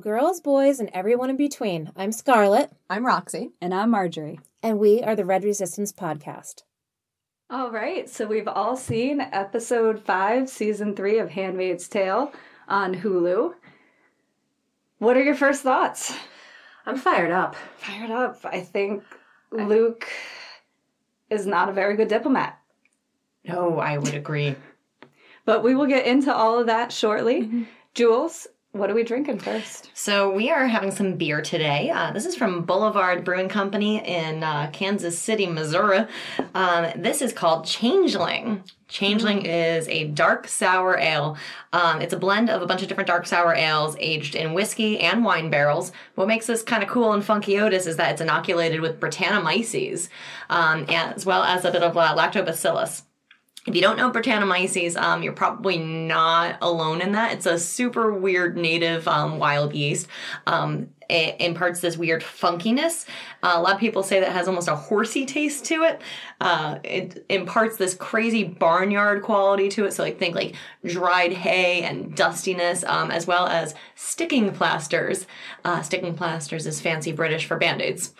[0.00, 1.90] Hello, girls, boys, and everyone in between.
[1.96, 3.50] I'm Scarlett, I'm Roxy.
[3.60, 4.38] And I'm Marjorie.
[4.62, 6.62] and we are the Red Resistance Podcast.
[7.50, 12.32] All right, so we've all seen episode five, season three of Handmaid's Tale
[12.68, 13.54] on Hulu.
[14.98, 16.14] What are your first thoughts?
[16.86, 17.56] I'm fired up.
[17.78, 18.38] Fired up.
[18.44, 19.02] I think
[19.50, 20.06] Luke
[21.28, 22.56] is not a very good diplomat,
[23.44, 24.54] No, I would agree.
[25.44, 27.42] but we will get into all of that shortly.
[27.42, 27.62] Mm-hmm.
[27.94, 29.90] Jules, what are we drinking first?
[29.94, 31.90] So we are having some beer today.
[31.90, 36.06] Uh, this is from Boulevard Brewing Company in uh, Kansas City, Missouri.
[36.54, 38.62] Um, this is called Changeling.
[38.86, 41.36] Changeling is a dark sour ale.
[41.72, 44.98] Um, it's a blend of a bunch of different dark sour ales aged in whiskey
[45.00, 45.92] and wine barrels.
[46.14, 50.08] What makes this kind of cool and funky Otis is that it's inoculated with Brettanomyces,
[50.50, 53.02] um, as well as a bit of uh, lactobacillus.
[53.68, 57.32] If you don't know Brettanomyces, um, you're probably not alone in that.
[57.34, 60.08] It's a super weird native um, wild yeast.
[60.46, 63.04] Um, it imparts this weird funkiness.
[63.42, 66.00] Uh, a lot of people say that it has almost a horsey taste to it.
[66.40, 69.92] Uh, it imparts this crazy barnyard quality to it.
[69.92, 70.54] So, like, think like
[70.86, 75.26] dried hay and dustiness, um, as well as sticking plasters.
[75.62, 78.14] Uh, sticking plasters is fancy British for band aids.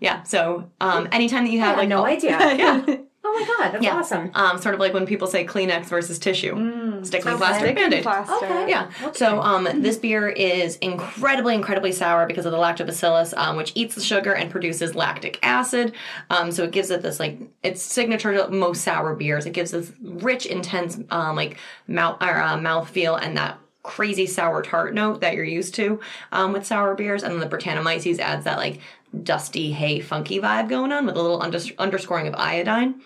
[0.00, 0.22] Yeah.
[0.22, 2.30] So, um, anytime that you have I like no idea.
[2.56, 2.96] yeah.
[3.22, 3.96] Oh my god, that's Yeah.
[3.96, 4.30] awesome.
[4.34, 7.36] Um, sort of like when people say Kleenex versus tissue, sticking okay.
[7.36, 8.02] plaster, Sticking band-aid.
[8.02, 8.34] plaster.
[8.46, 8.68] Okay.
[8.70, 8.90] Yeah.
[9.12, 13.94] So um, this beer is incredibly, incredibly sour because of the lactobacillus, um, which eats
[13.94, 15.92] the sugar and produces lactic acid.
[16.30, 19.44] Um, so it gives it this like it's signature to most sour beers.
[19.44, 24.26] It gives this rich, intense um, like mouth or uh, mouth feel and that crazy
[24.26, 25.98] sour tart note that you're used to
[26.32, 27.22] um, with sour beers.
[27.22, 28.80] And then the Brettanomyces adds that like
[29.22, 33.00] dusty hay funky vibe going on with a little unders- underscoring of iodine.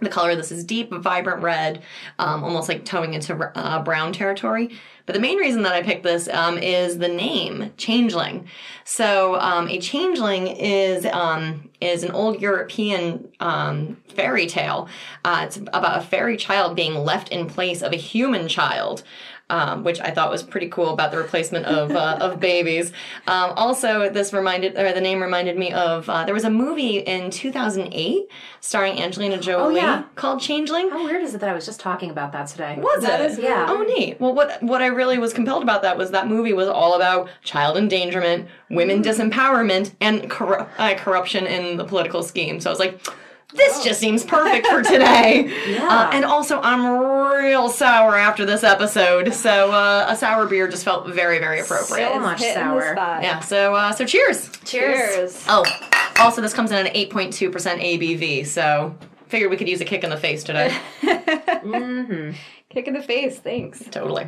[0.00, 1.82] The color of this is deep, vibrant red,
[2.20, 4.70] um, almost like towing into uh, brown territory.
[5.06, 8.46] But the main reason that I picked this um, is the name changeling.
[8.84, 14.88] So um, a changeling is um, is an old European um, fairy tale.
[15.24, 19.02] Uh, it's about a fairy child being left in place of a human child.
[19.50, 22.92] Um, which I thought was pretty cool about the replacement of uh, of babies.
[23.26, 26.98] Um, also, this reminded, or the name reminded me of uh, there was a movie
[26.98, 28.28] in 2008
[28.60, 30.02] starring Angelina Jolie yeah.
[30.16, 30.90] called Changeling.
[30.90, 32.76] How weird is it that I was just talking about that today?
[32.78, 33.30] Was That it?
[33.30, 33.66] is Yeah.
[33.70, 34.20] Oh, neat.
[34.20, 37.30] Well, what what I really was compelled about that was that movie was all about
[37.42, 42.60] child endangerment, women disempowerment, and corru- uh, corruption in the political scheme.
[42.60, 43.00] So I was like.
[43.54, 45.54] This just seems perfect for today.
[45.68, 45.86] Yeah.
[45.86, 46.86] Uh, and also, I'm
[47.42, 52.08] real sour after this episode, so uh, a sour beer just felt very, very appropriate.
[52.08, 52.94] So much sour.
[52.96, 53.40] Yeah.
[53.40, 54.50] So, uh, so cheers.
[54.64, 55.44] Cheers.
[55.48, 55.64] Oh,
[56.18, 58.94] also, this comes in at an 8.2% ABV, so
[59.26, 60.74] figured we could use a kick in the face today.
[61.02, 62.32] mm-hmm.
[62.70, 63.82] Kick in the face, thanks.
[63.90, 64.26] totally.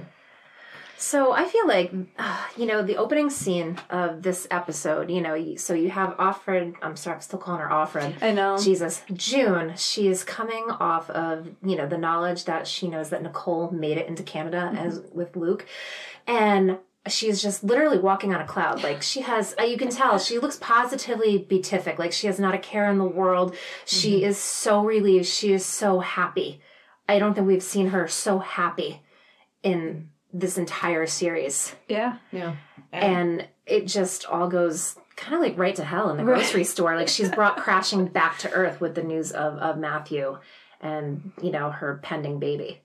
[1.00, 5.56] So I feel like, uh, you know, the opening scene of this episode, you know,
[5.56, 8.22] so you have Offred, I'm sorry, I'm still calling her Offred.
[8.22, 8.58] I know.
[8.58, 9.02] Jesus.
[9.14, 13.70] June, she is coming off of, you know, the knowledge that she knows that Nicole
[13.70, 15.66] made it into Canada as with Luke.
[16.26, 16.78] And
[17.08, 18.82] she's just literally walking on a cloud.
[18.82, 21.98] Like she has, uh, you can tell, she looks positively beatific.
[21.98, 23.56] Like she has not a care in the world.
[23.86, 25.26] She is so relieved.
[25.26, 26.60] She is so happy.
[27.08, 29.00] I don't think we've seen her so happy
[29.62, 31.74] in this entire series.
[31.88, 32.18] Yeah.
[32.32, 32.56] Yeah.
[32.92, 36.96] And it just all goes kind of like right to hell in the grocery store.
[36.96, 40.38] Like she's brought crashing back to earth with the news of, of Matthew
[40.80, 42.80] and, you know, her pending baby.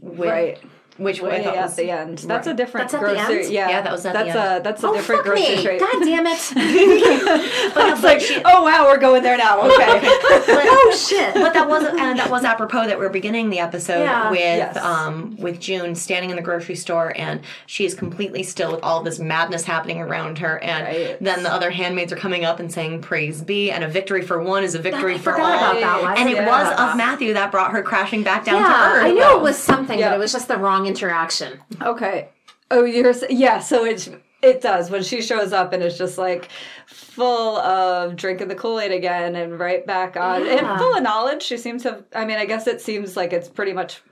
[0.00, 0.58] Which, Right.
[0.98, 2.18] Which I Way thought at was the end.
[2.18, 3.44] That's a different That's at the grocery.
[3.44, 3.52] end?
[3.52, 3.68] Yeah.
[3.68, 4.60] Yeah, that was at the that's end.
[4.60, 5.62] a that's a Oh, different fuck grocery me.
[5.62, 5.80] trade.
[5.80, 6.52] God damn it.
[7.74, 9.60] but, it's like, oh wow, we're going there now.
[9.60, 10.00] Okay.
[10.02, 11.34] oh, shit.
[11.34, 14.30] but that was and that was apropos that we're beginning the episode Yeah.
[14.30, 14.76] with Yes.
[14.78, 19.02] um with June standing in the grocery store and she is completely still with all
[19.02, 21.16] this madness happening around her and Right.
[21.20, 24.42] then the other handmaids are coming up and saying praise be and a victory for
[24.42, 26.16] one is a victory I for forgot all about that one.
[26.18, 29.36] and it was Ofmatthew that brought her crashing back down to Yeah, earth I knew
[29.36, 30.10] it was something, Yeah.
[30.10, 31.60] but it was just the wrong interaction.
[31.82, 32.28] Okay.
[32.70, 33.58] Oh, you're yeah.
[33.60, 34.08] So it's
[34.42, 36.50] it does when she shows up and it's just like
[36.86, 40.70] full of drinking the Kool Aid again and right back on Yeah.
[40.72, 41.42] and full of knowledge.
[41.42, 42.04] She seems to.
[42.14, 44.02] I mean, I guess it seems like it's pretty much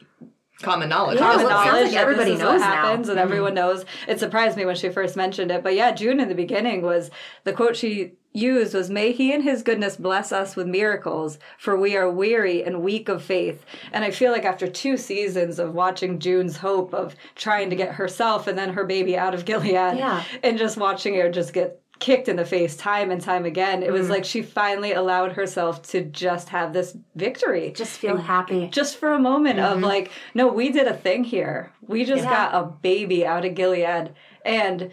[0.63, 2.75] common knowledge Yeah, common well, it sounds knowledge like everybody this is knows what now.
[2.75, 2.87] Mm-hmm.
[2.87, 3.85] happens and everyone knows.
[4.09, 7.11] It surprised me when she first mentioned it, but yeah, June in the beginning was
[7.45, 11.77] the quote she used was may he in his goodness bless us with miracles for
[11.79, 15.73] we are weary and weak of faith and i feel like after two seasons of
[15.73, 19.71] watching june's hope of trying to get herself and then her baby out of gilead
[19.75, 20.25] Yeah.
[20.43, 23.87] and just watching her just get kicked in the face time and time again it
[23.87, 23.93] Mm-hmm.
[23.99, 28.69] was like she finally allowed herself to just have this victory Just feel happy.
[28.81, 31.73] just for a moment of like, no, we did a thing here.
[31.93, 32.33] We just Mm-hmm.
[32.33, 32.51] Yeah.
[32.53, 34.07] got a baby out of Gilead
[34.45, 34.91] and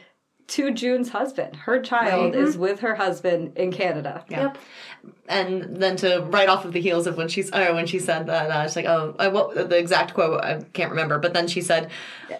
[0.51, 1.55] to June's husband.
[1.55, 2.43] Her child Right.
[2.43, 4.23] is with her husband in Canada.
[4.29, 4.41] Yeah.
[4.43, 4.57] Yep.
[5.27, 8.27] and then to right off of the heels of when she's oh when she said
[8.27, 11.47] that uh, she's like oh I, what the exact quote I can't remember but then
[11.47, 11.89] she said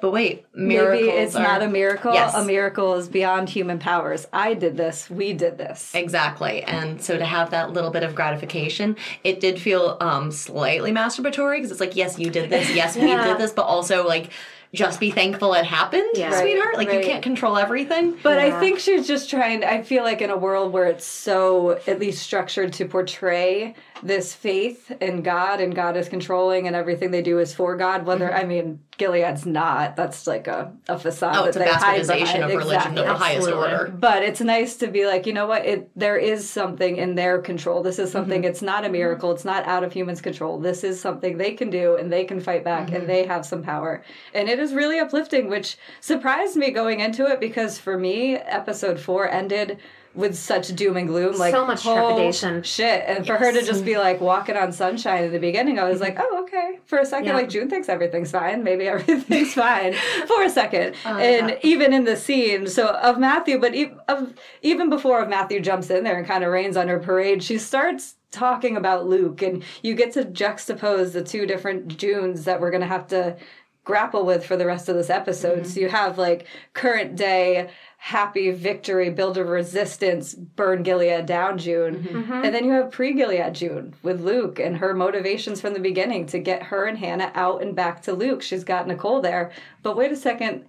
[0.01, 2.13] but wait miracles Maybe it's are, not a miracle.
[2.13, 2.35] Yes.
[2.35, 4.27] A miracle is beyond human powers.
[4.33, 5.09] I did this.
[5.09, 5.95] We did this.
[5.95, 6.61] Exactly.
[6.63, 11.57] And so to have that little bit of gratification, it did feel um slightly masturbatory
[11.57, 12.69] because it's like, yes, you did this.
[12.75, 14.29] Yes, we did this, but also like
[14.73, 16.31] just be thankful it happened, Yeah.
[16.39, 16.77] sweetheart.
[16.77, 16.99] Like Right.
[16.99, 18.17] you can't control everything.
[18.23, 19.63] But I think she's just trying.
[19.65, 24.33] I feel like in a world where it's so at least structured to portray this
[24.33, 28.05] faith in God and God is controlling and everything they do is for God.
[28.05, 28.39] Whether mm-hmm.
[28.39, 29.95] I mean Gilead's not.
[29.95, 31.35] That's like a, a facade.
[31.35, 32.43] oh, it's a that they hide bastardization behind.
[32.43, 33.01] of religion Exactly.
[33.01, 33.71] of the highest Absolutely.
[33.71, 33.87] order.
[33.91, 35.65] But it's nice to be like, you know what?
[35.65, 37.81] It there is something in their control.
[37.81, 38.41] This is something.
[38.41, 38.51] Mm-hmm.
[38.51, 39.31] It's not a miracle.
[39.31, 40.59] It's not out of humans' control.
[40.59, 43.07] This is something they can do, and they can fight back, and mm-hmm.
[43.07, 44.03] they have some power.
[44.33, 48.99] And it is really uplifting, which surprised me going into it because for me, episode
[48.99, 49.79] four ended
[50.13, 52.63] with such doom and gloom, like So much trepidation.
[52.63, 53.03] shit.
[53.07, 56.01] And for her to just be like walking on sunshine in the beginning, I was
[56.01, 56.79] like, oh okay.
[56.85, 57.35] For a second, Yeah.
[57.35, 58.63] like June thinks everything's fine.
[58.63, 59.93] Maybe everything's fine
[60.27, 60.95] for a second.
[61.05, 61.59] Oh, and yeah.
[61.63, 66.17] even in the scene, so Ofmatthew, but e- of even before Matthew jumps in there
[66.17, 70.13] and kind of rains on her parade, she starts talking about Luke, and you get
[70.13, 73.35] to juxtapose the two different Junes that we're gonna have to
[73.83, 75.59] grapple with for the rest of this episode.
[75.61, 75.67] Mm-hmm.
[75.69, 77.69] So you have like current day
[78.03, 81.97] happy victory, build of resistance, burn Gilead down June.
[81.97, 82.17] Mm-hmm.
[82.17, 82.33] Mm-hmm.
[82.33, 86.25] And then you have pre Gilead June with Luke and her motivations from the beginning
[86.25, 88.41] to get her and Hannah out and back to Luke.
[88.41, 89.51] She's got Nicole there.
[89.83, 90.65] But wait a second.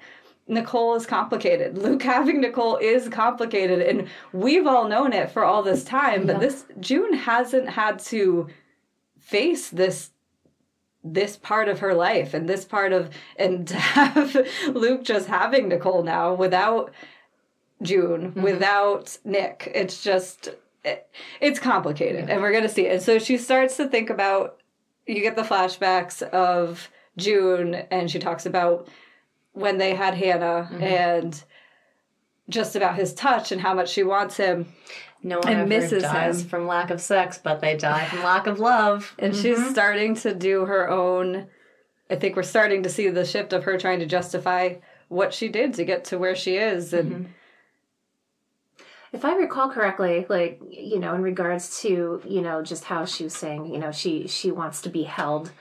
[0.47, 1.79] Nicole is complicated.
[1.83, 6.27] Luke having Nicole is complicated, and we've all known it for all this time.
[6.27, 8.49] But this June hasn't had to
[9.19, 10.11] face this
[11.05, 14.37] this part of her life and this part of and to have
[14.69, 16.93] Luke just having Nicole now without
[17.83, 18.43] June, mm-hmm.
[18.43, 19.71] without Nick.
[19.75, 20.51] It's just
[20.85, 21.09] it,
[21.41, 22.93] it's complicated and we're going to see it.
[22.93, 24.59] And so she starts to think about
[25.07, 28.89] you get the flashbacks of June and she talks about
[29.53, 30.83] when they had Hannah mm-hmm.
[30.83, 31.45] and
[32.49, 34.73] just about his touch and how much she wants him.
[35.23, 36.49] No one And ever misses dies him.
[36.49, 39.15] from lack of sex, but they die from lack of love.
[39.19, 39.71] And she's mm-hmm.
[39.71, 41.47] starting to do her own.
[42.11, 44.75] I think we're starting to see the shift of her trying to justify
[45.09, 46.93] what she did to get to where she is.
[46.93, 47.33] And
[49.13, 53.25] if I recall correctly, like you know, in regards to you know just how she
[53.25, 55.53] was saying, you know, she she wants to be held.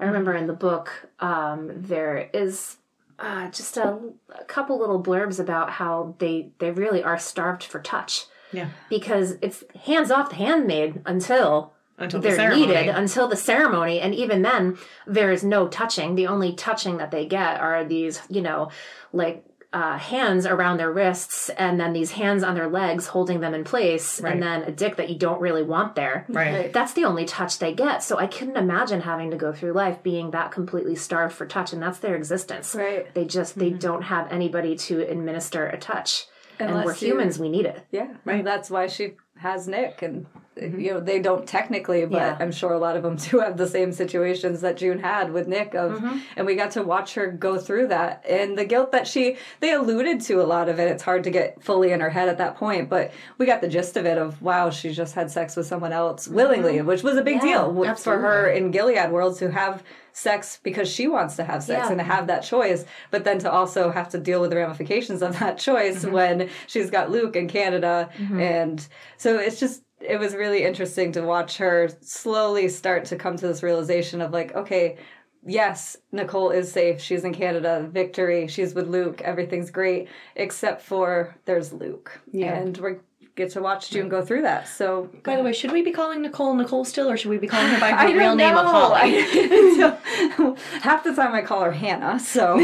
[0.00, 2.76] I remember in the book um, there is
[3.18, 3.98] uh, just a,
[4.38, 8.68] a couple little blurbs about how they they really are starved for touch Yeah.
[8.88, 12.66] because it's hands off the handmaid until Until they're ceremony.
[12.66, 17.10] needed until the ceremony and even then there is no touching the only touching that
[17.10, 18.70] they get are these you know
[19.12, 23.52] like uh, hands around their wrists and then these hands on their legs holding them
[23.52, 24.32] in place Right.
[24.32, 26.72] and then a dick that you don't really want there Right.
[26.72, 30.02] that's the only touch they get so i couldn't imagine having to go through life
[30.02, 33.12] being that completely starved for touch and that's their existence Right.
[33.14, 36.24] they just they don't have anybody to administer a touch
[36.58, 38.42] and Unless we're you- humans we need it yeah, right.
[38.44, 40.02] That's why she has Nick.
[40.02, 40.26] And,
[40.60, 40.80] Mm-hmm.
[40.80, 42.36] you know, they don't technically, but Yeah.
[42.40, 45.46] I'm sure a lot of them do have the same situations that June had with
[45.48, 45.74] Nick.
[45.74, 46.18] Of mm-hmm.
[46.36, 48.24] And we got to watch her go through that.
[48.28, 50.88] And the guilt that she, they alluded to a lot of it.
[50.90, 53.68] It's hard to get fully in her head at that point, but we got the
[53.68, 56.34] gist of it of, wow, she just had sex with someone else mm-hmm.
[56.36, 59.82] willingly, which was a big Yeah, deal w- for her in Gilead worlds who have
[60.12, 61.90] sex because she wants to have sex Yeah.
[61.90, 65.22] and to have that choice, but then to also have to deal with the ramifications
[65.22, 68.10] of that choice when she's got Luke in Canada.
[68.18, 68.84] And
[69.16, 73.46] so it's just, it was really interesting to watch her slowly start to come to
[73.46, 74.96] this realization of like, okay,
[75.44, 77.00] yes, Nicole is safe.
[77.00, 77.88] She's in Canada.
[77.90, 78.46] Victory.
[78.46, 79.20] She's with Luke.
[79.22, 82.20] Everything's great, except for there's Luke.
[82.30, 82.54] Yeah.
[82.54, 82.96] And we
[83.38, 84.68] get to watch June go through that.
[84.68, 87.46] So By the way, should we be calling Nicole Nicole still, or should we be
[87.46, 88.66] calling her by her real name of.
[88.66, 89.22] Holly?
[90.82, 92.18] Half the time I call her Hannah.
[92.18, 92.56] So,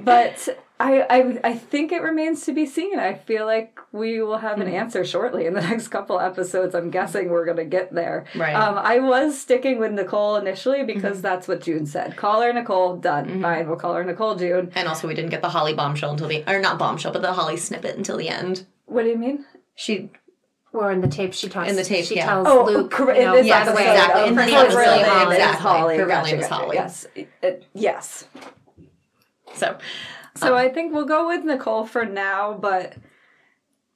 [0.04, 0.48] but
[0.84, 2.98] I, I I think it remains to be seen.
[2.98, 4.62] I feel like we will have Hmm.
[4.62, 6.74] an answer shortly in the next couple episodes.
[6.74, 8.24] I'm guessing we're gonna get there.
[8.34, 8.54] Right.
[8.54, 8.78] Mm-hmm.
[8.78, 12.16] Um, I was sticking with Nicole initially because that's what June said.
[12.16, 12.96] Call her Nicole.
[12.96, 13.40] Done.
[13.40, 13.68] Fine.
[13.68, 14.72] We'll call her Nicole June.
[14.74, 17.32] and also, we didn't get the Holly bombshell until the, or not bombshell, but the
[17.32, 18.66] Holly snippet until the end.
[18.86, 19.44] What do you mean?
[19.76, 20.10] She
[20.72, 22.26] or in the tape she talks In the tape, she yeah.
[22.26, 23.18] tells Oh, Luke correct.
[23.20, 24.22] you know, Yes, by the way exactly.
[24.22, 25.36] um, In her the name is episode, really Holly.
[25.36, 25.62] is exactly.
[25.70, 25.96] Holly.
[25.98, 26.46] Her real Gotcha, name is.
[26.48, 26.76] Holly.
[26.76, 27.06] Yes.
[27.42, 28.24] It- yes.
[29.54, 29.76] so
[30.36, 30.56] So uh-huh.
[30.56, 32.96] I think we'll go with Nicole for now, but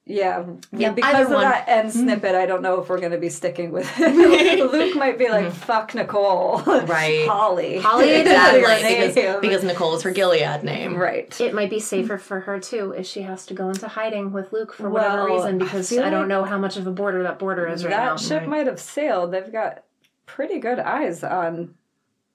[0.07, 1.41] yeah, Yeah, because of one.
[1.41, 1.99] that end mm-hmm.
[1.99, 4.71] snippet, I don't know if we're going to be sticking with it.
[4.71, 5.53] Luke might be like, mm-hmm.
[5.53, 7.27] "Fuck Nicole," Right.
[7.27, 8.61] Holly, Holly, Exactly.
[9.07, 10.95] Because, because Nicole is her Gilead name.
[10.95, 11.39] right.
[11.41, 14.53] It might be safer for her too if she has to go into hiding with
[14.53, 17.23] Luke for whatever reason because feel I, don't like know how much of a border
[17.23, 18.15] that border is right that now.
[18.15, 19.31] That ship might have sailed.
[19.33, 19.83] They've got
[20.25, 21.73] pretty good eyes on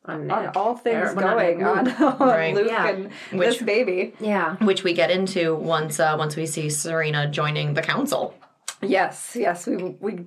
[0.05, 2.01] on on all things Or- going Nick, on, Luke.
[2.01, 2.55] on Right.
[2.55, 2.89] Luke Yeah.
[2.89, 4.15] and Which- this baby.
[4.21, 4.57] Yeah.
[4.57, 8.35] Which we get into once uh, once we see Serena joining the council.
[8.81, 10.25] Yes, yes, we we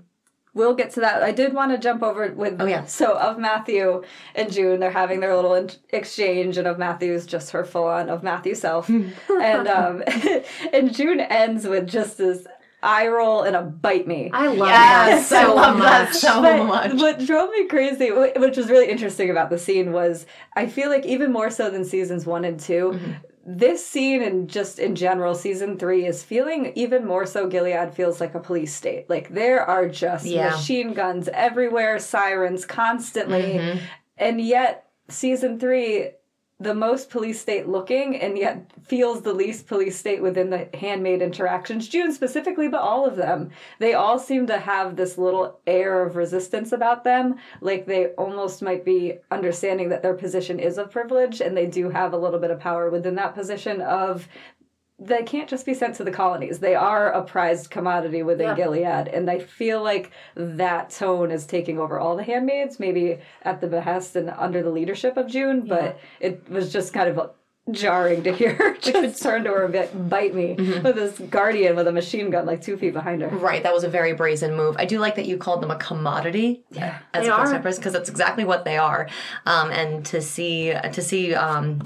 [0.53, 1.22] will get to that.
[1.22, 2.55] I did want to jump over with.
[2.62, 2.86] Oh, yeah.
[2.86, 4.05] So Ofmatthew
[4.36, 8.55] and June, they're having their little in- exchange, and Ofmatthew's just her full on Ofmatthew
[8.55, 8.88] self,
[9.29, 10.01] and um,
[10.74, 12.48] and June ends with just this
[12.85, 14.29] eye roll and a bite me.
[14.33, 16.13] I love Yes, that I so love that much.
[16.15, 16.93] so But much.
[16.93, 20.25] what drove me crazy, which was really interesting about the scene, was
[20.55, 23.11] I feel like even more so than seasons one and 2 Mm-hmm.
[23.47, 27.47] this scene and just in general, season three is feeling even more so.
[27.47, 29.07] Gilead feels like a police state.
[29.09, 30.49] Like there are just Yeah.
[30.51, 33.77] machine guns everywhere, sirens constantly, Mm-hmm.
[34.17, 36.09] and yet season three.
[36.62, 41.21] The most police state looking, and yet feels the least police state within the handmaid
[41.21, 41.89] interactions.
[41.89, 43.50] June specifically, but all of them.
[43.79, 48.62] They all seem to have this little air of resistance about them, like they almost
[48.62, 52.39] might be understanding that their position is a privilege, and they do have a little
[52.39, 54.25] bit of power within that position of
[54.97, 56.59] they can't just be sent to the colonies.
[56.59, 58.55] They are a prized commodity within Yeah.
[58.55, 63.59] Gilead, and I feel like that tone is taking over all the handmaids, maybe at
[63.59, 65.65] the behest and under the leadership of June.
[65.67, 67.31] But it was just kind of
[67.71, 71.17] jarring to hear her just turn to her and be like, bite me with this
[71.29, 73.27] guardian with a machine gun like two feet behind her.
[73.27, 74.75] Right, that was a very brazen move.
[74.79, 76.63] I do like that you called them a commodity.
[76.71, 77.59] Yeah, as They opposed are.
[77.59, 79.09] because that's exactly what they are.
[79.45, 81.81] Um, and to see to see um,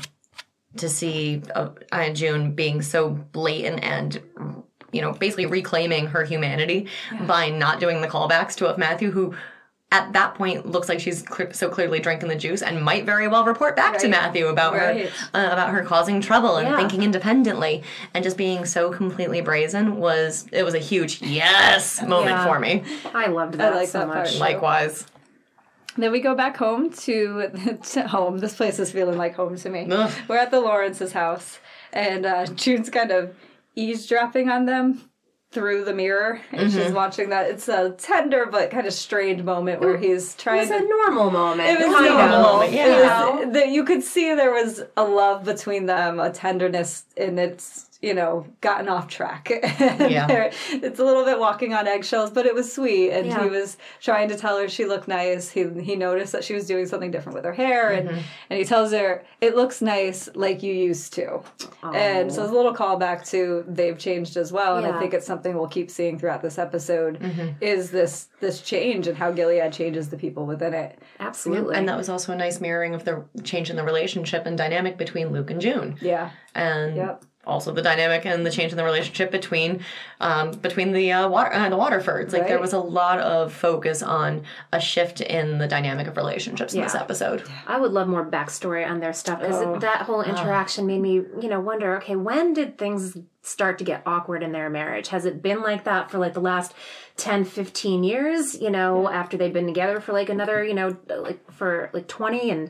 [0.79, 1.69] to see uh,
[2.13, 4.21] June being so blatant and
[4.91, 6.87] you know basically reclaiming her humanity
[7.21, 9.35] by not doing the callbacks to Ofmatthew who.
[9.91, 13.27] At that point, looks like she's cl- so clearly drinking the juice, and might very
[13.27, 15.09] well report back to Matthew about Right.
[15.09, 16.77] her uh, about her causing trouble and Yeah.
[16.77, 17.81] thinking independently,
[18.13, 22.45] and just being so completely brazen was it was a huge yes moment Yeah.
[22.45, 22.83] for me.
[23.15, 24.25] I loved that like so that part.
[24.27, 24.37] much.
[24.37, 25.07] Likewise.
[25.97, 27.49] Then we go back home to,
[27.91, 28.37] to home.
[28.39, 29.87] This place is feeling like home to me.
[29.91, 30.11] Ugh.
[30.27, 31.59] We're at the Lawrence's house,
[31.91, 33.35] and uh, June's kind of
[33.75, 35.01] eavesdropping on them
[35.51, 36.79] through the mirror, and Mm-hmm.
[36.79, 37.49] she's watching that.
[37.49, 40.77] It's a tender but kind of strained moment where he's trying It's to.
[40.77, 41.67] a normal moment.
[41.67, 42.41] It was kind normal.
[42.53, 43.39] Moment, yeah.
[43.39, 47.39] It was- that you could see there was a love between them, a tenderness, and
[47.39, 49.49] it's you know gotten off track.
[50.09, 50.49] Yeah.
[50.71, 53.11] it's a little bit walking on eggshells, but it was sweet.
[53.11, 53.43] And Yeah.
[53.43, 55.49] he was trying to tell her she looked nice.
[55.49, 58.19] He he noticed that she was doing something different with her hair, and mm-hmm.
[58.49, 61.41] and he tells her it looks nice like you used to.
[61.83, 65.27] And so it's a little callback to they've changed as well, and I think it's
[65.27, 67.19] something we'll keep seeing throughout this episode.
[67.19, 67.49] Mm-hmm.
[67.61, 70.99] Is this this change and how Gilead changes the people within it?
[71.19, 71.75] Absolutely.
[71.75, 74.97] And that was also a nice mirroring of the change in the relationship and dynamic
[74.97, 75.97] between Luke and June.
[76.01, 76.31] Yeah.
[76.55, 77.23] And Yep.
[77.49, 79.81] Also the dynamic and the change in the relationship between
[80.21, 82.31] um, between the uh, water uh, the Waterfords.
[82.33, 86.73] Like there was a lot of focus on a shift in the dynamic of relationships
[86.73, 87.01] in this Yeah.
[87.01, 87.43] episode.
[87.67, 89.79] I would love more backstory on their stuff because Oh.
[89.79, 91.97] that whole interaction made me, you know, wonder.
[91.97, 95.07] Okay, when did things start to get awkward in their marriage?
[95.07, 96.73] Has it been like that for like the last
[97.17, 98.59] 10, 15 years?
[98.61, 102.49] You know, after they've been together for like another, you know, like for like twenty,
[102.51, 102.69] and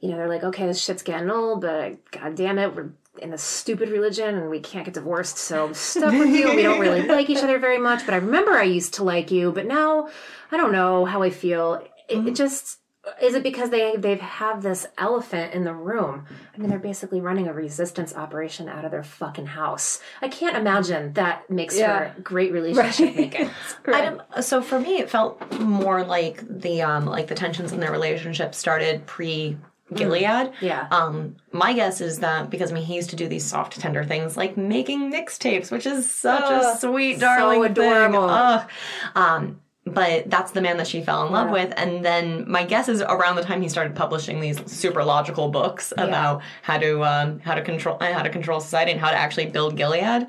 [0.00, 2.90] you know they're like, okay, this shit's getting old, but god damn it, we're
[3.20, 6.54] in this stupid religion and we can't get divorced, so I'm stuck with you.
[6.54, 9.30] We don't really like each other very much, but I remember I used to like
[9.30, 10.08] you, but now
[10.50, 11.82] I don't know how I feel.
[12.08, 12.78] It, it just
[13.22, 16.26] is it because they they have this elephant in the room?
[16.54, 20.00] I mean, they're basically running a resistance operation out of their fucking house.
[20.20, 22.12] I can't imagine that makes Yeah.
[22.12, 23.50] for great relationship.
[23.86, 27.80] I don't, so for me, it felt more like the um, like the tensions in
[27.80, 29.56] their relationship started pre
[29.94, 30.52] Gilead.
[30.60, 30.86] Yeah.
[30.90, 34.04] Um, my guess is that because I mean he used to do these soft, tender
[34.04, 38.28] things like making mixtapes, which is such Oh, a sweet, darling, so adorable.
[38.28, 38.36] Thing.
[38.36, 38.70] Ugh.
[39.14, 42.88] Um, but that's the man that she fell in love with, and then my guess
[42.88, 47.40] is around the time he started publishing these super logical books about how to um,
[47.40, 50.26] how to control uh, how to control society and how to actually build Gilead.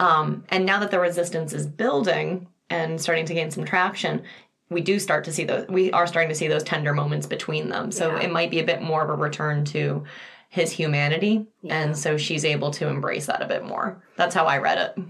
[0.00, 4.22] Um, and now that the resistance is building and starting to gain some traction,
[4.70, 5.66] we do start to see those.
[5.68, 7.90] We are starting to see those tender moments between them.
[7.90, 8.20] So Yeah.
[8.22, 10.04] it might be a bit more of a return to
[10.50, 14.02] his humanity, and so she's able to embrace that a bit more.
[14.16, 15.04] That's how I read it.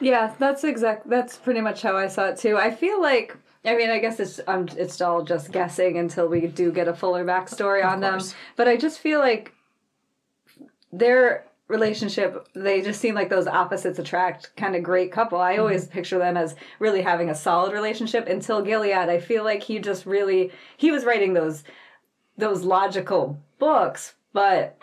[0.00, 1.08] Yeah, that's exact.
[1.08, 2.56] That's pretty much how I saw it too.
[2.58, 3.36] I feel like.
[3.64, 6.94] I mean, I guess it's um, it's all just guessing until we do get a
[6.94, 8.20] fuller backstory on them.
[8.54, 9.52] But I just feel like
[10.92, 15.38] they're relationship they just seem like those opposites attract kind of great couple.
[15.38, 15.92] I always mm-hmm.
[15.92, 18.92] picture them as really having a solid relationship until gilead.
[18.92, 21.64] I feel like he just really he was writing those
[22.38, 24.78] those logical books but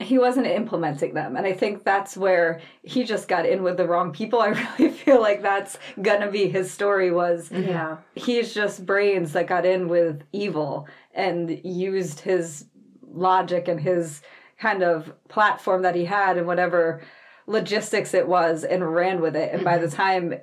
[0.00, 1.36] he wasn't implementing them.
[1.36, 4.40] And i think that's where he just got in with the wrong people.
[4.42, 7.98] I really feel like that's gonna be his story was Yeah.
[8.14, 12.66] he's just brains that got in with evil and used his
[13.10, 14.22] logic and his
[14.58, 17.02] kind of platform that he had and whatever
[17.46, 19.52] logistics it was and ran with it.
[19.52, 19.96] And by the mm-hmm.
[19.96, 20.34] time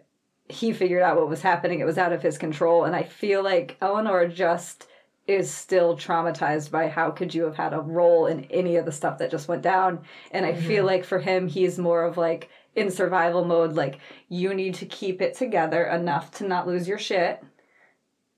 [0.48, 2.86] he figured out what was happening it was out of his control.
[2.86, 4.88] And i feel like eleanor just
[5.28, 8.92] is still traumatized by how could you have had a role in any of the
[8.92, 10.02] stuff that just went down.
[10.32, 10.88] And i feel mm-hmm.
[10.88, 15.22] like for him he's more of like in survival mode like you need to keep
[15.22, 17.44] it together enough to not lose your shit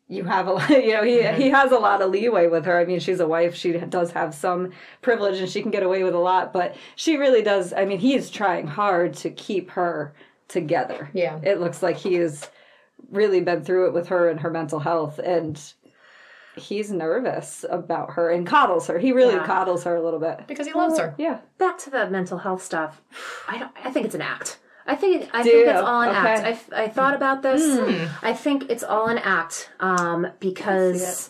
[0.09, 2.79] you have a lot you know he he has a lot of leeway with her
[2.79, 4.71] i mean she's a wife she does have some
[5.01, 7.99] privilege and she can get away with a lot but she really does i mean
[7.99, 10.13] he's trying hard to keep her
[10.47, 11.39] together Yeah.
[11.43, 12.49] it looks like he has
[13.11, 15.61] really been through it with her and her mental health and
[16.55, 19.45] he's nervous about her and coddles her he really Yeah.
[19.45, 21.13] coddles her a little bit Because he loves her.
[21.17, 23.01] yeah Back to the mental health stuff.
[23.47, 23.71] I don't.
[23.83, 24.59] I think it's an act.
[24.87, 26.17] I think I Do think it's all an Okay.
[26.17, 26.69] act.
[26.73, 27.61] I thought about this.
[28.23, 31.29] I think it's all an act um, because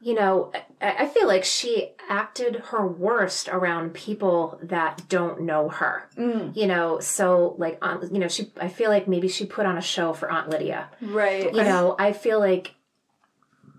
[0.00, 5.68] you know I, I feel like she acted her worst around people that don't know
[5.68, 6.08] her.
[6.54, 8.50] You know, so like Aunt, you know she.
[8.60, 10.88] I feel like maybe she put on a show for Aunt Lydia.
[11.02, 12.74] right You know, I feel like,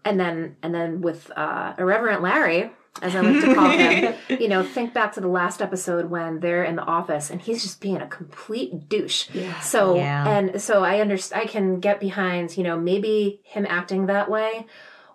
[0.05, 2.71] and then and then with uh, Irreverent Larry,
[3.01, 6.39] as I like to call him, you know, think back to the last episode when
[6.39, 9.29] they're in the office and he's just being a complete douche.
[9.33, 9.59] Yeah.
[9.59, 10.27] So Yeah.
[10.27, 11.41] and so I understand.
[11.43, 12.57] I can get behind.
[12.57, 14.65] You know, maybe him acting that way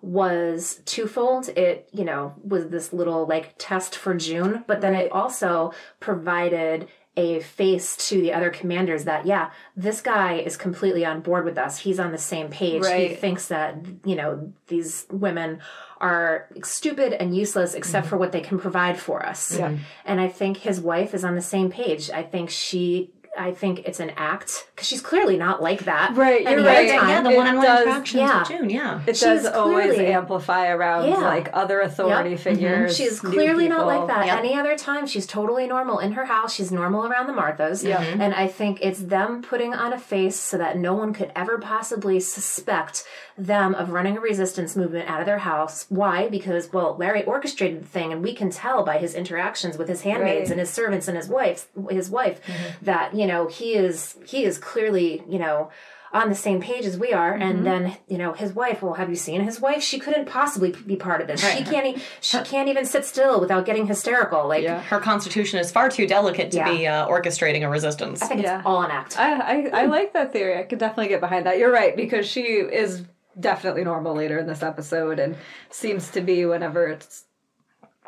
[0.00, 1.48] was twofold.
[1.50, 6.88] It, you know, was this little like test for June, but then it also provided
[7.14, 11.58] a face to the other commanders that, yeah, this guy is completely on board with
[11.58, 11.78] us.
[11.78, 12.86] He's on the same page.
[12.86, 15.60] He thinks that, you know, these women
[16.02, 18.10] are stupid and useless except mm-hmm.
[18.10, 19.56] for what they can provide for us.
[19.56, 19.70] Yeah.
[19.70, 19.82] Mm-hmm.
[20.04, 22.10] And I think his wife is on the same page.
[22.10, 23.10] I think she.
[23.34, 26.14] I think it's an act because she's clearly not like that.
[26.14, 26.90] Right, you're any right.
[26.90, 27.08] time.
[27.08, 28.38] Yeah, the It one-on-one does- interactions yeah.
[28.40, 28.68] with June.
[28.68, 29.00] Yeah.
[29.06, 31.16] it she's does always clearly- amplify around Yeah.
[31.16, 32.40] like other authority Yep.
[32.40, 34.26] figures She's new clearly not like that.
[34.26, 34.38] Yep.
[34.38, 36.52] Any other time, she's totally normal in her house.
[36.54, 37.82] She's normal around the Marthas.
[37.82, 38.02] Yeah.
[38.02, 41.56] And I think it's them putting on a face so that no one could ever
[41.56, 43.02] possibly suspect
[43.38, 45.86] them of running a resistance movement out of their house.
[45.88, 46.28] Why?
[46.28, 50.02] Because, well, Larry orchestrated the thing, and we can tell by his interactions with his
[50.02, 50.50] handmaids Right.
[50.52, 52.40] and his servants and his wife, his wife,
[52.82, 55.70] that you know he is he is clearly you know
[56.14, 57.42] on the same page as we are Mm-hmm.
[57.42, 60.72] and then you know his wife well have you seen his wife she couldn't possibly
[60.86, 64.46] be part of this she can't e- she can't even sit still without getting hysterical
[64.46, 64.80] like Yeah.
[64.82, 66.68] Her constitution is far too delicate to Yeah.
[66.70, 68.20] be uh, orchestrating a resistance.
[68.20, 68.58] i think Yeah.
[68.58, 69.40] it's all an act I,
[69.72, 70.58] I, I like that theory.
[70.58, 71.56] I could definitely get behind that.
[71.58, 73.04] You're right because she is
[73.38, 75.36] definitely normal later in this episode and
[75.70, 77.24] seems to be whenever it's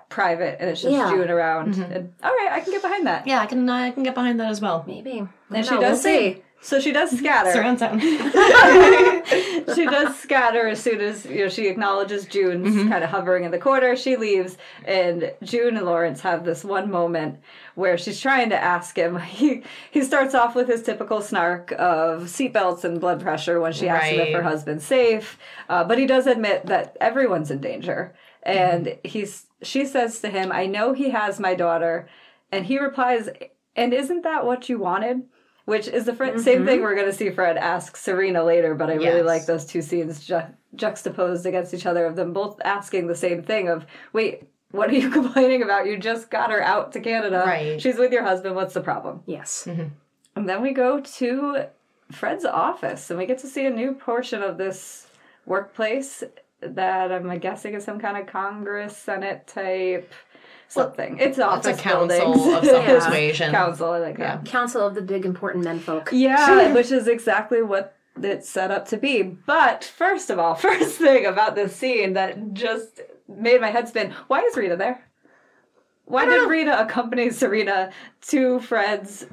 [0.09, 1.11] private and it's just Yeah.
[1.11, 1.75] June around.
[1.75, 1.93] Mm-hmm.
[1.93, 3.27] And, all right, I can get behind that.
[3.27, 4.85] Yeah, I can I can get behind that as well.
[4.87, 7.53] maybe And she No, does we'll say- see So she does scatter.
[7.53, 8.01] Surround sound.
[9.75, 12.89] she does scatter as soon as you know she acknowledges June's Mm-hmm.
[12.89, 13.95] kind of hovering in the corner.
[13.97, 17.39] She leaves, and June and Lawrence have this one moment
[17.75, 19.19] where she's trying to ask him.
[19.35, 23.89] He he starts off with his typical snark of seatbelts and blood pressure when she
[23.89, 28.15] asks him if her husband's safe, uh, but he does admit that everyone's in danger.
[28.43, 29.09] And Mm-hmm.
[29.09, 32.09] he's she says to him, "I know he has my daughter,"
[32.51, 33.29] and he replies,
[33.77, 35.25] "And isn't that what you wanted?"
[35.65, 36.41] Which is the fr- mm-hmm.
[36.41, 39.65] same thing we're going to see Fred ask Serena later, but I really like those
[39.65, 40.43] two scenes ju-
[40.75, 44.95] juxtaposed against each other of them both asking the same thing of, wait, what are
[44.95, 45.87] you complaining about?
[45.87, 47.45] You just got her out to Canada.
[47.47, 47.81] Right.
[47.81, 48.55] She's with your husband.
[48.57, 49.23] What's the problem?
[49.27, 49.89] yes mm-hmm.
[50.37, 51.67] And then we go to
[52.11, 55.07] Fred's office and we get to see a new portion of this
[55.47, 56.23] workplace
[56.61, 60.13] that I'm guessing is some kind of Congress, Senate type
[60.75, 61.19] something.
[61.19, 62.47] It's office It's a council buildings.
[62.55, 62.95] of some Yeah.
[62.99, 63.51] persuasion.
[63.53, 64.45] council, I like that.
[64.45, 68.87] council of the big important men folk Yeah, which is exactly what it's set up
[68.89, 69.23] to be.
[69.23, 74.13] But first of all, first thing about this scene that just made my head spin
[74.27, 75.03] why is Rita there?
[76.07, 77.91] Why did Rita accompany Serena
[78.29, 79.27] to Fred's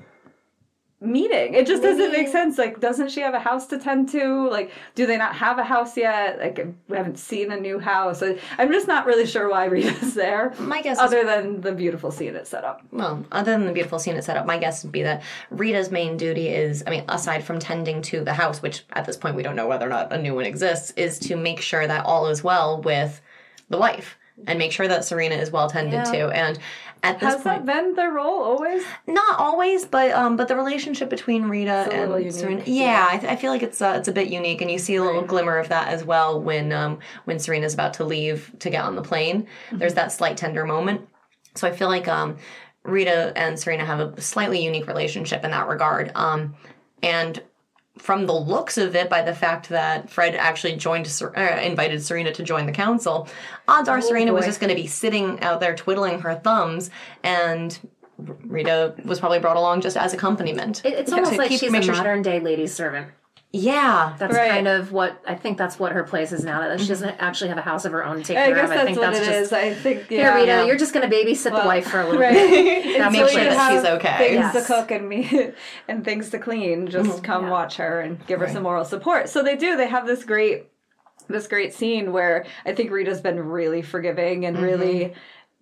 [1.01, 1.55] meeting?
[1.55, 2.57] It just doesn't make sense.
[2.57, 4.47] Like, doesn't she have a house to tend to?
[4.49, 6.39] Like, do they not have a house yet?
[6.39, 8.21] Like, we haven't seen a new house.
[8.21, 10.53] I'm just not really sure why Rita's there.
[10.59, 12.83] My guess is Other than the beautiful scene it set up.
[12.91, 15.89] Well, other than the beautiful scene it set up, my guess would be that Rita's
[15.91, 19.35] main duty is, I mean, aside from tending to the house, which at this point
[19.35, 22.05] we don't know whether or not a new one exists, is to make sure that
[22.05, 23.21] all is well with
[23.69, 26.03] the wife and make sure that Serena is well tended Yeah.
[26.11, 26.27] to.
[26.29, 26.59] And
[27.03, 28.83] at this Has point, that been their role always?
[29.07, 33.07] not always, but um, but the relationship between Rita and Serena, yeah.
[33.09, 35.03] I, th- I feel like it's uh, it's a bit unique, and you see a
[35.03, 38.83] little glimmer of that as well when um when Serena's about to leave to get
[38.83, 39.43] on the plane.
[39.43, 39.77] Mm-hmm.
[39.79, 41.07] There's that slight tender moment.
[41.55, 42.37] So I feel like um
[42.83, 46.11] Rita and Serena have a slightly unique relationship in that regard.
[46.15, 46.55] Um,
[47.03, 47.41] and
[47.97, 52.04] from the looks of it, by the fact that Fred actually joined, Ser- uh, invited
[52.04, 53.27] Serena to join the council,
[53.67, 56.89] odds are Serena was just going to be sitting out there twiddling her thumbs,
[57.23, 57.77] and
[58.17, 60.82] Rita was probably brought along just as accompaniment.
[60.86, 63.08] It- it's almost like she's a modern day lady's servant.
[63.53, 64.49] Yeah, That's Right.
[64.49, 65.57] kind of what I think.
[65.57, 66.61] That's what her place is now.
[66.61, 67.23] That she doesn't mm-hmm.
[67.23, 68.71] actually have a house of her own to take I care guess of.
[68.71, 69.53] I that's think what that's it just is.
[69.53, 70.35] I think here, yeah.
[70.35, 70.47] Rita.
[70.47, 70.63] yeah.
[70.65, 72.33] You're just going to babysit the wife for a little right.
[72.33, 73.01] bit.
[73.01, 74.17] Until Make sure that she's okay.
[74.19, 74.53] Things Yes.
[74.67, 75.51] to cook and me
[75.89, 76.87] and things to clean.
[76.87, 77.25] Just mm-hmm.
[77.25, 79.27] come watch her and give her some moral support.
[79.27, 79.75] So they do.
[79.75, 80.67] They have this great
[81.27, 85.19] this great scene where I think Rita's been really forgiving and really mm-hmm.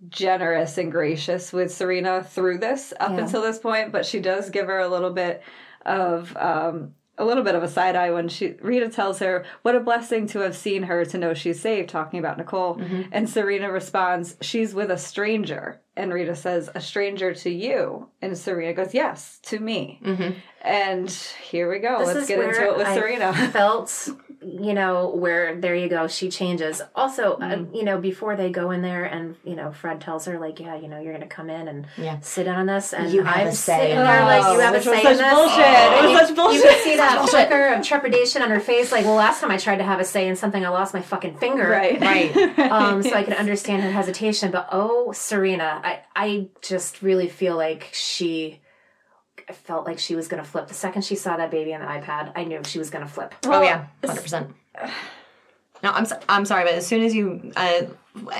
[0.09, 3.21] generous and gracious with Serena through this up Yeah.
[3.21, 5.41] until this point, but she does give her a little bit
[5.85, 9.75] of um a little bit of a side eye when she Rita tells her what
[9.75, 12.77] a blessing to have seen her to know she's saved talking about Nicole.
[12.77, 13.01] Mm-hmm.
[13.11, 15.81] And Serena responds she's with a stranger.
[15.95, 18.07] And Rita says a stranger to you?
[18.21, 19.99] And Serena goes yes to me.
[20.03, 20.39] Mm-hmm.
[20.61, 21.99] And here we go.
[21.99, 23.33] This let's get into it with I Serena.
[23.51, 24.09] Felt,
[24.41, 26.07] you know, where there you go.
[26.07, 26.81] She changes.
[26.95, 27.75] Also, uh, Mm-hmm.
[27.75, 30.75] you know, before they go in there, and you know, Fred tells her like, yeah,
[30.77, 32.19] you know, you're going to come in and Yeah.
[32.21, 34.73] sit on this, and You have I'm a say sitting in there like, you have
[34.73, 35.33] a Which was say such in this.
[35.33, 35.59] bullshit.
[35.59, 36.63] It was such bullshit.
[36.63, 38.91] You can see that flicker of trepidation on her face.
[38.91, 41.01] Like, well, last time I tried to have a say in something, I lost my
[41.01, 41.67] fucking finger.
[41.67, 42.59] right right.
[42.71, 44.51] um, so I can understand her hesitation.
[44.51, 48.61] But oh, Serena, I, I just really feel like she
[49.49, 50.67] I felt like she was going to flip.
[50.67, 53.11] The second she saw that baby on the iPad, I knew she was going to
[53.11, 53.33] flip.
[53.45, 54.51] oh yeah, hundred percent.
[55.81, 57.83] No, I'm so, I'm sorry, but as soon as you, uh,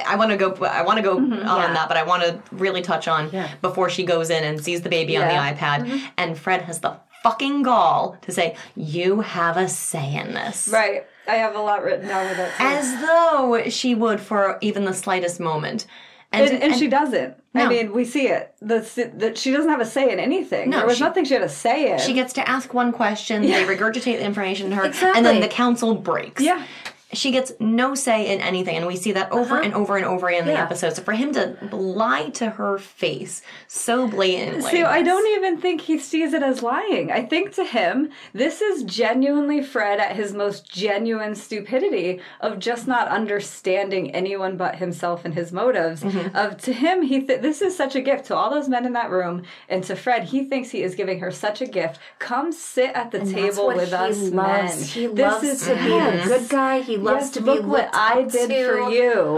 [0.06, 0.54] I want to go.
[0.66, 1.74] I want to go on Yeah.
[1.74, 3.50] that, but I want to really touch on Yeah.
[3.62, 5.22] before she goes in and sees the baby Yeah.
[5.22, 10.16] on the iPad, and Fred has the fucking gall to say, "You have a say
[10.16, 12.52] in this." right I have a lot written down with it.
[12.60, 15.86] as though she would for even the slightest moment.
[16.32, 17.36] And, and, and, she doesn't.
[17.56, 18.54] I mean, we see it.
[18.62, 20.70] That she doesn't have a say in anything.
[20.70, 22.00] No, there was she- nothing she had a say in.
[22.00, 25.18] she gets to ask one question, they regurgitate the information to her, exactly.
[25.18, 26.44] and then the council breaks.
[26.44, 26.64] yeah.
[27.12, 30.28] She gets no say in anything, and we see that over and over and over
[30.28, 30.64] again in the Yeah.
[30.64, 30.96] episodes.
[30.98, 34.70] So for him to lie to her face so blatantly.
[34.70, 37.12] See, I don't even think he sees it as lying.
[37.12, 42.88] I think to him, this is genuinely Fred at his most genuine stupidity of just
[42.88, 46.04] not understanding anyone but himself and his motives.
[46.04, 46.36] Mm-hmm.
[46.36, 48.94] Of to him, he th- this is such a gift to all those men in
[48.94, 52.00] that room, and to Fred, he thinks he is giving her such a gift.
[52.20, 54.32] Come sit at the That's table what with he us loves.
[54.34, 54.78] men.
[54.84, 56.26] He this loves is to be yes.
[56.26, 56.82] a good guy.
[56.82, 58.66] He loves Yes, to be look what I did to.
[58.68, 59.38] for you.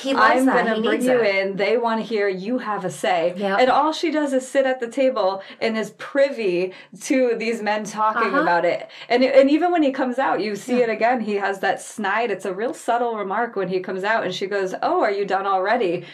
[0.00, 0.64] He loves I'm that.
[0.66, 1.34] gonna he bring you it.
[1.46, 1.56] in.
[1.56, 3.32] They want to hear you have a say.
[3.36, 3.60] Yep.
[3.60, 7.84] And all she does is sit at the table and is privy to these men
[7.84, 8.42] talking Uh-huh.
[8.42, 8.88] about it.
[9.08, 11.20] And and even when he comes out, you see it again.
[11.20, 12.30] He has that snide.
[12.30, 15.24] It's a real subtle remark when he comes out, and she goes, "Oh, are you
[15.24, 16.04] done already?"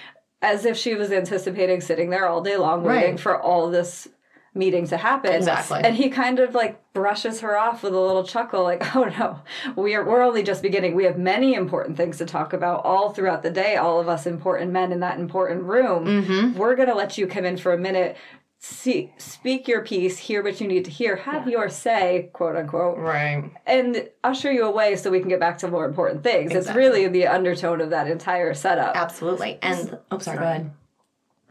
[0.40, 3.20] As if she was anticipating sitting there all day long waiting Right.
[3.20, 4.08] for all this
[4.54, 5.32] meeting to happen.
[5.32, 5.80] Exactly.
[5.82, 9.40] And he kind of like brushes her off with a little chuckle, like, "Oh no,
[9.80, 10.94] we are we're only just beginning.
[10.94, 13.76] We have many important things to talk about all throughout the day.
[13.76, 16.04] All of us important men in that important room.
[16.06, 16.58] Mm-hmm.
[16.58, 18.16] We're gonna let you come in for a minute."
[18.64, 22.96] See, speak your piece, hear what you need to hear, have your say, quote unquote,
[22.96, 23.50] Right.
[23.66, 26.54] and usher you away so we can get back to more important things.
[26.54, 28.94] It's really the undertone of that entire setup.
[28.94, 29.58] Absolutely.
[29.62, 30.38] And oh, sorry.
[30.38, 30.70] Go ahead.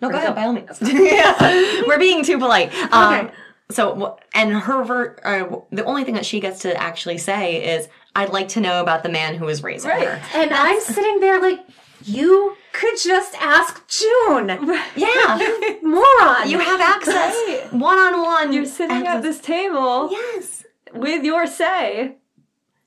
[0.01, 0.35] No, go ahead.
[0.35, 0.79] By all means.
[0.81, 1.81] yeah.
[1.87, 2.73] We're being too polite.
[2.91, 3.33] Um, Okay.
[3.71, 7.87] So, and her ver- uh, the only thing that she gets to actually say is,
[8.17, 10.05] "I'd like to know about the man who was raising Right.
[10.05, 11.61] her." And I'm sitting there like,
[12.03, 14.49] you could just ask June,
[14.97, 15.77] Yeah.
[15.81, 16.49] moron.
[16.49, 17.33] you have access
[17.71, 18.51] one on one.
[18.51, 20.09] You're sitting at this table.
[20.11, 20.65] Yes.
[20.93, 22.15] with your say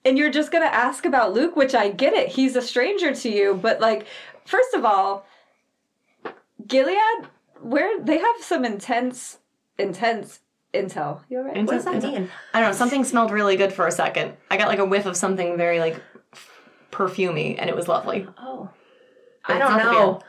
[0.04, 3.14] and you're just going to ask about Luke which I get it he's a stranger
[3.14, 4.06] to you but like
[4.44, 5.24] first of all
[6.66, 7.26] Gilead
[7.60, 9.38] where they have some intense
[9.78, 10.40] intense
[10.72, 11.56] intel you all right?
[11.56, 12.30] Intense- what does that mean?
[12.52, 12.76] I don't know.
[12.76, 14.34] Something smelled really good for a second.
[14.50, 16.00] I got like a whiff of something very like
[16.90, 18.26] perfumey, and it was lovely.
[18.38, 18.68] Oh,
[19.46, 20.20] I don't know.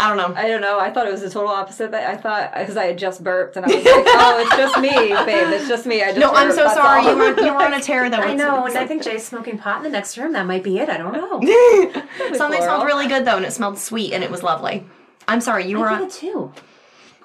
[0.00, 0.34] I don't know.
[0.34, 0.80] I don't know.
[0.80, 1.92] I thought it was the total opposite.
[1.92, 4.78] That I thought because I had just burped and I was like, "Oh, it's just
[4.80, 5.52] me, babe.
[5.52, 7.06] It's just me." I just No, I'm so that's sorry.
[7.06, 8.16] all." You were you were on a tear though.
[8.18, 10.32] I know, and I think Jay's smoking pot in the next room.
[10.32, 10.88] That might be it.
[10.88, 11.40] I don't know.
[12.36, 12.62] something floral.
[12.62, 14.84] smelled really good though, and it smelled sweet, and it was lovely.
[15.28, 15.66] I'm sorry.
[15.66, 15.88] You were.
[15.88, 16.52] On, think it too.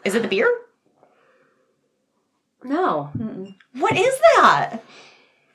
[0.06, 0.50] is it the beer?
[2.64, 3.10] No,
[3.74, 4.78] What is that?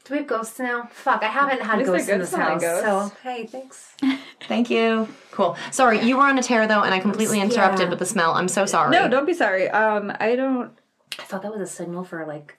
[0.04, 0.88] Do we have ghosts now?
[0.92, 2.60] Fuck, I haven't had least they're ghosts in good this house.
[2.60, 3.12] ghosts.
[3.12, 3.92] So hey, thanks.
[4.48, 5.08] Thank you.
[5.32, 5.56] Cool.
[5.72, 7.90] Sorry, you were on a tear though, and I completely interrupted Yeah.
[7.90, 8.32] with the smell.
[8.34, 8.90] I'm so sorry.
[8.90, 9.68] No, don't be sorry.
[9.70, 10.70] Um, I don't.
[11.18, 12.56] I thought that was a signal for like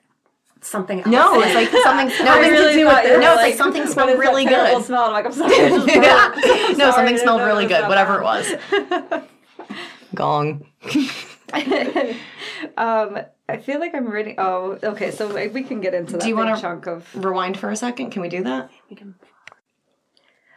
[0.62, 1.08] something else.
[1.08, 2.08] No, it's like something.
[2.24, 4.82] No, I it's- really do with you No, it's like, like something smelled really good.
[4.84, 5.04] Smell.
[5.04, 5.54] I'm like, I'm sorry.
[5.54, 5.96] I just burped.
[6.06, 6.32] Yeah.
[6.72, 7.82] no, Sorry, something smelled really good.
[7.82, 8.54] that Whatever it was.
[10.18, 10.66] Gong.
[12.76, 14.34] um, I feel like I'm reading.
[14.38, 15.12] Oh, okay.
[15.12, 17.06] So like, we can get into that Do you wanna- chunk of.
[17.14, 18.10] Rewind for a second.
[18.10, 18.68] Can we do that?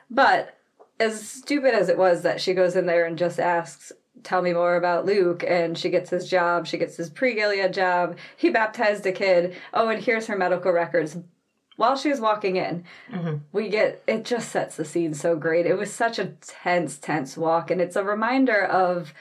[0.09, 0.57] But
[0.99, 3.91] as stupid as it was that she goes in there and just asks,
[4.23, 6.65] "Tell me more about Luke," and she gets his job.
[6.65, 8.17] She gets his pre-Gilead job.
[8.35, 9.55] He baptized a kid.
[9.75, 11.17] Oh, and here's her medical records.
[11.77, 12.83] While she was walking in,
[13.51, 15.65] we get it just sets the scene so great.
[15.65, 19.13] It was such a tense, tense walk, and it's a reminder of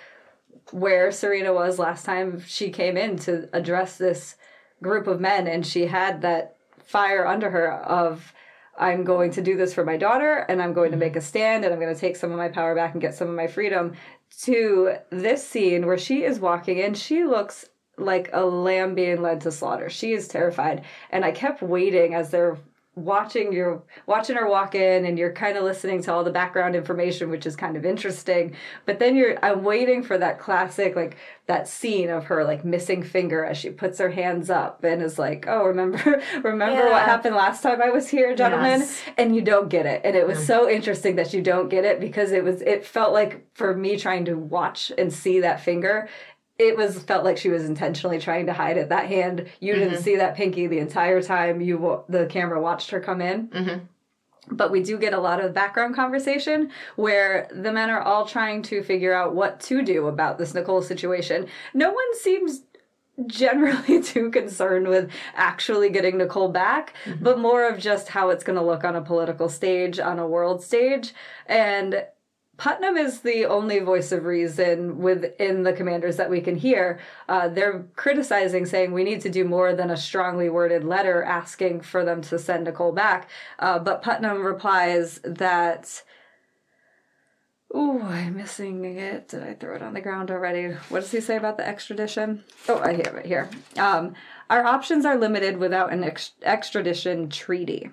[0.72, 4.36] where Serena was last time she came in to address this
[4.82, 8.32] group of men, and she had that fire under her of
[8.78, 11.00] I'm going to do this for my daughter, and I'm going to mm-hmm.
[11.00, 13.14] make a stand, and I'm going to take some of my power back and get
[13.14, 13.94] some of my freedom.
[14.42, 17.66] To this scene where she is walking in, she looks
[17.98, 19.90] like a lamb being led to slaughter.
[19.90, 22.58] She is terrified, and I kept waiting as they're
[22.96, 26.74] watching you watching her walk in and you're kind of listening to all the background
[26.74, 28.54] information which is kind of interesting.
[28.84, 33.02] But then you're i'm waiting for that classic like that scene of her like missing
[33.02, 37.34] finger as she puts her hands up and is like oh remember remember what happened
[37.34, 38.80] last time i was here gentlemen?
[38.80, 39.00] Yes.
[39.16, 40.02] and you don't get it.
[40.04, 43.12] And it was so interesting that you don't get it because it was it felt
[43.12, 46.08] like for me trying to watch and see that finger
[46.60, 49.46] it was felt like she was intentionally trying to hide it that hand.
[49.60, 50.02] You didn't mm-hmm.
[50.02, 53.48] see that pinky the entire time you the camera watched her come in.
[53.48, 53.84] Mm-hmm.
[54.54, 58.60] But we do get a lot of background conversation where the men are all trying
[58.64, 61.46] to figure out what to do about this Nicole situation.
[61.72, 62.62] No one seems
[63.26, 67.24] generally too concerned with actually getting Nicole back, mm-hmm.
[67.24, 70.26] but more of just how it's going to look on a political stage, on a
[70.26, 71.14] world stage.
[71.46, 72.04] And
[72.60, 77.00] Putnam is the only voice of reason within the commanders that we can hear.
[77.26, 81.80] Uh, they're criticizing, saying we need to do more than a strongly worded letter asking
[81.80, 83.30] for them to send Nicole back.
[83.58, 86.02] Uh, but Putnam replies that.
[87.74, 89.28] Ooh, I'm missing it.
[89.28, 90.74] Did I throw it on the ground already?
[90.90, 92.44] What does he say about the extradition?
[92.68, 93.48] Oh, I have it here.
[93.78, 94.12] Um,
[94.50, 97.90] our options are limited without an ex- extradition treaty.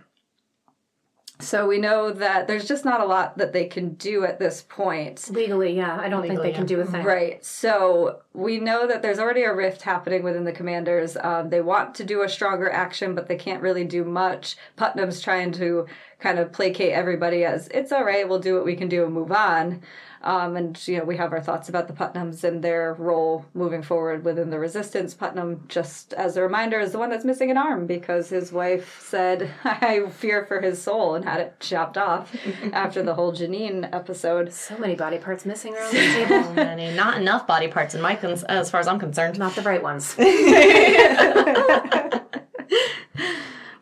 [1.39, 4.65] So we know that there's just not a lot that they can do at this
[4.67, 5.29] point.
[5.29, 5.97] Legally, yeah.
[5.99, 7.05] I don't think Legally, they can do a thing.
[7.05, 7.43] Right.
[7.45, 11.15] So we know that there's already a rift happening within the commanders.
[11.17, 14.57] Um, they want to do a stronger action, but they can't really do much.
[14.77, 15.85] Putnam's trying to
[16.19, 19.13] kind of placate everybody as it's all right, we'll do what we can do and
[19.13, 19.83] move on.
[20.23, 23.83] Um, and you know we have our thoughts about the Putnams and their role moving
[23.83, 25.13] forward within the resistance.
[25.13, 28.99] Putnam, just as a reminder, is the one that's missing an arm because his wife
[29.01, 32.35] said, "I fear for his soul" and had it chopped off
[32.73, 34.51] after the whole Janine episode.
[34.53, 36.53] So many body parts missing around the table.
[36.53, 39.37] Many- Not enough body parts in my cons- as far as I'm concerned.
[39.37, 40.15] Not the right ones.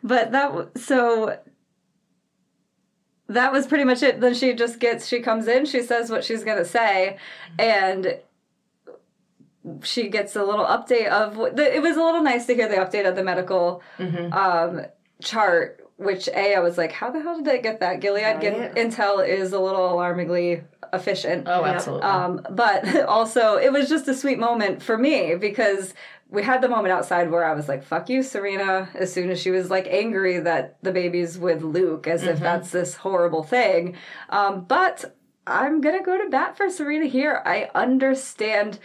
[0.03, 1.37] but that w- so
[3.27, 6.23] that was pretty much it then she just gets she comes in she says what
[6.23, 7.17] she's going to say
[7.57, 8.19] and
[9.81, 12.75] she gets a little update of the, it was a little nice to hear the
[12.75, 13.81] update of the medical
[14.31, 14.81] um,
[15.21, 18.57] chart which a i was like how the hell did they get that gilead get,
[18.59, 18.75] Right.
[18.75, 20.61] intel is a little alarmingly
[20.93, 22.03] efficient Oh, absolutely.
[22.05, 25.93] um, but also, it was just a sweet moment for me because
[26.35, 29.41] we had the moment outside where I was like, fuck you, Serena, as soon as
[29.41, 32.43] she was like angry that the baby's with Luke, as if mm-hmm.
[32.43, 33.95] that's this horrible thing.
[34.29, 35.15] Um, but
[35.47, 37.41] I'm gonna go to bat for Serena here.
[37.45, 38.79] I understand.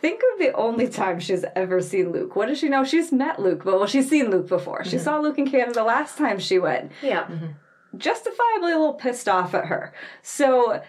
[0.00, 2.36] Think of the only time she's ever seen Luke.
[2.36, 2.84] What does she know?
[2.84, 4.84] She's met Luke, but well, she's seen Luke before.
[4.84, 5.04] She mm-hmm.
[5.04, 7.24] saw Luke in Canada last time she went Yeah.
[7.24, 7.46] Mm-hmm.
[7.96, 9.94] justifiably a little pissed off at her.
[10.22, 10.82] So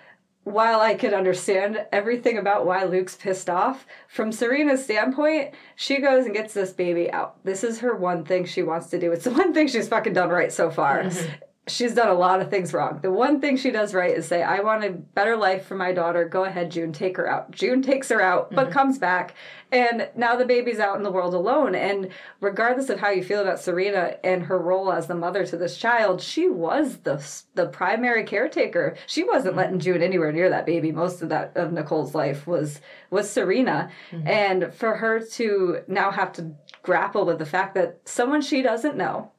[0.47, 6.25] while I could understand everything about why Luke's pissed off, from Serena's standpoint, she goes
[6.25, 7.43] and gets this baby out.
[7.43, 9.12] This is her one thing she wants to do.
[9.12, 11.03] It's the one thing she's fucking done right so far.
[11.03, 11.33] Mm-hmm.
[11.67, 12.99] She's done a lot of things wrong.
[13.01, 15.91] The one thing she does right is say, I want a better life for my
[15.91, 16.27] daughter.
[16.27, 17.51] Go ahead, June, take her out.
[17.51, 18.73] June takes her out, but mm-hmm.
[18.73, 19.36] comes back.
[19.71, 21.75] And now the baby's out in the world alone.
[21.75, 25.58] And regardless of how you feel about Serena and her role as the mother to
[25.58, 27.23] this child, she was the
[27.56, 28.95] the primary caretaker.
[29.08, 29.60] She wasn't mm-hmm.
[29.60, 30.91] letting June anywhere near that baby.
[30.93, 33.91] Most of that of Nicole's life was was Serena.
[34.12, 34.27] Mm-hmm.
[34.27, 38.95] And for her to now have to grapple with the fact that someone she doesn't
[38.95, 39.32] know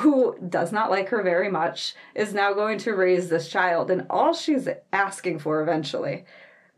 [0.00, 4.06] who does not like her very much is now going to raise this child and
[4.10, 6.24] all she's asking for eventually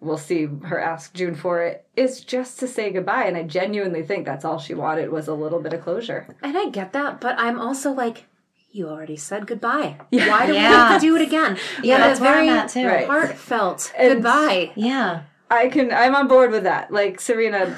[0.01, 4.03] we'll see her ask june for it is just to say goodbye and i genuinely
[4.03, 7.21] think that's all she wanted was a little bit of closure And I get that,
[7.21, 8.27] but I'm also like,
[8.71, 9.97] You already said goodbye.
[10.13, 10.29] Yeah.
[10.29, 11.59] Why do we have to do it again?
[11.83, 12.87] Yeah, But that's a where I'm very at, too.
[12.87, 13.07] Right.
[13.07, 14.73] heartfelt And- goodbye.
[14.77, 15.23] Yeah.
[15.51, 15.91] I can.
[15.91, 16.93] I'm on board with that.
[16.93, 17.75] Like Serena,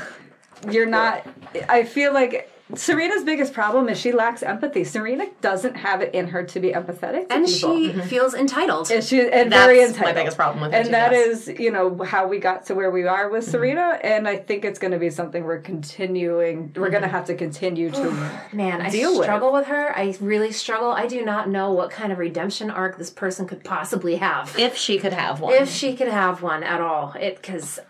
[0.71, 1.25] you're not.
[1.69, 4.85] I feel like Serena's biggest problem is she lacks empathy.
[4.85, 7.77] Serena doesn't have it in her to be empathetic to And people.
[7.77, 8.91] she feels entitled.
[8.91, 11.49] And she and That's very my biggest problem with her, and too, that yes.
[11.49, 13.51] is, you know, how we got to where we are with mm-hmm.
[13.51, 13.99] Serena.
[14.03, 16.73] And I think it's going to be something we're continuing.
[16.75, 17.17] We're going to mm-hmm.
[17.17, 18.11] have to continue to.
[18.53, 19.25] Man, I deal with.
[19.25, 19.67] struggle with.
[19.67, 19.97] her.
[19.97, 20.91] I really struggle.
[20.91, 24.59] I do not know what kind of redemption arc this person could possibly have.
[24.59, 25.55] If she could have one.
[25.55, 27.13] if she could have one at all.
[27.19, 27.81] It because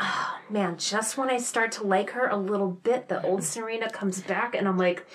[0.00, 3.90] oh, man, just when I start to like her a little bit, the old Serena
[3.90, 5.06] comes back and I'm like,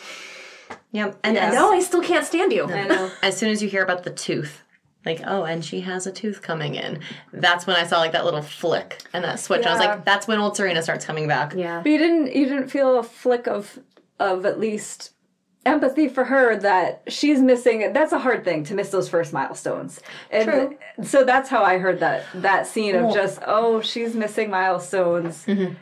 [0.91, 1.19] yep.
[1.23, 2.65] And as, no, I still can't stand you.
[2.65, 3.11] I know.
[3.21, 4.61] as soon as you hear about the tooth,
[5.05, 6.99] like, oh, and she has a tooth coming in,
[7.31, 9.59] that's when I saw like that little flick and that switch.
[9.59, 11.53] And I was like, that's when old Serena starts coming back.
[11.55, 11.81] Yeah.
[11.81, 12.35] But you didn't.
[12.35, 13.79] You didn't feel a flick of
[14.19, 15.11] of at least
[15.65, 17.91] empathy for her that she's missing.
[17.93, 19.99] That's a hard thing to miss those first milestones.
[20.31, 20.77] And True.
[21.03, 25.73] So that's how I heard that that scene of just oh she's missing milestones, mm-hmm.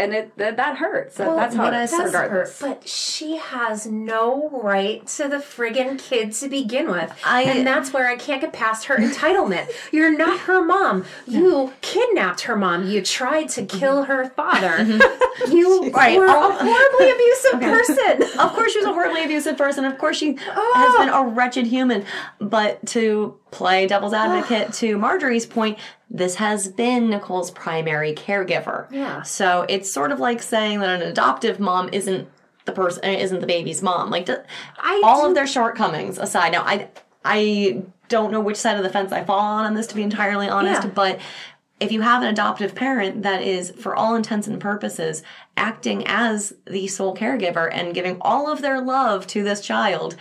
[0.00, 1.18] And it that, that hurts.
[1.18, 2.60] Well, that's how what I it said- regardless.
[2.60, 7.12] But she has no right to the friggin' kid to begin with.
[7.24, 9.70] I- and that's where I can't get past her entitlement.
[9.92, 11.04] You're not her mom.
[11.26, 12.86] You kidnapped her mom.
[12.88, 13.78] You tried to mm-hmm.
[13.78, 14.70] kill her father.
[14.84, 15.00] Mm-hmm.
[15.50, 16.18] You Right.
[16.18, 16.50] were Oh.
[16.50, 18.38] a horribly abusive person.
[18.40, 19.84] Of course, she was a horribly abusive person.
[19.86, 20.72] Of course, she Oh.
[20.76, 22.04] has been a wretched human.
[22.40, 25.78] But to play devil's advocate to Marjorie's point,
[26.10, 28.90] this has been Nicole's primary caregiver.
[28.90, 29.22] Yeah.
[29.22, 32.28] So it's sort of like saying that an adoptive mom isn't
[32.64, 34.10] the person, uh, isn't the baby's mom.
[34.10, 34.28] Like,
[35.04, 36.52] all do- of their shortcomings aside.
[36.52, 36.88] Now, I
[37.24, 40.02] I don't know which side of the fence I fall on on this, to be
[40.02, 40.84] entirely honest.
[40.84, 40.90] Yeah.
[40.90, 41.20] But
[41.78, 45.22] if you have an adoptive parent that is, for all intents and purposes,
[45.56, 50.16] acting as the sole caregiver and giving all of their love to this child,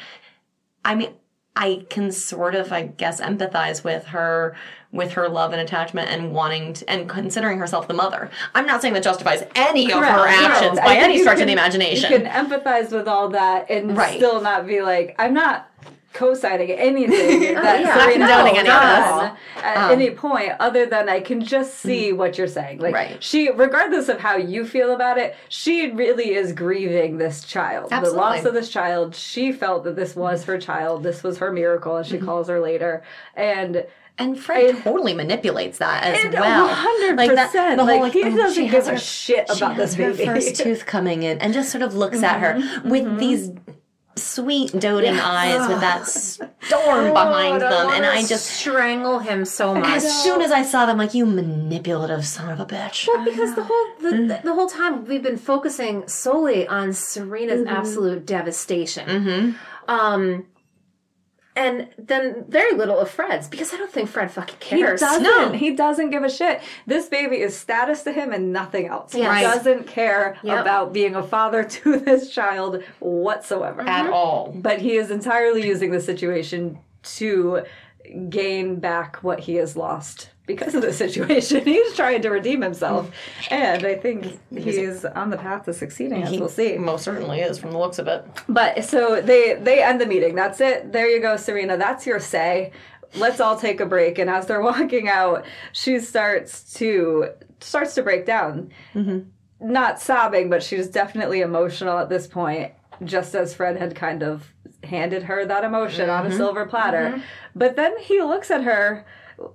[0.85, 1.13] I mean,
[1.55, 4.55] I can sort of, I guess, empathize with her,
[4.91, 8.29] with her love and attachment, and wanting to, and considering herself the mother.
[8.55, 11.47] I'm not saying that justifies any of her actions No, by any stretch of can-
[11.47, 12.11] the imagination.
[12.11, 14.17] You can empathize with all that and Right.
[14.17, 15.69] still not be like, I'm not
[16.13, 17.93] co-signing anything that yeah.
[17.93, 19.63] Serena Not condoning any of done this.
[19.63, 22.79] at Um, any point, other than I can just see what you're saying.
[22.79, 23.23] Like Right.
[23.23, 28.11] she, regardless of how you feel about it, she really is grieving this child, the
[28.11, 29.15] loss of this child.
[29.15, 32.59] She felt that this was her child, this was her miracle, as she calls her
[32.59, 33.03] later,
[33.35, 33.85] and.
[34.21, 36.67] And Fred totally manipulates that as And well.
[36.67, 37.77] 100%.
[37.77, 40.05] the whole Like, he oh, doesn't give has a her- shit she about has this
[40.05, 40.25] her baby.
[40.25, 42.89] first tooth coming in, and just sort of looks at her Mm-hmm.
[42.89, 43.51] with these
[44.21, 48.47] sweet doting eyes with that storm oh, behind God, them, and I just.
[48.59, 49.89] strangle him so much.
[49.89, 53.07] As soon as I saw them, like you manipulative son of a bitch.
[53.07, 54.43] Well, because the whole the, mm.
[54.43, 57.75] the whole time we've been focusing solely on Serena's mm-hmm.
[57.75, 59.07] absolute devastation.
[59.07, 59.91] Mm-hmm.
[59.91, 60.45] Um
[61.55, 64.99] and then very little of Fred's because I don't think Fred fucking He cares.
[64.99, 65.23] doesn't.
[65.23, 65.51] No.
[65.51, 66.61] He doesn't give a shit.
[66.85, 69.13] This baby is status to him and nothing else.
[69.13, 70.61] He doesn't care Yep.
[70.61, 73.81] about being a father to this child whatsoever.
[73.81, 74.13] At mm-hmm.
[74.13, 74.53] all.
[74.55, 77.63] But he is entirely using the situation to
[78.29, 81.63] gain back what he has lost because of the situation.
[81.63, 83.07] He's trying to redeem himself.
[83.43, 83.51] Mm.
[83.51, 86.75] And I think he's on the path to succeeding, as He we'll see.
[86.75, 88.25] most certainly is from the looks of it.
[88.49, 90.33] But so they they end the meeting.
[90.33, 90.91] That's it.
[90.91, 91.77] There you go, Serena.
[91.77, 92.71] That's your say.
[93.15, 94.17] Let's all take a break.
[94.17, 98.71] And as they're walking out, she starts to starts to break down.
[98.95, 99.71] Mm-hmm.
[99.71, 102.73] Not sobbing, but she's definitely emotional at this point.
[103.03, 104.51] Just as Fred had kind of
[104.83, 106.37] handed her that emotion on a mm-hmm.
[106.37, 107.11] silver platter.
[107.11, 107.21] Mm-hmm.
[107.55, 109.05] But then he looks at her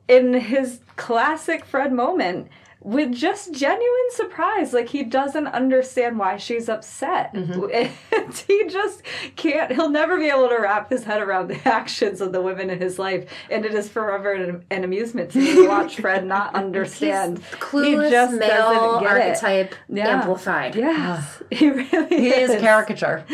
[0.08, 2.48] in his classic Fred moment
[2.80, 4.74] with just genuine surprise.
[4.74, 7.32] Like he doesn't understand why she's upset.
[7.32, 7.90] Mm-hmm.
[8.24, 9.02] And he just
[9.36, 12.68] can't, he'll never be able to wrap his head around the actions of the women
[12.70, 13.28] in his life.
[13.50, 17.40] And it is forever an, an amusement to watch Fred not understand.
[17.52, 19.06] Clueless he just male it.
[19.06, 20.08] archetype Yeah.
[20.20, 20.74] amplified.
[20.76, 22.56] Yes, he really He is is.
[22.56, 23.24] a caricature.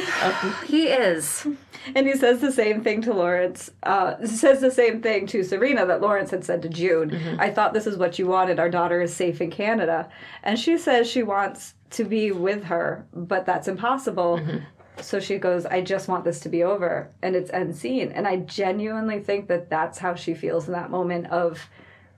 [0.66, 1.46] He is.
[1.94, 3.70] And he says the same thing to Lawrence.
[3.82, 7.10] Uh, says the same thing to Serena that Lawrence had said to June.
[7.10, 7.40] Mm-hmm.
[7.40, 8.58] I thought this is what you wanted.
[8.58, 10.08] Our daughter is safe in Canada,
[10.42, 14.38] and she says she wants to be with her, but that's impossible.
[14.38, 14.58] Mm-hmm.
[15.00, 18.12] So she goes, I just want this to be over, and it's end scene.
[18.12, 21.68] And I genuinely think that that's how she feels in that moment of.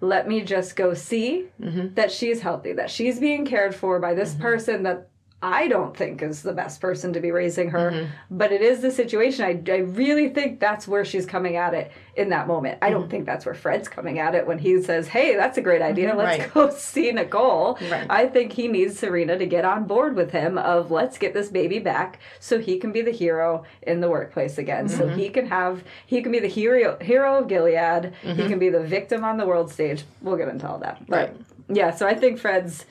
[0.04, 1.94] Let me just go see Mm-hmm.
[1.94, 5.06] that she's healthy, that she's being cared for by this person that
[5.42, 8.36] I don't think is the best person to be raising her, Mm-hmm.
[8.38, 9.44] but it is the situation.
[9.44, 12.78] I, I really think that's where she's coming at it in that moment.
[12.80, 12.94] I Mm-hmm.
[13.00, 15.82] don't think that's where Fred's coming at it when he says, Hey, that's a great
[15.82, 16.14] idea.
[16.14, 16.54] Let's Right.
[16.54, 17.76] go see Nicole.
[17.90, 18.06] Right.
[18.08, 21.48] I think he needs Serena to get on board with him of let's get this
[21.48, 24.88] baby back so he can be the hero in the workplace again.
[24.88, 25.18] So Mm-hmm.
[25.18, 27.74] he can have he can be the hero hero of Gilead.
[28.22, 28.34] Mm-hmm.
[28.40, 30.04] He can be the victim on the world stage.
[30.20, 31.04] We'll get into all that.
[31.08, 31.36] But Right.
[31.68, 32.86] yeah, so I think Fred's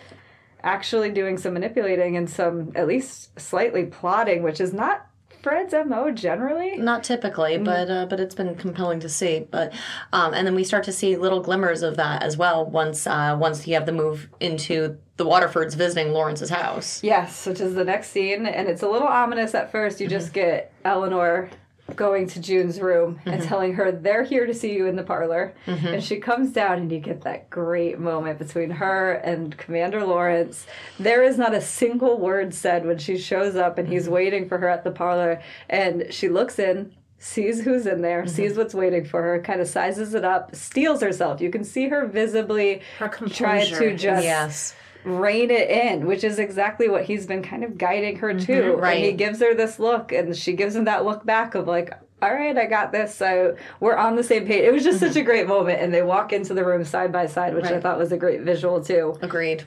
[0.64, 5.08] actually doing some manipulating and some at least slightly plotting, which is not
[5.42, 6.78] Fred's MO generally.
[6.78, 9.48] Not typically, but uh, but it's been compelling to see.
[9.50, 9.74] But
[10.14, 13.36] um, and then we start to see little glimmers of that as well once uh,
[13.40, 17.04] once you have the move into the Waterfords visiting Lawrence's house.
[17.04, 20.00] Yes, which is the next scene, and it's a little ominous at first.
[20.00, 21.50] You just get Eleanor
[21.96, 23.48] going to June's room and mm-hmm.
[23.48, 25.54] telling her they're here to see you in the parlor.
[25.66, 25.88] Mm-hmm.
[25.88, 30.66] And she comes down, and you get that great moment between her and Commander Lawrence.
[31.00, 34.14] There is not a single word said when she shows up, and he's mm-hmm.
[34.14, 35.42] waiting for her at the parlor.
[35.70, 36.94] And she looks in.
[37.24, 41.02] Sees who's in there, sees what's waiting for her, kind of sizes it up, steels
[41.02, 41.40] herself.
[41.40, 44.76] You can see her visibly Her try to just Yes.
[45.04, 48.74] Rein it in, which is exactly what he's been kind of guiding her to.
[48.74, 48.98] right.
[48.98, 51.94] And he gives her this look, and she gives him that look back of like,
[52.22, 53.16] all right, I got this.
[53.16, 54.64] So we're on the same page.
[54.64, 55.82] It was just such a great moment.
[55.82, 58.42] And they walk into the room side by side, which I thought was a great
[58.42, 59.18] visual too.
[59.22, 59.64] Agreed.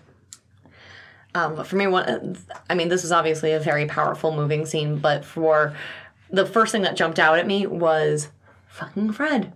[1.35, 2.37] Um, but for me, one,
[2.71, 4.99] I mean, this is obviously a very powerful, moving scene.
[4.99, 5.75] But for
[6.31, 8.29] the first thing that jumped out at me was
[8.69, 9.53] fucking Fred.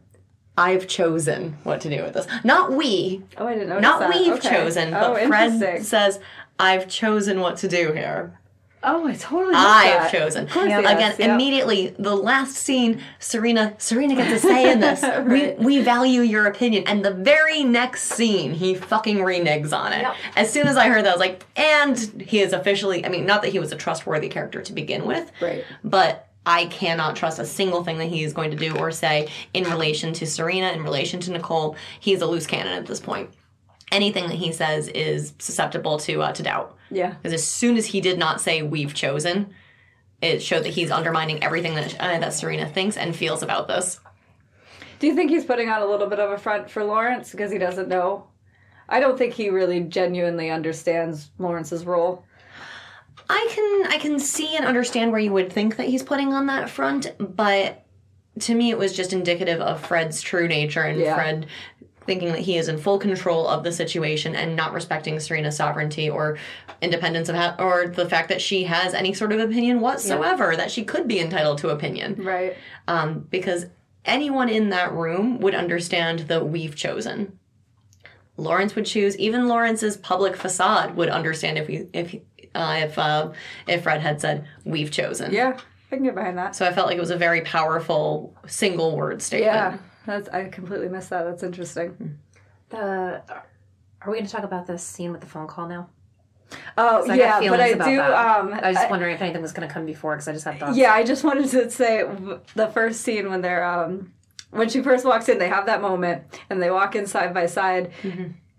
[0.59, 2.27] I've chosen what to do with this.
[2.43, 3.23] Not we.
[3.37, 4.15] Oh, I didn't notice Not that.
[4.15, 4.51] we've Okay.
[4.51, 5.61] chosen, oh, but interesting.
[5.61, 6.19] Fred says,
[6.59, 8.35] "I've chosen what to do here.
[8.83, 11.33] oh, I totally I have chosen." Of course he Again, yeah.
[11.35, 15.03] immediately, the last scene, Serena, Serena gets a say in this.
[15.27, 20.03] we, we value your opinion, and the very next scene, he fucking reneges on it.
[20.03, 20.15] Yep.
[20.37, 21.97] As soon as I heard that, I was like, and
[22.27, 23.05] he is officially.
[23.07, 25.65] I mean, not that he was a trustworthy character to begin with, Right.
[25.85, 26.25] but.
[26.49, 29.65] I cannot trust a single thing that he is going to do or say in
[29.65, 31.77] relation to Serena, in relation to Nicole.
[32.01, 33.29] He's a loose cannon at this point.
[33.93, 36.75] Anything that he says is susceptible to uh, to doubt.
[36.91, 37.11] Yeah.
[37.11, 39.53] Because as soon as he did not say "we've chosen,"
[40.23, 44.01] it showed that he's undermining everything that uh, that Serena thinks and feels about this.
[45.01, 47.53] Do you think he's putting on a little bit of a front for Lawrence because
[47.53, 48.27] he doesn't know?
[48.89, 52.25] I don't think he really genuinely understands Lawrence's role.
[53.31, 56.47] I can I can see and understand where you would think that he's putting on
[56.47, 57.85] that front, but
[58.41, 61.15] to me it was just indicative of Fred's true nature and Yeah.
[61.15, 61.47] Fred
[62.07, 66.09] thinking that he is in full control of the situation and not respecting Serena's sovereignty
[66.09, 66.39] or
[66.81, 70.71] independence of ha- or the fact that she has any sort of opinion whatsoever that
[70.71, 72.15] she could be entitled to opinion.
[72.25, 72.57] Right.
[72.87, 73.67] um, because
[74.07, 77.39] anyone in that room would understand that we've chosen.
[78.39, 79.19] Lawrence would choose.
[79.19, 82.23] Even Lawrence's public facade would understand if he, if he-
[82.59, 83.31] uh, if uh,
[83.67, 85.33] if Fred had said we've chosen.
[85.33, 85.59] Yeah.
[85.91, 86.55] I can get behind that.
[86.55, 89.55] So I felt like it was a very powerful single word statement.
[89.55, 89.79] Yeah.
[90.05, 91.25] That's I completely missed that.
[91.25, 92.19] That's interesting.
[92.71, 93.23] The
[94.03, 95.89] are we going to talk about this scene with the phone call now?
[96.79, 98.01] Oh 'Cause I yeah, but I do.
[98.01, 100.33] Um, I was just I- wondering if anything was going to come before because I
[100.33, 100.77] just had thoughts.
[100.79, 102.05] yeah, I just wanted to say
[102.55, 104.13] the first scene when they're um,
[104.51, 107.47] when she first walks in, they have that moment and they walk in side by
[107.47, 107.93] side.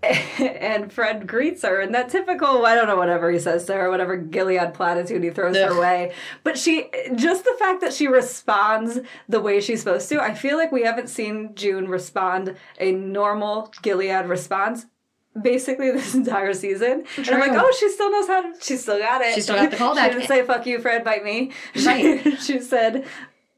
[0.40, 3.90] And Fred greets her in that typical, I don't know, whatever he says to her,
[3.90, 5.80] whatever Gilead platitude he throws her Ugh.
[5.80, 6.14] way.
[6.44, 10.58] But she, just the fact that she responds the way she's supposed to, I feel
[10.58, 14.86] like we haven't seen June respond a normal Gilead response
[15.42, 17.06] basically this entire season.
[17.18, 19.36] And I'm like, oh, she still knows how to, she still got it.
[19.36, 20.06] She still got the callback.
[20.06, 21.52] she didn't say, fuck you, Fred, bite me.
[21.86, 22.24] Right.
[22.24, 23.06] She, she said,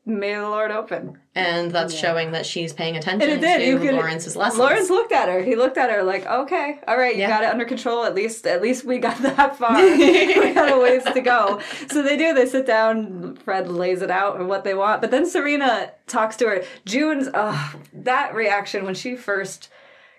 [0.06, 1.20] may the Lord open.
[1.34, 3.60] And that's showing that she's paying attention And it did.
[3.60, 4.60] to You could, Lawrence's lessons.
[4.60, 5.42] Lawrence looked at her.
[5.42, 7.30] He looked at her like, okay, all right, you Yeah.
[7.30, 8.04] got it under control.
[8.04, 9.76] At least, at least we got that far.
[9.82, 11.62] we had a ways to go.
[11.90, 12.34] So they do.
[12.34, 13.38] They sit down.
[13.38, 15.00] Fred lays it out and what they want.
[15.00, 16.64] But then Serena talks to her.
[16.86, 17.58] June's, uh,
[17.94, 19.70] that reaction when she first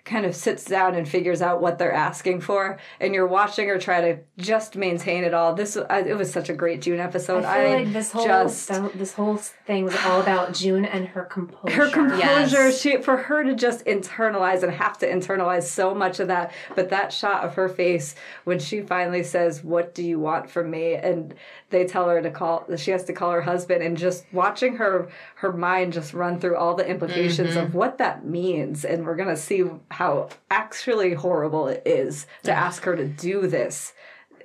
[0.05, 3.77] kind of sits down and figures out what they're asking for, and you're watching her
[3.79, 5.53] try to just maintain it all.
[5.53, 7.45] This, I, it was such a great June episode.
[7.45, 11.23] I feel like this whole just this whole thing was all about June and her
[11.23, 11.75] composure.
[11.75, 12.81] her composure Yes.
[12.81, 16.89] she for her to just internalize and have to internalize so much of that but
[16.89, 20.95] that shot of her face when she finally says what do you want from me
[20.95, 21.33] and
[21.73, 25.09] they tell her to call she has to call her husband and just watching her
[25.35, 29.27] her mind just run through all the implications of what that means and we're going
[29.27, 33.93] to see how actually horrible it is to ask her to do this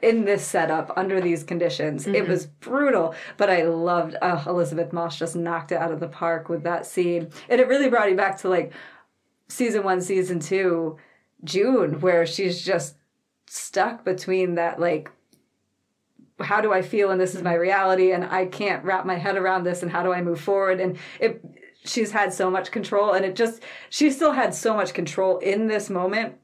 [0.01, 2.07] in this setup under these conditions.
[2.07, 6.07] It was brutal, but I loved uh, Elisabeth Moss just knocked it out of the
[6.07, 7.31] park with that scene.
[7.49, 8.72] And it really brought you back to like
[9.49, 10.99] season one, season two,
[11.43, 12.95] June, where she's just
[13.49, 15.11] stuck between that like
[16.41, 19.36] how do I feel and this is my reality and I can't wrap my head
[19.36, 20.80] around this and how do I move forward?
[20.80, 21.45] And it
[21.84, 25.66] she's had so much control and it just she still had so much control in
[25.66, 26.34] this moment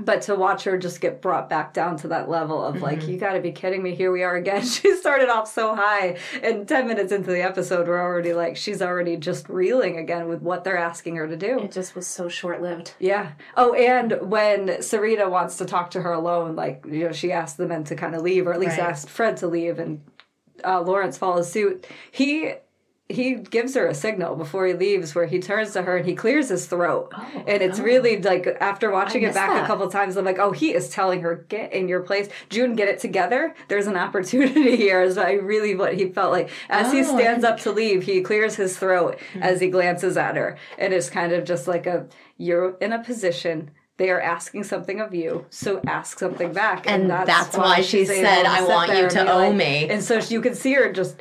[0.00, 3.10] but to watch her just get brought back down to that level of like Mm-hmm.
[3.10, 6.16] you got to be kidding me here we are again she started off so high
[6.42, 10.42] and 10 minutes into the episode we're already like she's already just reeling again with
[10.42, 12.94] what they're asking her to do It just was so short lived.
[12.98, 13.32] yeah.
[13.56, 17.56] Oh, and when serena wants to talk to her alone, like, you know, she asked
[17.56, 18.88] the men to kind of leave, or at least Right.
[18.90, 20.00] asked Fred to leave, and
[20.64, 21.86] uh, Lawrence follows suit.
[22.10, 22.52] He
[23.10, 26.14] he gives her a signal before he leaves where he turns to her and he
[26.14, 27.10] clears his throat.
[27.16, 29.66] Oh, and it's really like after watching it back a that.
[29.66, 32.28] couple times, I'm like, oh, he is telling her, get in your place.
[32.50, 33.54] June, get it together.
[33.68, 35.00] There's an opportunity here.
[35.02, 36.50] Is I really what he felt like.
[36.68, 40.18] As he Oh, I stands up to leave, he clears his throat as he glances
[40.18, 40.58] at her.
[40.76, 42.06] And it's kind of just like a
[42.36, 43.70] you're in a position.
[43.96, 46.88] They are asking something of you, so ask something back.
[46.88, 49.88] And that's why she said, "I want you to owe like- me.
[49.88, 51.16] And so you can see her just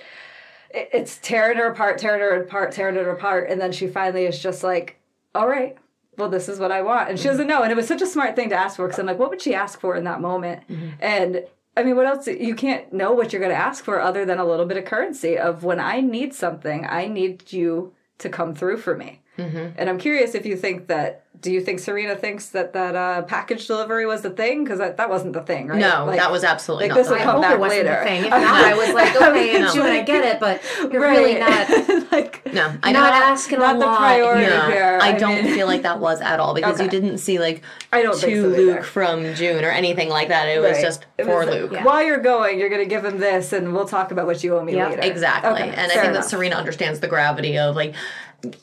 [0.77, 4.25] it- it's tearing her apart, tearing her apart, tearing her apart, and then she finally
[4.25, 4.97] is just like,
[5.35, 5.77] "All right,
[6.17, 7.61] well, this is what I want," and she doesn't know.
[7.63, 9.41] And it was such a smart thing to ask for because I'm like, what would
[9.41, 10.63] she ask for in that moment?
[10.69, 10.87] Mm-hmm.
[10.99, 11.43] And
[11.75, 12.27] I mean, what else?
[12.27, 14.85] You can't know what you're going to ask for other than a little bit of
[14.85, 19.21] currency of when I need something, I need you to come through for me.
[19.37, 19.67] Mm-hmm.
[19.77, 21.23] And I'm curious if you think that.
[21.39, 24.63] Do you think Serena thinks that that uh, package delivery was the thing?
[24.63, 25.79] Because that, that wasn't the thing, right?
[25.79, 27.31] No, Like- that was absolutely like not this the will I thing.
[27.31, 27.99] come back wasn't later.
[27.99, 28.23] the thing.
[28.25, 30.61] If not, I was like, okay, mean, June, I get it, but
[30.91, 31.17] you're Right.
[31.17, 33.21] really not like No, I not don't.
[33.23, 33.97] asking not a the lot.
[33.99, 34.99] priority No, here.
[35.01, 37.61] I don't mean- feel like that was at all because you didn't see like
[37.93, 38.83] I don't to so Luke either.
[38.83, 40.47] from June or anything like that.
[40.47, 41.71] It was just It for was like, Luke.
[41.73, 41.83] yeah.
[41.83, 44.57] While you're going, you're going to give him this, and we'll talk about what you
[44.57, 45.01] owe me Yep, later.
[45.03, 45.51] Exactly.
[45.51, 46.23] Okay, and I think enough.
[46.23, 47.93] that Serena understands the gravity of like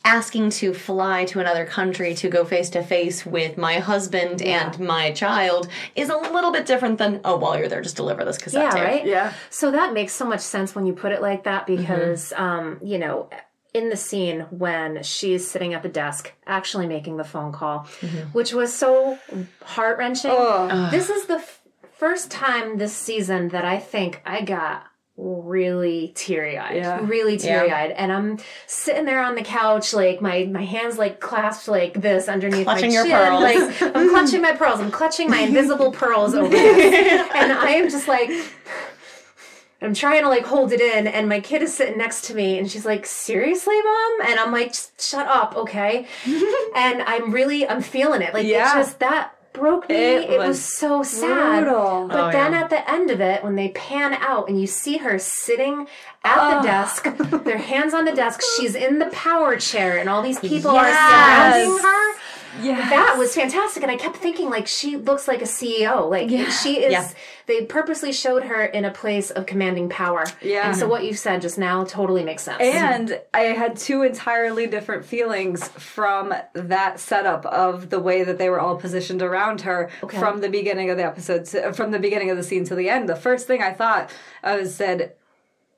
[0.05, 4.79] asking to fly to another country to go face to face with my husband and
[4.79, 8.39] my child is a little bit different than oh while you're there just deliver this
[8.39, 8.85] cassette Yeah, tape.
[8.85, 9.07] right?
[9.07, 9.33] Yeah.
[9.51, 11.81] So that makes so much sense when you put it like that Mm-hmm.
[11.83, 13.29] because, um, you know,
[13.72, 18.29] in the scene when she's sitting at the desk actually making the phone call, Mm-hmm.
[18.33, 19.18] which was so
[19.64, 20.31] heart wrenching.
[20.33, 20.89] Oh.
[20.91, 21.61] This is the f-
[21.93, 24.85] first time this season that I think I got
[25.17, 26.99] really teary eyed, Yeah.
[27.03, 31.21] really teary eyed, and I'm sitting there on the couch, like my my hands like
[31.21, 35.39] clasped like this underneath Clutching my chin, like I'm clutching my pearls, I'm clutching my
[35.41, 38.31] invisible pearls over this, and I am just like.
[39.83, 42.59] I'm trying to like hold it in, and my kid is sitting next to me,
[42.59, 46.07] and she's like, "Seriously, mom?" And I'm like, "Just "Shut up, okay?"
[46.75, 48.33] and I'm really, I'm feeling it.
[48.33, 48.73] Like Yeah.
[48.73, 49.94] it just that broke me.
[49.94, 51.64] It It, was, was so sad.
[51.64, 52.09] brutal.
[52.09, 52.61] But Oh, then yeah.
[52.61, 55.86] at the end of it, when they pan out and you see her sitting
[56.24, 57.05] at the desk,
[57.44, 60.84] their hands on the desk, she's in the power chair, and all these people are
[60.92, 61.82] surrounding Yes.
[61.82, 62.20] her.
[62.62, 62.88] Yeah.
[62.88, 66.09] That was fantastic, and I kept thinking like she looks like a CEO.
[66.09, 66.92] Like she is.
[66.92, 67.09] Yeah.
[67.46, 70.24] They purposely showed her in a place of commanding power.
[70.40, 70.68] Yeah.
[70.68, 72.62] And so what you said just now totally makes sense.
[72.62, 78.48] And I had two entirely different feelings from that setup of the way that they
[78.48, 82.30] were all positioned around her from the beginning of the episode, to, from the beginning
[82.30, 83.11] of the scene to the end.
[83.11, 84.11] The first thing I thought,
[84.42, 85.12] I was said,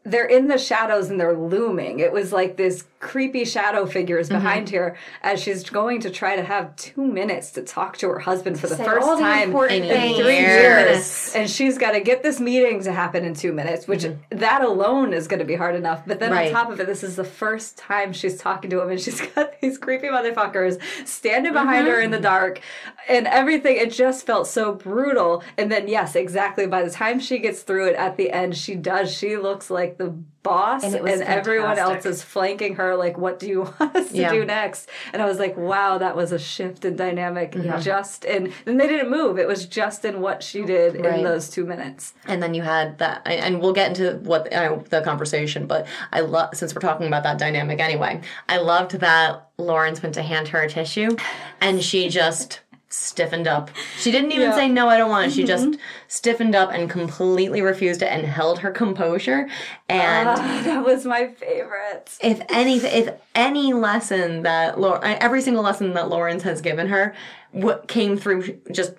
[0.07, 1.99] they're in the shadows and they're looming.
[1.99, 4.37] It was like this creepy shadow figures Mm-hmm.
[4.39, 8.19] behind her as she's going to try to have two minutes to talk to her
[8.21, 10.17] husband for the Say first the time in in things.
[10.19, 11.33] three years.
[11.35, 15.13] And she's got to get this meeting to happen in two minutes, which that alone
[15.13, 16.03] is going to be hard enough.
[16.07, 16.49] But then Right.
[16.49, 19.21] on top of it, this is the first time she's talking to him, and she's
[19.35, 22.61] got these creepy motherfuckers standing behind her in the dark,
[23.09, 23.77] and everything.
[23.77, 25.43] It just felt so brutal.
[25.59, 26.67] And then, yes, exactly.
[26.67, 29.13] By the time she gets through it at the end, she does.
[29.17, 32.95] She looks like the boss, And and, everyone else is flanking her.
[32.95, 34.31] Like, what do you want us to Yeah.
[34.31, 34.89] do next?
[35.13, 37.53] And I was like, wow, that was a shift in dynamic.
[37.81, 39.41] Just in, and they didn't move.
[39.41, 41.19] It was just in what she did Right.
[41.19, 42.15] in those two minutes.
[42.27, 45.67] And then you had that, and we'll get into what uh, the conversation.
[45.67, 48.21] But I love since we're talking about that dynamic anyway.
[48.49, 51.17] I loved that Lawrence went to hand her a tissue,
[51.61, 53.71] and she just stiffened up.
[53.99, 54.55] She didn't even Yeah.
[54.57, 55.33] say no, I don't want it.
[55.33, 55.77] She just
[56.09, 59.49] stiffened up and completely refused it and held her composure.
[59.89, 62.11] And Ah, that was my favorite.
[62.21, 67.13] if any if any lesson that Lau- every single lesson that Lawrence has given her
[67.53, 68.95] what came through just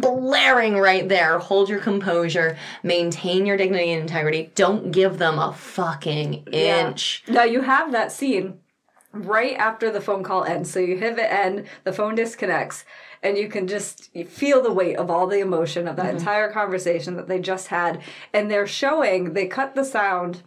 [0.00, 5.52] blaring right there hold your composure maintain your dignity and integrity don't give them a
[5.52, 8.58] fucking inch Now you have that scene
[9.12, 10.70] right after the phone call ends.
[10.72, 12.84] So you hit the end, the phone disconnects,
[13.24, 16.52] and you can just you feel the weight of all the emotion of that entire
[16.52, 18.00] conversation that they just had.
[18.32, 20.42] And they're showing, they cut the sound.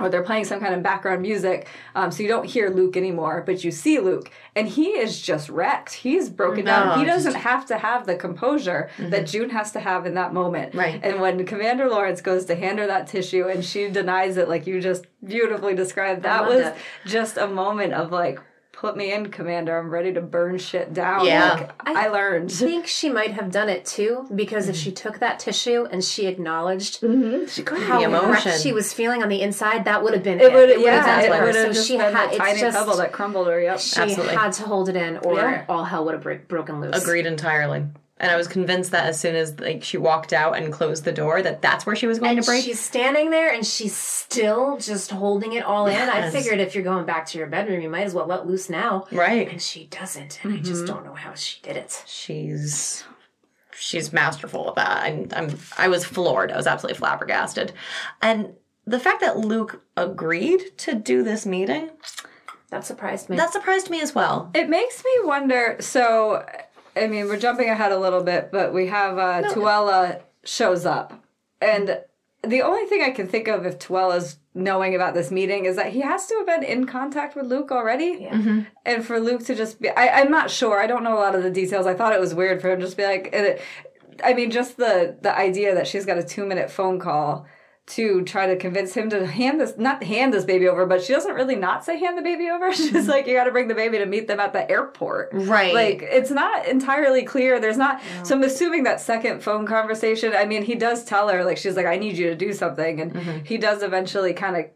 [0.00, 3.42] or they're playing some kind of background music, um, so you don't hear Luke anymore,
[3.44, 5.92] but you see Luke, and he is just wrecked.
[5.92, 7.00] He's broken down.
[7.00, 10.70] He doesn't have to have the composure that June has to have in that moment.
[10.70, 10.78] Mm-hmm.
[10.78, 11.00] Right.
[11.02, 14.66] And when Commander Lawrence goes to hand her that tissue, and she denies it, like
[14.66, 16.76] you just beautifully described, that was it.
[17.06, 18.40] just a moment of like.
[18.80, 19.76] Put me in, Commander.
[19.76, 21.26] I'm ready to burn shit down.
[21.26, 21.54] Yeah.
[21.54, 22.52] Like, I, learned.
[22.52, 26.04] I think she might have done it too because if she took that tissue and
[26.04, 27.46] she acknowledged mm-hmm.
[27.46, 28.30] She how emotion.
[28.52, 31.22] wrecked she was feeling on the inside, that would have been It would, would've yeah,
[31.22, 33.48] it would have So just she been had a it's tiny just- pebble that crumbled
[33.48, 33.60] her.
[33.60, 33.80] Yep.
[33.80, 34.36] She Absolutely.
[34.36, 35.64] had to hold it in, or Yeah.
[35.68, 37.02] all hell would have break, broken loose.
[37.02, 37.84] Agreed entirely.
[38.20, 41.12] And I was convinced that as soon as like she walked out and closed the
[41.12, 42.64] door, that that's where she was going And to break.
[42.64, 45.96] she's standing there and she's still just holding it all in.
[45.96, 48.68] I figured if you're going back to your bedroom, you might as well let loose
[48.68, 49.06] now.
[49.12, 49.48] Right.
[49.48, 50.94] And she doesn't, and I just mm-hmm.
[50.94, 52.02] don't know how she did it.
[52.06, 53.04] She's
[53.78, 55.02] she's masterful at that.
[55.04, 56.50] I'm, I'm I was floored.
[56.50, 57.72] I was absolutely flabbergasted.
[58.20, 58.54] And
[58.86, 61.90] the fact that Luke agreed to do this meeting,
[62.70, 63.36] That surprised me.
[63.36, 64.50] that surprised me as well.
[64.54, 65.76] It makes me wonder.
[65.80, 66.44] So,
[66.98, 71.12] I mean, we're jumping ahead a little bit, but we have uh, Tuello shows up,
[71.60, 72.00] and
[72.42, 75.92] the only thing I can think of if Tuello's knowing about this meeting is that
[75.92, 78.26] he has to have been in contact with Luke already,
[78.86, 80.80] and for Luke to just be—I, I'm not sure.
[80.80, 81.86] I don't know a lot of the details.
[81.86, 83.28] I thought it was weird for him to just be like.
[83.32, 83.60] and it-
[84.24, 87.46] I mean, just the the idea that she's got a two minute phone call
[87.88, 91.12] to try to convince him to hand this not hand this baby over, but she
[91.12, 92.72] doesn't really not say hand the baby over.
[92.78, 93.08] She's mm-hmm.
[93.08, 95.30] like, you got to bring the baby to meet them at the airport.
[95.32, 95.72] Right.
[95.74, 97.60] Like it's not entirely clear.
[97.60, 98.00] There's not.
[98.24, 100.34] So I'm assuming that second phone conversation.
[100.34, 103.00] I mean, he does tell her like she's like, I need you to do something,
[103.00, 103.44] and mm-hmm.
[103.44, 104.66] he does eventually kind of.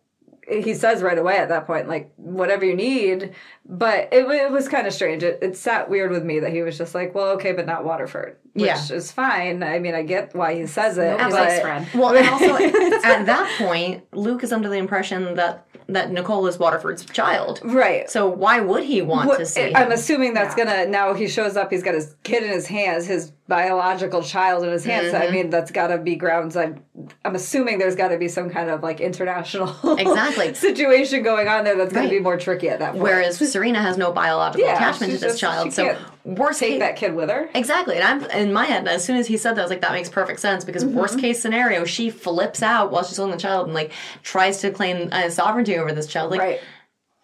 [0.60, 3.32] He says right away at that point, like whatever you need,
[3.64, 5.22] but it, it was kind of strange.
[5.22, 7.84] It, it sat weird with me that he was just like, well, okay, but not
[7.84, 8.92] Waterford, which Yeah.
[8.92, 9.62] is fine.
[9.62, 11.02] I mean, I get why he says it.
[11.18, 11.88] Nobody but- likes Fred.
[11.94, 12.54] Well, and also
[13.04, 17.60] at that point, Luke is under the impression that that Nicole is Waterford's child.
[17.64, 18.08] right?
[18.08, 19.74] So why would he want What- to see?
[19.74, 21.70] I'm assuming that's gonna now he shows up.
[21.70, 25.12] He's got his kid in his hands, his biological child in his hands.
[25.12, 25.32] I Mm-hmm.
[25.34, 26.56] mean, that's got to be grounds.
[26.56, 26.82] I'm
[27.24, 30.54] I'm assuming there's got to be some kind of like international Exactly.
[30.54, 32.10] situation going on there that's going Right.
[32.12, 33.02] to be more tricky at that point.
[33.02, 36.78] Whereas Serena has no biological Yeah, attachment to this just- child, so worst take case,
[36.80, 37.50] that kid with her.
[37.54, 38.88] Exactly, and I'm in my head.
[38.88, 40.98] As soon as he said that, I was like, "That makes perfect sense." Because Mm-hmm.
[40.98, 43.92] worst case scenario, she flips out while she's holding the child and like
[44.22, 46.30] tries to claim uh, sovereignty over this child.
[46.30, 46.60] Like, Right.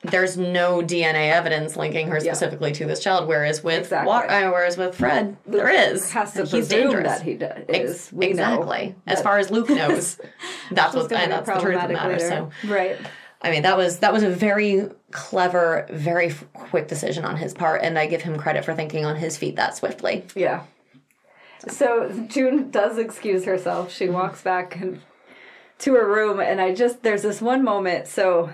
[0.03, 3.27] There's no DNA evidence linking her specifically to this child.
[3.27, 4.07] Whereas with Exactly.
[4.09, 6.11] Wa- uh, whereas with Fred, there is.
[6.13, 7.05] Has to He's dangerous.
[7.19, 7.65] that he does.
[7.69, 8.13] Ex- Is.
[8.13, 8.95] Know exactly.
[9.07, 10.19] As far as Luke knows,
[10.71, 12.13] that's what and that's the truth of the matter.
[12.13, 12.29] later.
[12.29, 12.51] So.
[12.69, 12.97] right.
[13.43, 17.55] I mean, that was that was a very clever, very f- quick decision on his
[17.55, 20.25] part, and I give him credit for thinking on his feet that swiftly.
[20.35, 20.65] Yeah.
[21.69, 23.93] So June does excuse herself.
[23.93, 25.01] She walks back and
[25.81, 28.07] to her room, and I just there's this one moment.
[28.09, 28.51] So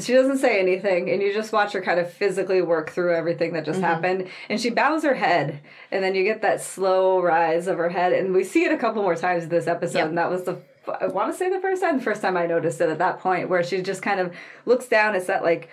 [0.00, 3.52] she doesn't say anything, and you just watch her kind of physically work through everything
[3.52, 3.86] that just mm-hmm.
[3.86, 4.28] happened.
[4.48, 5.60] And she bows her head,
[5.90, 8.76] and then you get that slow rise of her head, and we see it a
[8.76, 9.98] couple more times in this episode.
[9.98, 10.08] Yep.
[10.08, 10.58] And that was the
[10.88, 13.20] I want to say the first time, the first time I noticed it at that
[13.20, 14.34] point, where she just kind of
[14.64, 15.14] looks down.
[15.14, 15.68] It's that like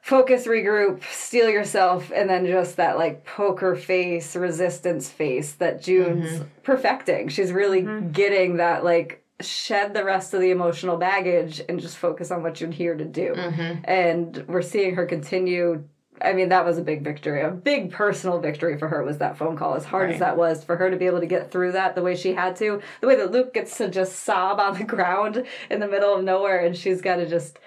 [0.00, 6.30] focus, regroup, steel yourself, and then just that like poker face, resistance face that June's
[6.30, 6.44] mm-hmm.
[6.62, 7.28] perfecting.
[7.28, 8.10] She's really mm-hmm.
[8.10, 12.60] getting that like shed the rest of the emotional baggage and just focus on what
[12.60, 13.34] you're here to do.
[13.34, 13.84] Mm-hmm.
[13.84, 15.84] And we're seeing her continue.
[16.22, 17.42] I mean, that was a big victory.
[17.42, 19.74] A big personal victory for her was that phone call.
[19.74, 22.02] As hard as that was for her to be able to get through that the
[22.02, 25.44] way she had to, the way that Luke gets to just sob on the ground
[25.70, 27.58] in the middle of nowhere, and she's got to just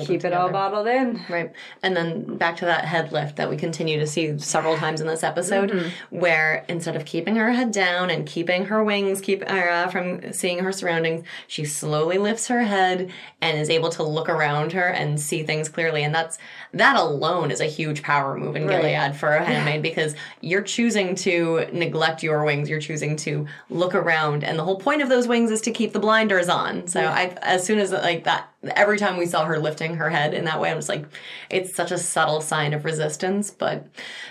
[0.00, 1.20] keep it all bottled in.
[1.28, 1.52] Right.
[1.82, 5.06] And then back to that head lift that we continue to see several times in
[5.06, 9.68] this episode, where instead of keeping her head down and keeping her wings keep her
[9.68, 14.28] uh, from seeing her surroundings, she slowly lifts her head and is able to look
[14.28, 16.02] around her and see things clearly.
[16.04, 16.38] And that's
[16.72, 18.82] that alone is a huge power move in Right.
[18.82, 22.68] Gilead for a handmaid because you're choosing to neglect your wings.
[22.68, 25.92] You're choosing to look around, and the whole point of those wings is to keep
[25.92, 26.86] the blinders on.
[26.86, 30.34] So I, as soon as like that, every time we saw her lifting her head
[30.34, 31.04] in that way, I was like,
[31.50, 33.86] it's such a subtle sign of resistance, but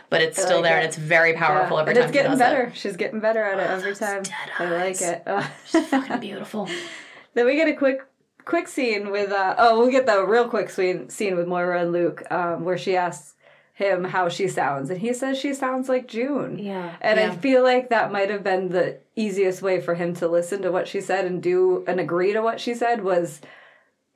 [0.09, 0.79] but it's still like there, it.
[0.79, 2.09] and it's very powerful every and time.
[2.09, 2.63] it's getting better.
[2.63, 2.77] It.
[2.77, 4.23] She's getting better at it every time.
[4.59, 5.23] I like it.
[5.27, 5.43] Ugh.
[5.43, 6.69] Fucking beautiful.
[7.33, 8.01] then we get a quick
[8.43, 11.91] quick scene with uh oh we'll get the real quick scene scene with Moira and
[11.91, 13.35] Luke um where she asks
[13.73, 16.57] him how she sounds and he says she sounds like June.
[16.57, 16.95] Yeah.
[17.01, 20.61] And I feel like that might have been the easiest way for him to listen
[20.63, 23.41] to what she said and do and agree to what she said was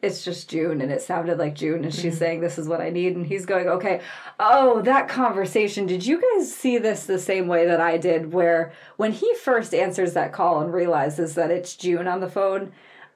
[0.01, 2.19] it's just June and it sounded like June and she's mm.
[2.19, 3.15] saying this is what I need.
[3.15, 4.01] And he's going okay
[4.39, 8.73] oh that conversation did you guys see this the same way that I did where
[8.97, 12.71] when he first answers that call and realizes that it's June on the phone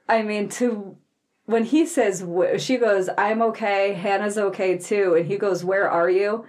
[0.08, 0.98] I mean to
[1.46, 2.26] when he says
[2.58, 5.16] she goes i'm okay hannah's okay too.
[5.16, 6.46] And he goes where are you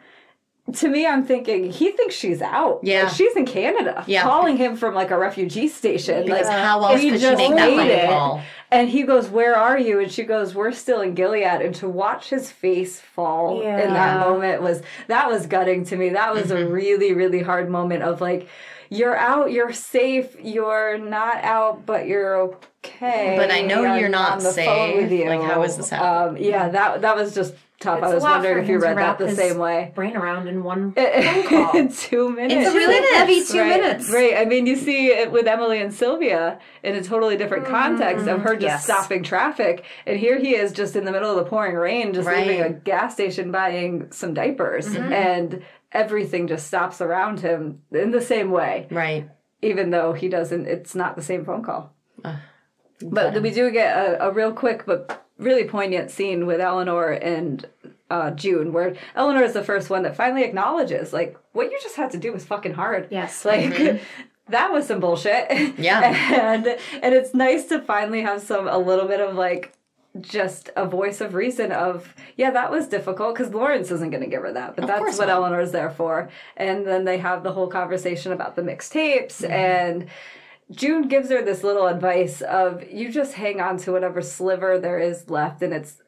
[0.72, 3.04] to me i'm thinking he thinks she's out Yeah.
[3.04, 4.22] Like, she's in canada Yeah.
[4.22, 7.38] calling him from like a refugee station Because like, how else he could she just
[7.38, 8.42] make that phone call?
[8.70, 11.88] and he goes where are you and she goes we're still in gilead and to
[11.88, 16.48] watch his face fall in that moment was that was gutting to me that was
[16.50, 16.62] Mm-hmm.
[16.62, 18.48] a really really hard moment of like
[18.92, 22.36] you're out you're safe you're not out but you're
[22.84, 25.02] okay But I know I'm you're not on the phone safe.
[25.02, 25.26] with you.
[25.28, 26.42] Like, how is this happening?
[26.44, 28.96] um, yeah that that was just tough It's i a was wondering if you read
[28.98, 31.76] that the his same way Brain around in one phone call.
[31.76, 33.16] in two minutes It's two really minutes.
[33.16, 34.10] heavy two right, minutes.
[34.10, 34.36] Right.
[34.36, 37.72] I mean, you see it with Emily and Sylvia in a totally different mm-hmm.
[37.74, 38.84] context of her just yes.
[38.84, 39.84] stopping traffic.
[40.06, 42.46] And here he is just in the middle of the pouring rain, just Right.
[42.46, 44.86] leaving a gas station buying some diapers.
[44.86, 45.12] Mm-hmm.
[45.12, 45.62] And
[45.92, 49.28] everything just stops around him in the same way, Right.
[49.62, 51.94] even though he doesn't, it's not the same phone call.
[53.02, 57.66] but we do get a, a real quick but really poignant scene with Eleanor and
[58.10, 61.96] uh, June, where Eleanor is the first one that finally acknowledges, like, what you just
[61.96, 63.08] had to do was fucking hard.
[63.10, 63.44] Yes.
[63.44, 64.02] Like,
[64.48, 65.78] that was some bullshit.
[65.78, 66.00] Yeah.
[66.52, 69.72] and and it's nice to finally have some a little bit of like
[70.20, 74.28] just a voice of reason of yeah that was difficult because lawrence isn't going to
[74.28, 75.36] give her that but that's what not.
[75.36, 80.08] eleanor's there for and then they have the whole conversation about the mixtapes and
[80.70, 84.98] june gives her this little advice of you just hang on to whatever sliver there
[84.98, 86.02] is left and it's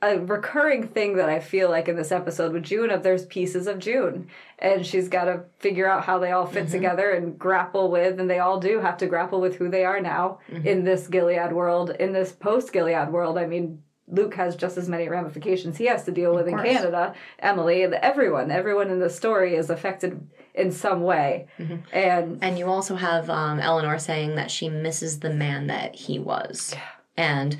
[0.00, 3.66] a recurring thing that I feel like in this episode with June of there's pieces
[3.66, 4.28] of June
[4.60, 6.72] and she's got to figure out how they all fit mm-hmm.
[6.72, 10.00] together and grapple with and they all do have to grapple with who they are
[10.00, 10.66] now mm-hmm.
[10.66, 14.88] in this Gilead world in this post Gilead world I mean Luke has just as
[14.88, 15.76] many ramifications.
[15.76, 16.74] He has to deal with in.
[16.74, 18.50] Canada Emily everyone.
[18.50, 21.46] Everyone in the story is affected in some way.
[21.92, 26.18] And And you also have um, Eleanor saying that she misses the man that he
[26.18, 26.74] was.
[27.16, 27.56] And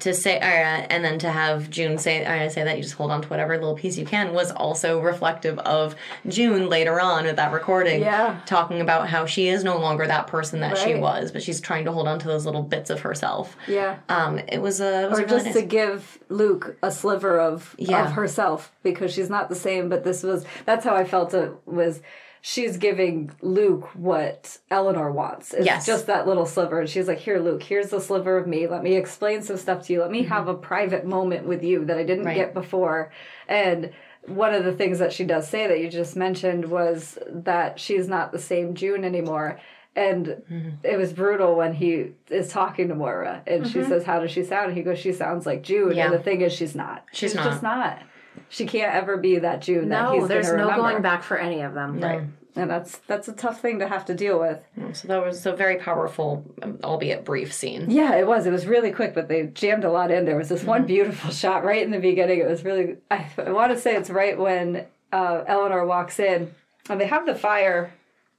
[0.00, 0.42] to say, uh,
[0.90, 3.54] and then to have June say, uh, say that you just hold on to whatever
[3.56, 5.94] little piece you can was also reflective of
[6.26, 8.00] June later on with that recording.
[8.00, 8.40] Yeah.
[8.44, 11.84] Talking about how she is no longer that person that she was, but she's trying
[11.84, 13.56] to hold on to those little bits of herself.
[13.68, 16.76] yeah Um, it was a, it was or a really just nice- to give Luke
[16.82, 18.06] a sliver of Yeah.
[18.06, 19.88] of herself because she's not the same.
[19.88, 22.00] But this was that's how I felt it was.
[22.46, 25.54] She's giving Luke what Eleanor wants.
[25.54, 25.86] It's Yes.
[25.86, 26.78] just that little sliver.
[26.80, 28.66] And she's like, Here, Luke, here's the sliver of me.
[28.66, 30.02] Let me explain some stuff to you.
[30.02, 32.26] Let me have a private moment with you that I didn't Mm-hmm.
[32.26, 32.36] Right.
[32.36, 33.10] get before.
[33.48, 33.92] And
[34.26, 38.08] one of the things that she does say that you just mentioned was that she's
[38.08, 39.58] not the same June anymore.
[39.96, 40.68] And Mm-hmm.
[40.84, 44.44] it was brutal when he is talking to Moira and she says, How does she
[44.44, 44.66] sound?
[44.68, 45.88] And he goes, She sounds like June.
[45.88, 45.96] Mm-hmm.
[45.96, 46.04] Yeah.
[46.10, 47.06] And the thing is, she's not.
[47.14, 47.78] She's just not.
[47.78, 48.02] not.
[48.48, 50.76] She can't ever be that June that he's No, there's no remember.
[50.76, 51.98] going back for any of them.
[51.98, 52.26] No.
[52.56, 54.62] And that's that's a tough thing to have to deal with.
[54.92, 57.90] So that was a very powerful, um, albeit brief scene.
[57.90, 58.46] Yeah, it was.
[58.46, 60.24] It was really quick, but they jammed a lot in.
[60.24, 60.68] There was this Mm-hmm.
[60.68, 62.38] one beautiful shot right in the beginning.
[62.38, 62.98] It was really.
[63.10, 66.54] I, I want to say it's right when uh, Eleanor walks in,
[66.88, 67.92] and they have the fire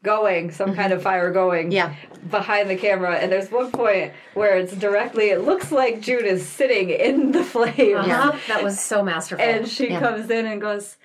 [0.05, 1.65] going, some kind of fire going.
[1.65, 1.71] Mm-hmm.
[1.73, 1.95] Yeah.
[2.31, 5.25] Behind the camera, and there's one point where it's directly.
[5.29, 7.97] It looks like June is sitting in the flame.
[7.97, 8.31] Uh-huh.
[8.47, 9.43] That was so masterful.
[9.45, 9.99] and she Yeah.
[9.99, 10.97] comes in and goes.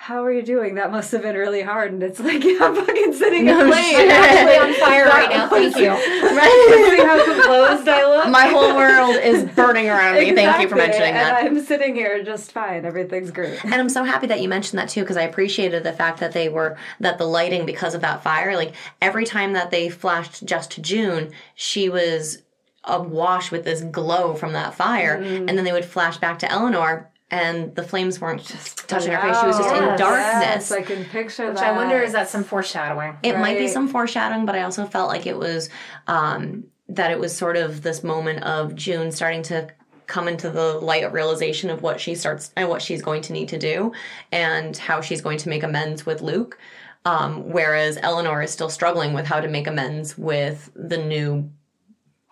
[0.00, 0.76] How are you doing?
[0.76, 1.92] That must have been really hard.
[1.92, 3.74] And it's like, yeah, I'm fucking sitting No in shit.
[3.74, 3.98] flames.
[3.98, 5.48] I'm actually on fire right now.
[5.48, 5.88] Thank you.
[6.38, 6.94] Right?
[6.96, 8.28] See how composed I look?
[8.30, 10.32] My whole world is burning around me.
[10.34, 11.44] Thank you for Exactly, mentioning that.
[11.44, 12.84] I'm sitting here just fine.
[12.84, 13.62] Everything's great.
[13.64, 16.30] And I'm so happy that you mentioned that too, because I appreciated the fact that
[16.32, 18.56] they were that the lighting because of that fire.
[18.56, 22.42] Like every time that they flashed just to June, she was
[22.84, 25.48] awash with this glow from that fire, mm-hmm.
[25.48, 29.20] and then they would flash back to Eleanor, and the flames weren't just touching her
[29.20, 29.38] face.
[29.40, 30.70] She was just in darkness.
[30.70, 31.74] Yes, I can picture Which that.
[31.74, 33.16] I wonder is that some foreshadowing?
[33.22, 35.68] It might be some foreshadowing, but I also felt like it was
[36.06, 39.68] um, that it was sort of this moment of June starting to
[40.06, 43.34] come into the light of realization of what she starts and what she's going to
[43.34, 43.92] need to do
[44.32, 46.58] and how she's going to make amends with Luke.
[47.04, 51.50] Um, whereas Eleanor is still struggling with how to make amends with the new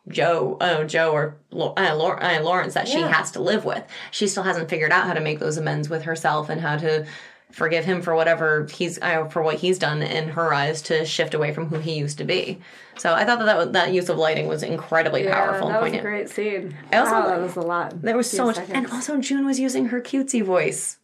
[0.09, 3.13] Joe, oh Joe or uh, uh, Lawrence that she Yeah.
[3.13, 3.83] has to live with.
[4.11, 7.07] She still hasn't figured out how to make those amends with herself and how to
[7.53, 11.33] forgive him for whatever he's uh, for what he's done in her eyes to shift
[11.35, 12.59] away from who he used to be.
[12.99, 15.75] So I thought that that, was, that use of lighting was incredibly yeah, powerful and
[15.77, 16.77] that was a great scene.
[16.93, 18.03] I also wow, that was a lot.
[18.03, 18.75] There was so much, seconds.
[18.77, 20.99] and also June was using her cutesy voice.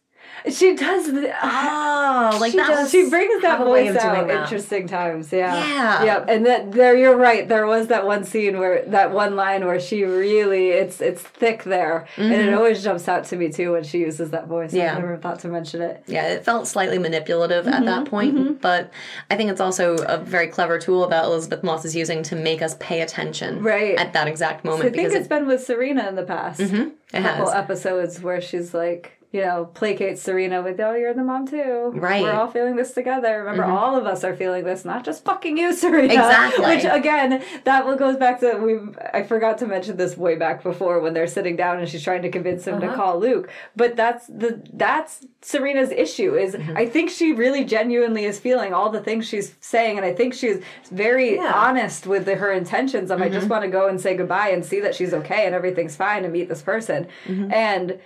[0.49, 1.11] She does.
[1.11, 2.91] The, Oh, like She that does.
[2.91, 4.43] she brings that have a way voice out that.
[4.43, 5.31] interesting times.
[5.31, 5.55] Yeah.
[5.55, 6.03] Yeah.
[6.03, 6.25] Yep.
[6.29, 7.47] And that there, you're right.
[7.47, 11.63] There was that one scene where that one line where she really it's it's thick
[11.63, 14.69] there, and it always jumps out to me too when she uses that voice.
[14.69, 14.77] Mm-hmm.
[14.77, 14.95] Yeah.
[14.95, 16.03] I never thought to mention it.
[16.07, 18.91] Yeah, it felt slightly manipulative at Mm-hmm, that point, but
[19.31, 22.61] I think it's also a very clever tool that Elisabeth Moss is using to make
[22.61, 23.95] us pay attention Right.
[23.97, 26.59] at that exact moment I think it's it, been with Serena in the past.
[26.59, 27.53] it couple has.
[27.53, 31.91] episodes where she's like, you know, placates Serena with, "Oh, you're the mom too.
[31.95, 32.23] Right.
[32.23, 32.23] Mm-hmm.
[32.23, 33.39] We're all feeling this together.
[33.39, 36.65] Remember, all of us are feeling this, not just fucking you, Serena." Exactly.
[36.67, 38.79] Which again, that goes back to we.
[39.11, 42.21] I forgot to mention this way back before when they're sitting down and she's trying
[42.21, 42.87] to convince him Uh-huh.
[42.91, 43.49] to call Luke.
[43.75, 46.35] But that's the that's Serena's issue.
[46.35, 46.77] Is Mm-hmm.
[46.77, 50.35] I think she really genuinely is feeling all the things she's saying, and I think
[50.35, 50.61] she's
[50.91, 51.51] very Yeah.
[51.55, 53.33] honest with the, her intentions of I Mm-hmm.
[53.33, 56.23] just want to go and say goodbye and see that she's okay and everything's fine
[56.23, 57.07] and meet this person.
[57.25, 57.51] Mm-hmm.
[57.51, 57.99] And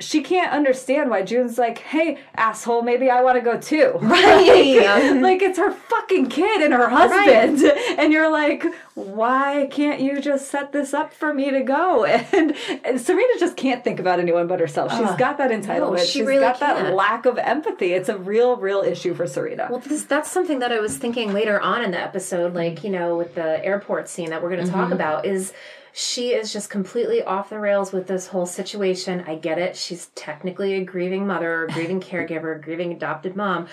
[0.00, 3.98] she can't understand why June's like, hey, asshole, maybe I want to go too.
[4.08, 5.20] Right.
[5.20, 7.62] like it's her fucking kid and her husband.
[7.62, 7.74] Right.
[7.98, 12.04] And you're like, why can't you just set this up for me to go?
[12.38, 14.92] And, and Serena just can't think about anyone but herself.
[14.92, 16.00] She's got that entitlement.
[16.00, 16.94] she She's really got that can't.
[16.94, 17.92] lack of empathy.
[17.92, 19.68] It's a real, real issue for Serena.
[19.70, 22.90] Well, this, that's something that I was thinking later on in the episode, like, you
[22.90, 24.92] know, with the airport scene that we're going to talk mm-hmm.
[24.94, 25.52] about, is
[25.92, 29.24] she is just completely off the rails with this whole situation.
[29.26, 29.76] I get it.
[29.76, 33.68] She's technically a grieving mother, a grieving caregiver, a grieving adopted mom.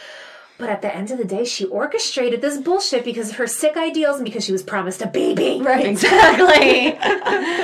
[0.57, 3.75] But at the end of the day, she orchestrated this bullshit because of her sick
[3.75, 5.59] ideals and because she was promised a baby.
[5.61, 5.85] right.
[5.93, 6.91] exactly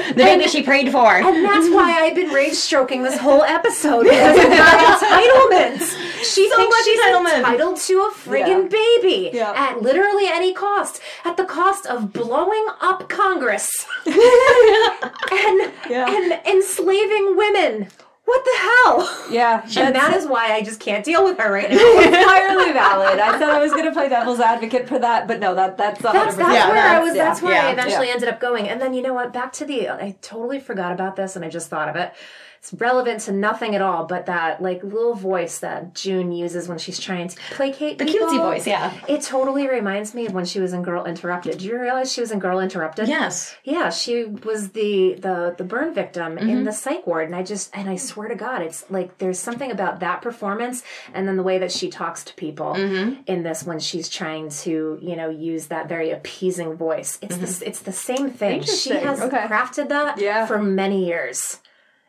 [0.09, 1.15] the baby she prayed for.
[1.15, 4.49] And that's why I've been rage stroking this whole episode because of her
[4.97, 5.79] entitlement.
[6.23, 7.37] She So thinks she's entitlement.
[7.37, 9.53] entitled to a friggin' baby Yeah.
[9.55, 13.71] at literally any cost, at the cost of blowing up Congress
[14.05, 16.07] and Yeah.
[16.09, 17.87] and enslaving women.
[18.32, 19.25] What the hell?
[19.29, 19.65] Yeah.
[19.82, 21.77] And that is why I just can't deal with her right now.
[22.01, 23.19] entirely valid.
[23.19, 25.99] I said I was going to play devil's advocate for that, but no, that that's
[26.01, 26.13] 100%.
[26.13, 27.13] That's, that's Yeah, where I was.
[27.15, 28.13] yeah, That's where yeah, I eventually yeah.
[28.13, 28.69] ended up going.
[28.69, 29.34] And then you know what?
[29.34, 29.89] Back to the.
[29.89, 32.13] I totally forgot about this, and I just thought of it.
[32.62, 36.78] It's relevant to nothing at all, but that like little voice that June uses when
[36.78, 38.28] she's trying to placate The people.
[38.28, 38.93] cutesy voice, yeah.
[39.09, 41.53] It totally reminds me of when she was in Girl Interrupted.
[41.53, 43.07] Did you realize she was in Girl Interrupted?
[43.07, 43.55] Yes.
[43.64, 46.49] Yeah, she was the the the burn victim Mm-hmm.
[46.49, 49.39] in the psych ward, and I just and I swear to God, it's like there's
[49.39, 50.84] something about that performance,
[51.16, 53.22] and then the way that she talks to people Mm-hmm.
[53.26, 57.18] in this when she's trying to you know use that very appeasing voice.
[57.24, 57.59] It's Mm-hmm.
[57.59, 58.62] the it's the same thing.
[58.62, 59.47] She has Okay.
[59.47, 60.45] crafted that Yeah.
[60.45, 61.57] for many years.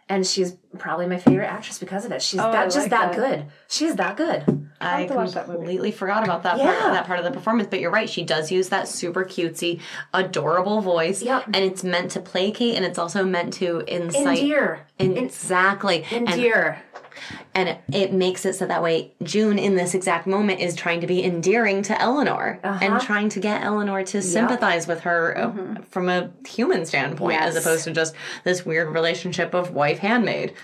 [0.08, 2.20] And she's probably my favorite actress because of it.
[2.20, 3.16] She's Oh, I that just like that, that.
[3.16, 3.46] good.
[3.68, 4.68] She's that good.
[4.80, 5.58] I have to watch that movie.
[5.58, 8.10] completely forgot about that part, that part of the performance, but you're right.
[8.10, 9.80] She does use that super cutesy,
[10.12, 11.44] adorable voice, Yep.
[11.46, 14.40] and it's meant to placate, and it's also meant to incite.
[14.40, 14.80] Endear.
[14.98, 16.04] In- exactly.
[16.10, 16.82] And- Endear.
[16.94, 17.11] and
[17.54, 21.06] it, it makes it so that way June in this exact moment is trying to
[21.06, 26.08] be endearing to Eleanor and trying to get Eleanor to sympathize with her uh, from
[26.08, 28.14] a human standpoint as opposed to just
[28.44, 30.54] this weird relationship of wife handmaid.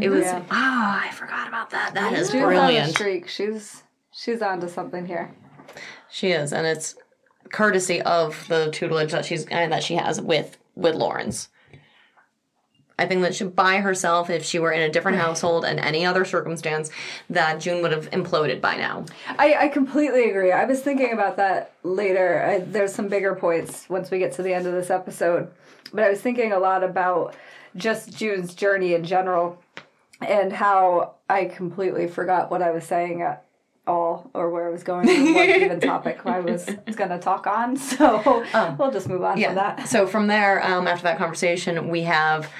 [0.00, 0.42] It was Yeah.
[0.50, 1.92] ah, I forgot about that.
[1.94, 2.90] That is She's on a brilliant.
[2.94, 3.28] streak.
[3.28, 5.30] She's she's onto something here.
[6.10, 6.94] She is, and it's
[7.52, 11.48] courtesy of the tutelage that she's and that she has with with Lawrence.
[13.02, 16.06] I think that she, by herself, if she were in a different household and any
[16.06, 16.88] other circumstance,
[17.30, 19.04] that June would have imploded by now.
[19.26, 20.52] I, I completely agree.
[20.52, 22.44] I was thinking about that later.
[22.44, 25.50] I, there's some bigger points once we get to the end of this episode.
[25.92, 27.34] But I was thinking a lot about
[27.74, 29.60] just June's journey in general
[30.20, 33.44] and how I completely forgot what I was saying at
[33.86, 37.46] all or where I was going and what even topic I was going to talk
[37.46, 37.76] on.
[37.92, 38.44] So
[38.78, 39.88] we'll just move on from that.
[39.88, 42.50] So from there, um, after that conversation, we have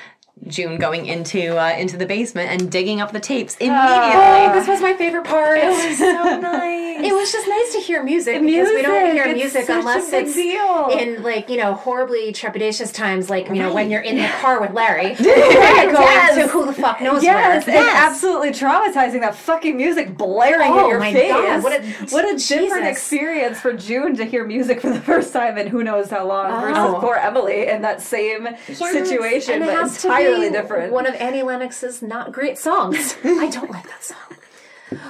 [0.49, 3.76] June going into uh, into the basement and digging up the tapes immediately.
[3.78, 5.59] Oh, this was my favorite part.
[5.59, 7.01] It was so nice.
[7.05, 10.89] It was just nice to hear music, because we don't hear music unless it's deal.
[10.99, 14.61] in like you know horribly trepidatious times, like you know when you're in the car
[14.61, 16.35] with Larry, going Yes.
[16.35, 17.76] to who the fuck knows Yes, where.
[17.76, 19.20] and absolutely traumatizing.
[19.20, 21.30] That fucking music blaring in Oh your my face.
[21.30, 25.33] God, what a- what a different experience for June to hear music for the first
[25.33, 26.99] time in who knows how long versus Oh.
[27.01, 30.93] poor Emily in that same situation, and but to entirely different.
[30.93, 33.16] One of Annie Lennox's not great songs.
[33.25, 34.16] I don't like that song.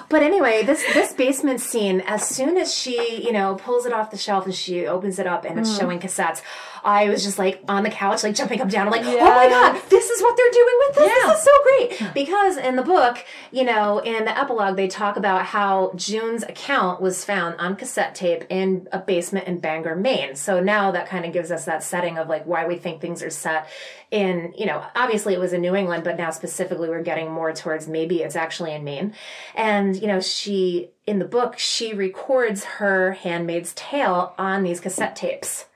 [0.08, 4.10] But anyway, this this basement scene, as soon as she, you know, pulls it off
[4.10, 5.80] the shelf and she opens it up and it's mm.
[5.80, 6.42] showing cassettes,
[6.84, 8.86] I was just like on the couch, like jumping up and down.
[8.86, 11.08] I'm like, oh my god, this is what they're doing with this.
[11.08, 11.28] Yeah.
[11.28, 12.14] This is so great.
[12.14, 17.00] Because in the book, you know, in the epilogue, they talk about how June's account
[17.00, 20.34] was found on cassette tape in a basement in Bangor, Maine.
[20.34, 23.22] So now that kind of gives us that setting of like why we think things
[23.22, 23.68] are set
[24.10, 27.52] in, you know, obviously it was in New England, but now specifically we're getting more
[27.52, 29.14] towards maybe it's actually in Maine.
[29.54, 35.16] And, you know, she, in the book, she records her handmaid's tale on these cassette
[35.16, 35.66] tapes.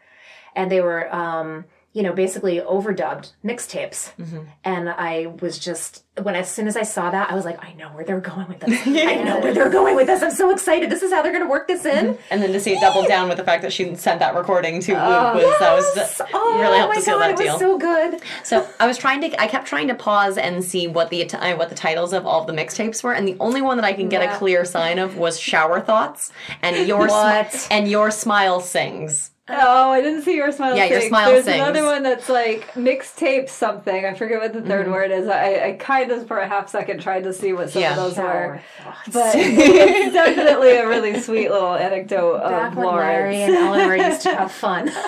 [0.56, 4.10] And they were, um, you know, basically overdubbed mixtapes.
[4.64, 7.72] And I was just, when as soon as I saw that, I was like, I
[7.72, 8.80] know where they're going with this.
[8.86, 10.22] I know where they're going with this.
[10.22, 10.90] I'm so excited.
[10.90, 12.18] This is how they're going to work this in.
[12.30, 14.80] And then to see it double down with the fact that she sent that recording
[14.82, 16.18] to Luke was that was Yes!
[16.18, 17.58] that oh really helped my to seal God, that it was deal.
[17.58, 18.20] so good.
[18.44, 21.24] So I was trying to, I kept trying to pause and see what the
[21.56, 24.10] what the titles of all the mixtapes were, and the only one that I can
[24.10, 24.34] get Yeah.
[24.34, 26.30] a clear sign of was "Shower Thoughts"
[26.60, 27.08] and your?
[27.08, 29.30] Smi- and your smile sings.
[29.48, 30.76] Oh, I didn't see your smile.
[30.76, 31.10] Yeah, your sings.
[31.10, 31.62] smile There's sings.
[31.62, 34.04] another one that's like mixtape something.
[34.04, 34.90] I forget what the 3rd Mm-hmm.
[34.90, 35.28] word is.
[35.28, 37.90] I, I kind of for a half second tried to see what some Yeah.
[37.90, 42.86] of those Shower were, but it's definitely a really sweet little anecdote Back of when
[42.88, 43.56] Larry Lawrence.
[43.56, 44.90] and Eleanor used to have fun.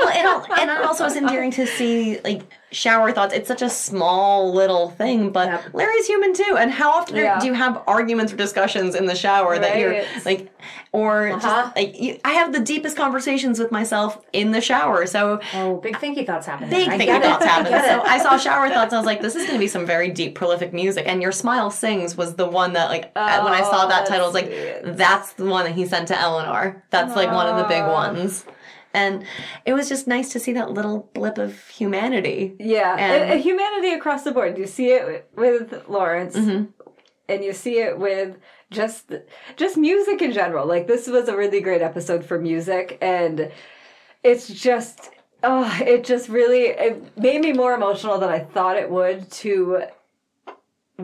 [0.00, 0.08] Well,
[0.48, 2.40] and, and it also was endearing to see like
[2.72, 3.34] shower thoughts.
[3.34, 5.64] It's such a small little thing, but Yep.
[5.72, 6.56] Larry's human too.
[6.58, 7.38] And how often Yeah.
[7.40, 10.48] do you have arguments or discussions in the shower that you're like,
[10.92, 11.40] or Uh-huh.
[11.40, 15.06] just like you, I have the deepest conversations with myself in the shower.
[15.06, 16.70] So Oh, big thinky thoughts happening.
[16.70, 17.22] big I it.
[17.24, 17.72] thoughts happen.
[17.72, 18.02] get So.
[18.06, 18.92] I saw shower thoughts.
[18.92, 21.04] I was like, this is going to be some very deep, prolific music.
[21.08, 24.06] And your smile sings was the one that like uh, when I saw Oh, that
[24.06, 24.52] title, I was like,
[24.96, 26.82] that's the one that he sent to Eleanor.
[26.90, 28.44] That's like one of the big ones.
[28.92, 29.24] And
[29.64, 32.56] it was just nice to see that little blip of humanity.
[32.58, 34.58] Yeah, And- humanity across the board.
[34.58, 36.64] You see it with Lawrence, Mm-hmm.
[37.28, 38.36] and you see it with
[38.70, 39.12] just
[39.56, 40.66] just music in general.
[40.66, 43.50] Like this was a really great episode for music, and
[44.22, 45.10] it's just
[45.42, 49.82] oh, it just really it made me more emotional than I thought it would to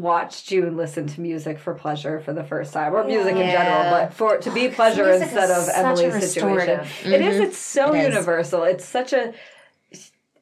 [0.02, 3.90] watch June listen to music for pleasure for the first time, or music in general,
[3.90, 6.78] but for to be pleasure instead of Emily's situation.
[6.78, 6.92] restorative.
[7.12, 7.40] It is.
[7.40, 8.14] It's so It is.
[8.14, 8.64] universal.
[8.64, 9.34] It's such a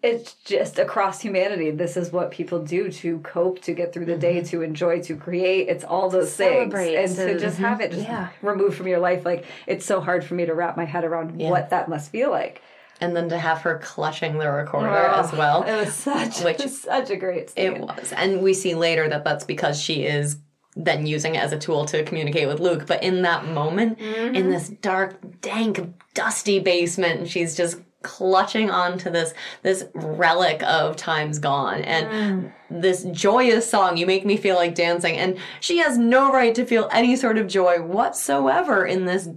[0.02, 1.70] it's just across humanity.
[1.70, 5.16] This is what people do to cope, to get through the day, to enjoy, to
[5.16, 5.68] create.
[5.70, 8.28] It's all those things, and to to- just have it just Yeah.
[8.42, 9.24] removed from your life.
[9.24, 12.30] Like it's so hard for me to wrap my head around what that must feel
[12.30, 12.60] like.
[13.00, 15.62] And then to have her clutching the recorder oh, as Oh, well.
[15.64, 17.74] It was such, Which- such a great scene.
[17.74, 18.12] It was.
[18.12, 20.38] And we see later that that's because she is
[20.76, 22.86] then using it as a tool to communicate with Luke.
[22.86, 24.50] But in that moment, in mm-hmm.
[24.50, 29.32] this dark, dank, dusty basement, she's just clutching onto this
[29.62, 32.52] this relic of times gone and mm.
[32.70, 36.66] this joyous song you make me feel like dancing and she has no right to
[36.66, 39.30] feel any sort of joy whatsoever in this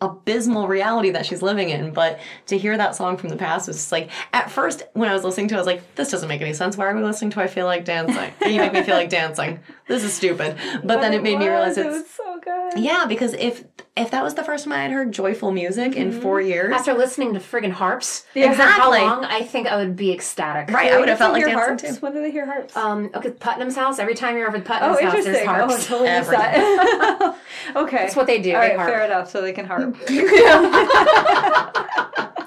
[0.00, 1.92] abysmal reality that she's living in.
[1.92, 5.14] But to hear that song from the past was just like, at first, when I
[5.14, 6.76] was listening to it, I was like, this doesn't make any sense.
[6.76, 8.32] Why are we listening to I Feel Like Dancing?
[8.50, 9.60] you make me feel like dancing.
[9.88, 10.56] This is stupid.
[10.84, 11.96] But, then it made me realize was, it it's.
[11.98, 12.78] was so good.
[12.82, 13.64] Yeah, because if
[13.96, 16.94] if that was the first time I had heard joyful music in four years, After
[16.94, 20.74] listening to friggin' harps, Yeah, for how long, I think I would be ecstatic.
[20.74, 21.98] right, I would have felt like hear dancing harps?
[21.98, 22.04] too.
[22.04, 22.76] When did they hear harps?
[22.76, 24.00] Um, okay, Putnam's house.
[24.00, 25.48] Every time you're over at oh, Putnam's house, there's interesting.
[25.48, 25.86] Oh, harps.
[25.86, 27.38] totally missed that.
[27.76, 28.52] okay, That's what they do.
[28.54, 28.90] All They right, harp.
[28.90, 29.30] fair enough.
[29.30, 29.96] So they can harp.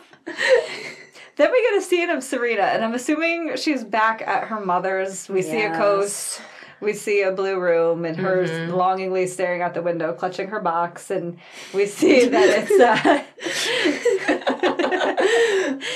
[1.38, 5.30] Then we get a scene of Serena, and I'm assuming she's back at her mother's.
[5.30, 6.42] We see a coast,
[6.82, 11.10] we see a blue room, and her longingly staring out the window, clutching her box,
[11.12, 11.38] and
[11.74, 12.72] we see that it's.
[12.80, 13.24] Uh,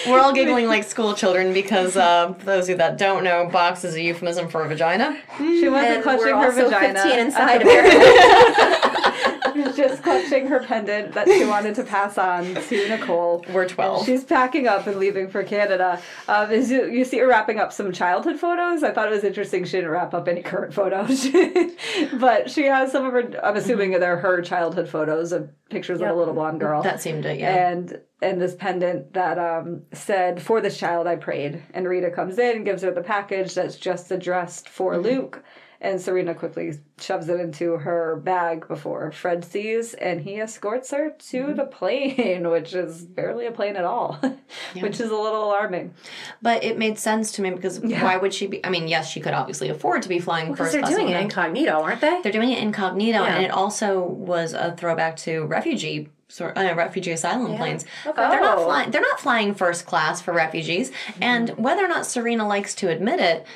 [0.08, 3.48] We're all giggling like school children because uh, for those of you that don't know,
[3.48, 5.18] box is a euphemism for a vagina.
[5.38, 7.00] she wasn't And clutching her vagina.
[7.02, 9.31] 15 inside the of her.
[9.66, 13.46] She's just clutching her pendant that she wanted to pass on to Nicole.
[13.54, 14.06] We're 12.
[14.06, 16.02] She's packing up and leaving for Canada.
[16.28, 18.84] Um, is you, you see her wrapping up some childhood photos.
[18.84, 21.28] I thought it was interesting she didn't wrap up any current photos,
[22.20, 23.32] but she has some of her.
[23.44, 26.82] I'm assuming they're her childhood photos of pictures of a little blonde girl.
[26.84, 27.70] That seemed it, yeah.
[27.70, 32.38] and and this pendant that um, said "For this child I prayed." And Rita comes
[32.40, 35.02] in and gives her the package that's just addressed for Mm-hmm.
[35.04, 35.44] Luke.
[35.84, 41.10] And Serena quickly shoves it into her bag before Fred sees, and he escorts her
[41.30, 41.56] to Mm-hmm.
[41.56, 44.20] the plane, which is barely a plane at all,
[44.80, 45.96] which is a little alarming.
[46.40, 48.64] But it made sense to me because why would she be?
[48.64, 51.20] I mean, yes, she could obviously afford to be flying Because first they're doing it
[51.20, 52.22] incognito, aren't they?
[52.22, 53.36] They're doing it incognito, Yeah.
[53.36, 57.86] and it also was a throwback to refugee sort uh, refugee asylum planes.
[58.06, 58.22] Okay.
[58.30, 58.66] They're not Oh.
[58.66, 58.92] flying.
[58.92, 63.20] They're not flying first class for refugees, and whether or not Serena likes to admit
[63.20, 63.48] it.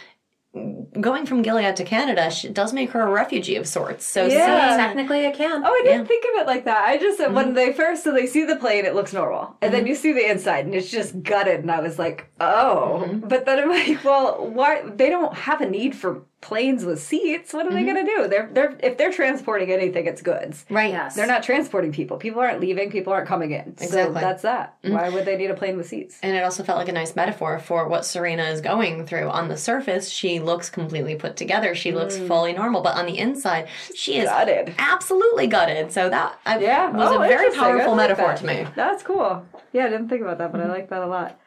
[1.00, 4.06] Going from Gilead to Canada sh- does make her a refugee of sorts.
[4.06, 4.70] So Yeah.
[4.70, 5.64] seeing- Technically, I can.
[5.66, 6.88] Oh, I didn't think of it like that.
[6.88, 7.54] I just when mm-hmm.
[7.54, 9.90] they first so they see the plane, it looks normal, and then mm-hmm.
[9.90, 13.04] you see the inside, and it's just gutted, and I was like, oh.
[13.06, 13.28] Mm-hmm.
[13.28, 14.84] But then I'm like, well, why?
[14.84, 17.54] They don't have a need for planes with seats.
[17.54, 17.88] What are they mm-hmm.
[17.88, 18.28] gonna do?
[18.28, 20.64] They're they're if they're transporting anything, it's goods.
[20.70, 20.92] right.
[20.92, 21.16] Yes.
[21.16, 22.18] They're not transporting people.
[22.18, 22.92] People aren't leaving.
[22.92, 23.76] People aren't coming in.
[23.78, 24.22] So Exactly.
[24.22, 24.80] that's that.
[24.84, 24.94] Mm-hmm.
[24.94, 26.20] Why would they need a plane with seats?
[26.22, 29.28] And it also felt like a nice metaphor for what Serena is going through.
[29.30, 31.74] On the surface, she looks completely put together.
[31.74, 32.28] She looks mm.
[32.28, 34.76] fully normal, but on the inside, she is Gutted.
[34.78, 35.92] absolutely gutted.
[35.92, 38.38] So that I, Yeah, was Oh, a very powerful like metaphor that.
[38.38, 38.68] to me.
[38.76, 39.44] That's cool.
[39.74, 40.74] Yeah, I didn't think about that, but I mm-hmm.
[40.74, 41.40] like that a lot.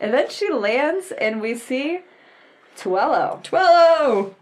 [0.00, 2.00] And then she lands, and we see
[2.76, 3.40] Tuello.
[3.42, 4.34] Twello!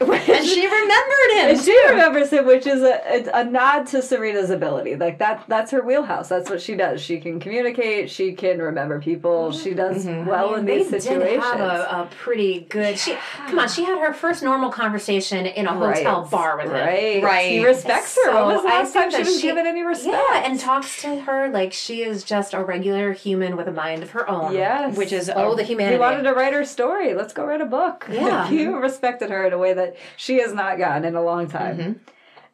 [0.00, 1.48] And she remembered him.
[1.50, 4.96] And she remembers him, which is a, a, a nod to Serena's ability.
[4.96, 6.28] Like that, that's her wheelhouse.
[6.28, 7.00] That's what she does.
[7.00, 8.10] She can communicate.
[8.10, 9.52] She can remember people.
[9.52, 10.28] She does mm-hmm.
[10.28, 11.44] well in these they these did situations.
[11.44, 12.98] have a, a pretty good.
[12.98, 13.16] She
[13.46, 13.68] come on.
[13.68, 16.30] She had her first normal conversation in a hotel Right.
[16.30, 16.72] bar with him.
[16.72, 17.22] Right.
[17.22, 17.50] Right.
[17.52, 18.32] He respects her.
[18.32, 20.16] So when was the I last time think she that was given any respect?
[20.30, 24.02] Yeah, and talks to her like she is just a regular human with a mind
[24.02, 24.52] of her own.
[24.54, 24.96] yes.
[24.96, 27.14] Which is Oh, a- the He wanted to write her story.
[27.14, 28.06] Let's go write a book.
[28.10, 28.48] Yeah.
[28.54, 29.83] you respected her in a way that
[30.16, 32.00] she has not gotten in a long time.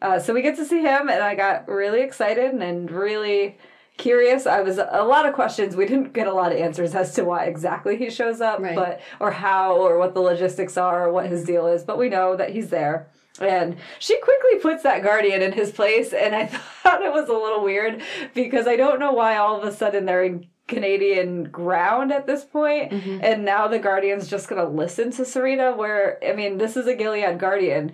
[0.03, 3.59] Uh, so we get to see him, and I got really excited and really
[3.99, 4.47] curious.
[4.47, 5.76] I was a lot of questions.
[5.76, 8.74] We didn't get a lot of answers as to why exactly he shows up, Right.
[8.74, 11.85] but or how or what the logistics are or what his deal is.
[11.85, 13.09] But we know that he's there.
[13.41, 16.47] And she quickly puts that guardian in his place, and I
[16.83, 18.03] thought it was a little weird
[18.35, 22.45] because I don't know why all of a sudden they're in Canadian ground at this
[22.45, 22.93] point,
[23.23, 25.77] and now the guardian's just gonna listen to Serena.
[25.77, 27.93] Where I mean, this is a Gilead guardian.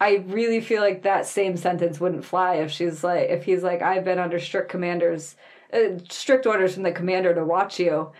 [0.00, 3.80] I really feel like that same sentence wouldn't fly if she's like, if he's like,
[3.80, 5.36] I've been under strict commanders,
[5.72, 8.10] uh, strict orders from the commander to watch you.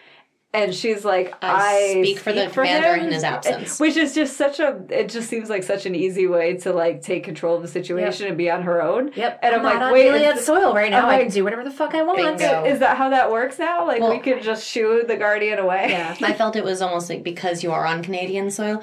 [0.55, 3.81] And she's like, I, I speak for the commander him," in his absence.
[3.81, 7.03] Which is just such a, it just seems like such an easy way to like
[7.03, 9.11] take control of the situation and be on her own.
[9.17, 9.41] Yep.
[9.43, 11.09] And I'm, not like, on wait, Gilead soil right now.
[11.09, 12.19] I'm I can do whatever the fuck I want.
[12.19, 12.65] Bingo.
[12.65, 13.85] is that how that works now?
[13.87, 15.87] Like we Well- could just shoo the guardian away?
[15.91, 16.15] Yeah.
[16.23, 18.81] I felt it was almost like because you are on Canadian soil,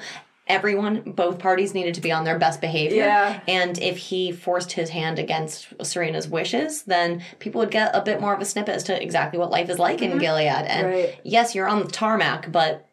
[0.52, 3.04] everyone, both parties needed to be on their best behavior.
[3.04, 3.40] Yeah.
[3.48, 8.20] And if he forced his hand against Serena's wishes, then people would get a bit
[8.20, 10.46] more of a snippet as to exactly what life is like in Gilead.
[10.46, 11.20] And Right.
[11.24, 12.86] yes, you're on the tarmac, but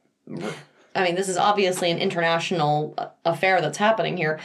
[0.95, 4.39] I mean, this is obviously an international uh, affair that's happening here.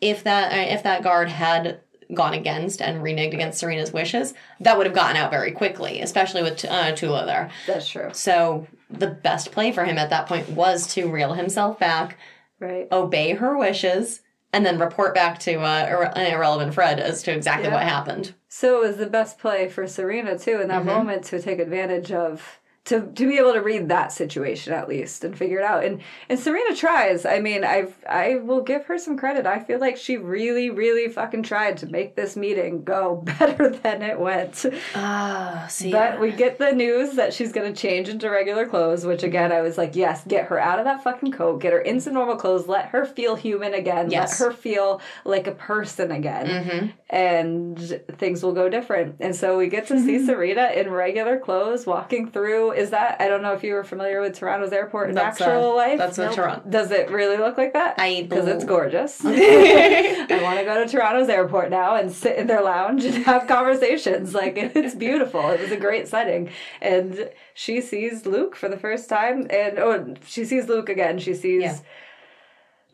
[0.00, 1.80] If that uh, if that guard had
[2.14, 6.42] gone against and reneged against Serena's wishes, that would have gotten out very quickly, especially
[6.42, 7.50] with uh, Tuello there.
[7.66, 8.10] That's true.
[8.12, 12.16] So the best play for him at that point was to reel himself back,
[12.60, 12.88] Right.
[12.92, 17.68] obey her wishes, and then report back to uh, an irrelevant Fred as to exactly
[17.68, 17.74] Yeah.
[17.74, 18.34] what happened.
[18.48, 20.86] So it was the best play for Serena too in that Mm-hmm.
[20.88, 22.57] moment to take advantage of
[22.88, 25.84] to to be able to read that situation at least and figure it out.
[25.84, 27.24] And and Serena tries.
[27.24, 29.46] I mean, I've I will give her some credit.
[29.46, 34.02] I feel like she really really fucking tried to make this meeting go better than
[34.02, 34.64] it went.
[34.94, 35.92] Ah, see.
[35.92, 39.52] But we get the news that she's going to change into regular clothes, which again,
[39.52, 42.36] I was like, yes, get her out of that fucking coat, get her into normal
[42.36, 44.40] clothes, let her feel human again, Yes.
[44.40, 47.78] let her feel like a person again, and
[48.18, 49.16] things will go different.
[49.20, 52.72] And so we get to see Serena in regular clothes walking through.
[52.78, 55.72] Is that, I don't know if you were familiar with Toronto's airport in That's, actual
[55.72, 55.98] uh, life?
[55.98, 56.62] That's a Toronto.
[56.70, 57.96] Does it really look like that?
[57.98, 59.20] I Because it's gorgeous.
[59.24, 63.48] I want to go to Toronto's airport now and sit in their lounge and have
[63.48, 64.32] conversations.
[64.32, 65.50] Like it's beautiful.
[65.50, 66.50] It was a great setting,
[66.80, 71.18] and she sees Luke for the first time, and oh, she sees Luke again.
[71.18, 71.62] She sees.
[71.62, 71.78] Yeah.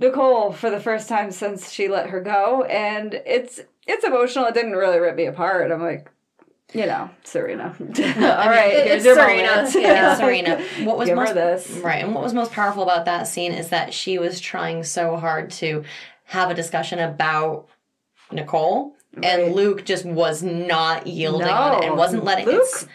[0.01, 4.47] Nicole for the first time since she let her go, and it's it's emotional.
[4.47, 5.71] It didn't really rip me apart.
[5.71, 6.11] I'm like,
[6.73, 7.75] you know, Serena.
[7.81, 9.69] All right, it- here's it's your Serena.
[9.75, 10.11] Yeah.
[10.13, 10.63] It's Serena.
[10.87, 11.71] What was Give her most this.
[11.79, 15.17] right, and what was most powerful about that scene is that she was trying so
[15.17, 15.85] hard to
[16.25, 17.69] have a discussion about
[18.33, 19.25] Nicole, Right.
[19.27, 22.89] and Luke just was not yielding on it and wasn't letting Luke- it.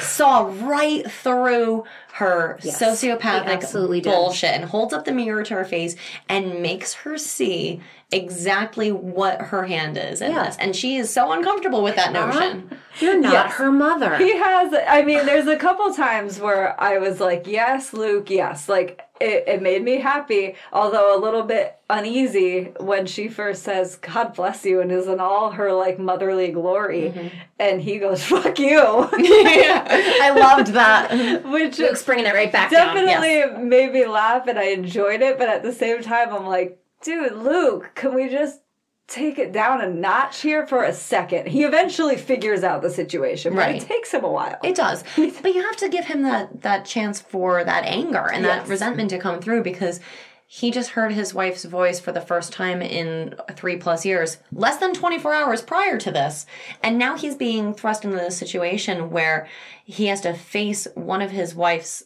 [0.00, 1.82] Saw right through
[2.16, 4.10] her oh, Yes, sociopathic absolutely did.
[4.10, 5.96] bullshit and holds up the mirror to her face
[6.28, 7.80] and makes her see
[8.12, 10.44] exactly what her hand is in Yeah.
[10.44, 10.56] this.
[10.58, 12.70] And she is so uncomfortable with that notion.
[13.00, 13.52] You're not Yes.
[13.54, 14.16] her mother.
[14.26, 14.74] He has.
[14.88, 19.44] I mean, there's a couple times where I was like, "Yes, Luke, yes." Like it,
[19.46, 24.64] it made me happy, although a little bit uneasy when she first says, "God bless
[24.64, 27.28] you," and is in all her like motherly glory, mm-hmm.
[27.58, 28.80] and he goes, "Fuck you,"
[29.12, 31.44] I loved that.
[31.46, 32.94] which Luke's bringing it right back down.
[32.94, 35.38] definitely made me laugh, and I enjoyed it.
[35.38, 38.60] But at the same time, I'm like, "Dude, Luke, can we just?"
[39.08, 41.46] Take it down a notch here for a second.
[41.46, 43.82] He eventually figures out the situation, but Right.
[43.82, 44.58] it takes him a while.
[44.64, 48.44] It does, but you have to give him that that chance for that anger and
[48.44, 48.68] that Yes.
[48.68, 50.00] resentment to come through because
[50.48, 54.76] he just heard his wife's voice for the first time in three plus years, less
[54.78, 56.46] than 24 hours prior to this.
[56.82, 59.48] And now he's being thrust into this situation where
[59.84, 62.04] he has to face one of his wife's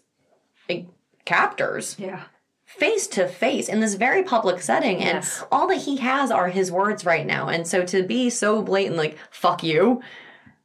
[0.69, 0.87] like,
[1.27, 2.23] captors Yeah.
[2.79, 4.99] Face to face in this very public setting.
[4.99, 5.43] And Yes.
[5.51, 7.49] all that he has are his words right now.
[7.49, 10.01] And so to be so blatant, like, fuck you,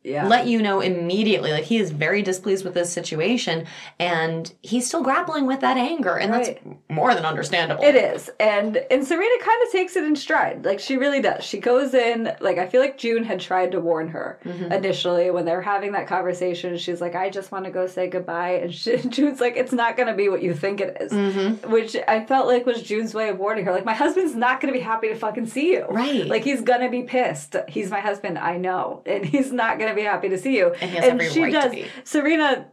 [0.05, 0.27] Yeah.
[0.27, 3.65] let you know immediately like he is very displeased with this situation
[3.99, 6.59] and he's still grappling with that anger and Right.
[6.63, 8.29] that's more than understandable It is.
[8.39, 10.63] And and Serena kind of takes it in stride.
[10.63, 11.43] Like she really does.
[11.43, 14.71] She goes in like I feel like June had tried to warn her mm-hmm.
[14.71, 16.77] initially when they were having that conversation.
[16.77, 18.51] She's like, I just want to go say goodbye.
[18.63, 21.71] And she, June's like, it's not gonna be what you think it is." Mm-hmm.
[21.71, 23.71] Which I felt like was June's way of warning her.
[23.71, 25.85] Like, my husband's not gonna be happy to fucking see you.
[25.89, 26.27] Right.
[26.27, 27.55] Like he's gonna be pissed.
[27.67, 29.01] He's my husband, I know.
[29.05, 30.73] And he's not gonna be happy to see you.
[30.81, 31.73] And every she does.
[32.03, 32.67] Serena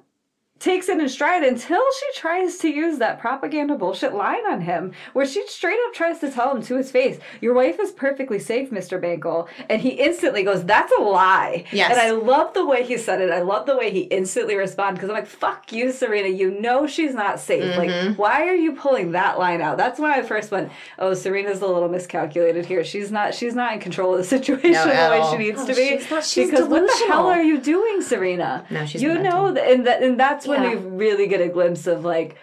[0.62, 4.92] takes it in stride until she tries to use that propaganda bullshit line on him,
[5.12, 8.38] where she straight up tries to tell him to his face, Your wife is perfectly
[8.38, 9.00] safe, Mr.
[9.02, 9.48] Bankole.
[9.68, 11.64] And he instantly goes, That's a lie.
[11.72, 11.90] Yes.
[11.90, 13.30] And I love the way he said it.
[13.30, 16.28] I love the way he instantly responded because I'm like, Fuck you, Serena.
[16.28, 17.64] You know she's not safe.
[17.64, 18.08] Mm-hmm.
[18.08, 19.76] Like, why are you pulling that line out?
[19.76, 22.84] That's when I first went, Oh, Serena's a little miscalculated here.
[22.84, 25.32] She's not she's not in control of the situation No, the way all.
[25.32, 25.88] she needs No, to be.
[25.98, 28.64] she's not- she's because what the hell are you doing, Serena?
[28.70, 30.70] No, she's You know, and that and that's when Yeah.
[30.72, 32.36] you really get a glimpse of like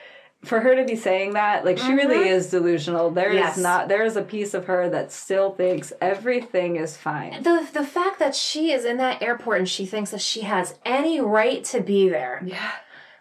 [0.44, 2.27] for her to be saying that like she really mm-hmm.
[2.38, 3.57] is delusional There is Yes.
[3.57, 7.84] not there is a piece of her that still thinks everything is fine The the
[7.86, 11.64] fact that she is in that airport and she thinks that she has any right
[11.65, 12.41] to be there.
[12.45, 12.72] yeah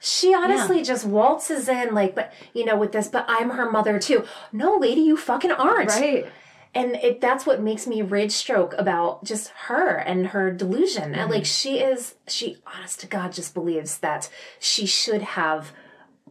[0.00, 3.98] She honestly just waltzes in like, but you know, with this, but I'm her mother
[3.98, 4.24] too.
[4.52, 5.90] No, lady, you fucking aren't.
[5.90, 6.26] right
[6.74, 11.14] And it that's what makes me rage stroke about just her and her delusion.
[11.14, 11.44] And like mm-hmm.
[11.44, 14.28] she is, she honest to God just believes that
[14.58, 15.72] she should have,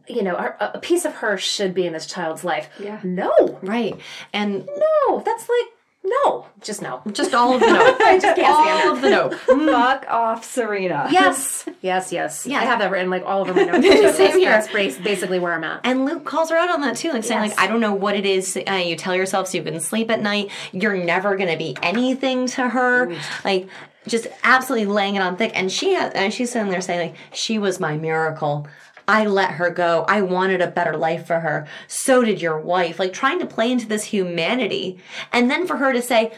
[0.06, 2.68] you know, her, a a piece of her should be in this child's life.
[2.78, 3.00] Yeah.
[3.02, 3.98] No, right
[4.32, 5.77] and no, that's like
[6.24, 7.02] no, just no.
[7.12, 11.08] just all of the note I just can't all of the note fuck off serena
[11.10, 12.46] Yes, yes, yes.
[12.46, 12.60] Yeah.
[12.60, 13.86] I have that written like all over my notes.
[14.16, 14.50] Same here.
[14.50, 15.80] that's basically where I'm at.
[15.84, 17.56] And Luke calls her out on that too, like saying, Yes.
[17.56, 20.10] like, I don't know what it is uh, you tell yourself so you can sleep
[20.10, 20.50] at night.
[20.72, 23.14] You're never going to be anything to her.
[23.44, 23.68] Like,
[24.06, 25.52] just absolutely laying it on thick.
[25.54, 28.66] And she has, and she's sitting there saying, like, she was my miracle.
[29.08, 30.04] I let her go.
[30.06, 31.66] I wanted a better life for her.
[31.86, 32.98] So did your wife.
[32.98, 34.98] Like, trying to play into this humanity.
[35.32, 36.32] And then for her to say,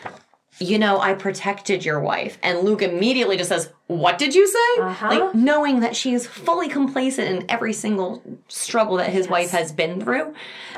[0.60, 2.38] you know, I protected your wife.
[2.42, 4.82] And Luke immediately just says, What did you say?
[4.82, 5.09] Uh-huh.
[5.09, 9.72] Like, knowing that she is fully complacent in every single struggle that his wife has
[9.72, 10.34] been through.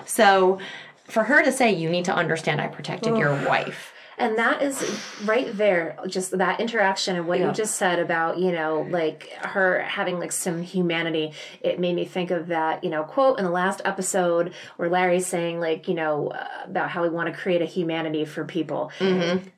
[0.07, 0.59] So,
[1.05, 3.92] for her to say, You need to understand, I protected your wife.
[4.23, 4.83] And that is
[5.25, 7.49] right there, just that interaction and what Yeah.
[7.49, 11.33] you just said about, you know, like her having like some humanity.
[11.61, 15.27] It made me think of that, you know, quote in the last episode where Larry's
[15.27, 18.91] saying, like, you know, uh, about how we want to create a humanity for people.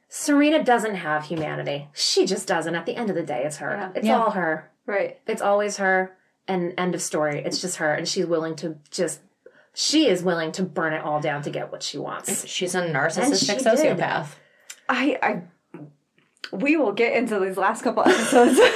[0.09, 1.89] Serena doesn't have humanity.
[1.93, 2.75] She just doesn't.
[2.75, 3.71] At the end of the day, it's her.
[3.71, 3.91] Yeah.
[3.95, 4.19] It's Yeah.
[4.21, 4.71] all her.
[4.87, 6.17] right It's always her.
[6.47, 7.43] And end of story.
[7.45, 7.93] It's just her.
[7.95, 9.21] And she's willing to just,
[9.73, 12.47] she is willing to burn it all down to get what she wants.
[12.47, 13.99] She's a narcissistic she did.
[14.89, 15.43] I i
[16.53, 18.59] we will get into these last couple episodes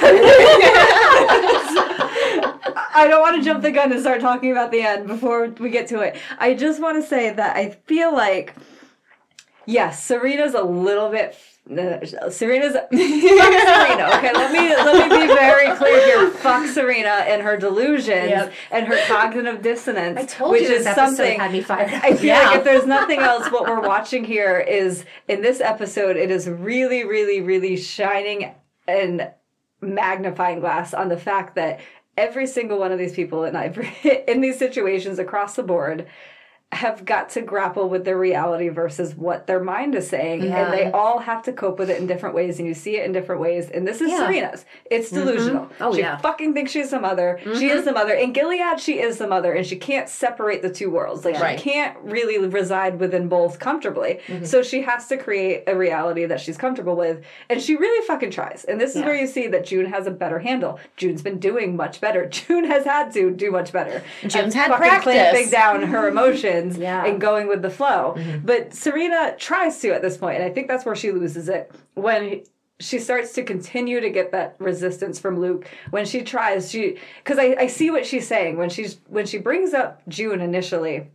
[2.91, 5.69] I don't want to jump the gun and start talking about the end before we
[5.69, 6.17] get to it.
[6.37, 8.53] I just want to say that I feel like,
[9.65, 11.37] yes, Serena's a little bit.
[11.69, 14.09] Serena's fuck Serena.
[14.17, 16.29] Okay, let me let me be very clear here.
[16.31, 18.53] Fuck Serena and her delusions Yep.
[18.71, 21.89] and her cognitive dissonance, I told which is something had me fired.
[21.91, 22.47] I feel Yeah.
[22.49, 26.49] like if there's nothing else, what we're watching here is in this episode, it is
[26.49, 28.51] really, really, really shining
[28.87, 29.29] and
[29.81, 31.79] magnifying glass on the fact that
[32.17, 33.95] every single one of these people in every
[34.27, 36.07] in these situations across the board
[36.71, 40.91] have got to grapple with their reality versus what their mind is saying and they
[40.91, 43.41] all have to cope with it in different ways and you see it in different
[43.41, 44.27] ways and this is Yeah.
[44.27, 44.65] Serena's.
[44.85, 45.25] It's mm-hmm.
[45.25, 45.69] delusional.
[45.81, 46.17] Oh, she yeah.
[46.17, 47.39] fucking thinks she's the mother.
[47.43, 47.85] She is mm-hmm.
[47.85, 48.13] the mother.
[48.13, 51.25] In Gilead she is the mother and she can't separate the two worlds.
[51.25, 51.59] Like Right.
[51.59, 54.19] she can't really reside within both comfortably.
[54.27, 54.45] Mm-hmm.
[54.45, 58.29] So she has to create a reality that she's comfortable with and she really fucking
[58.29, 58.63] tries.
[58.65, 60.79] And this is where you see that June has a better handle.
[60.97, 62.25] June's been doing much better.
[62.29, 64.03] June has had to do much better.
[64.27, 65.03] June's had fucking practice.
[65.03, 67.05] clamping down her emotions Yeah.
[67.05, 68.15] and going with the flow.
[68.17, 68.45] Mm-hmm.
[68.45, 71.71] But Serena tries to at this point, and I think that's where she loses it
[71.95, 72.43] when
[72.79, 75.67] she starts to continue to get that resistance from Luke.
[75.91, 79.37] When she tries, she because I, I see what she's saying when she's when she
[79.37, 81.09] brings up June initially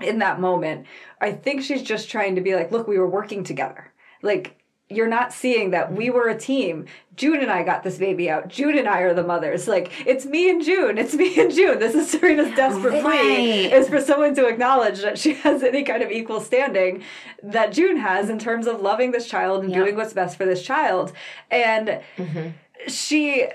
[0.00, 0.86] in that moment.
[1.20, 3.92] I think she's just trying to be like, look, we were working together,
[4.22, 4.56] like.
[4.90, 6.86] You're not seeing that we were a team.
[7.16, 8.48] June and I got this baby out.
[8.48, 9.68] June and I are the mothers.
[9.68, 10.98] Like it's me and June.
[10.98, 11.78] It's me and June.
[11.78, 13.02] This is Serena's desperate Right.
[13.02, 17.04] plea is for someone to acknowledge that she has any kind of equal standing
[17.42, 19.84] that June has in terms of loving this child and Yep.
[19.84, 21.12] doing what's best for this child.
[21.50, 22.48] And Mm-hmm.
[22.88, 23.46] she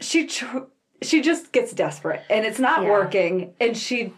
[0.00, 0.58] she tr-
[1.02, 2.90] she just gets desperate and it's not Yeah.
[2.90, 4.12] working and she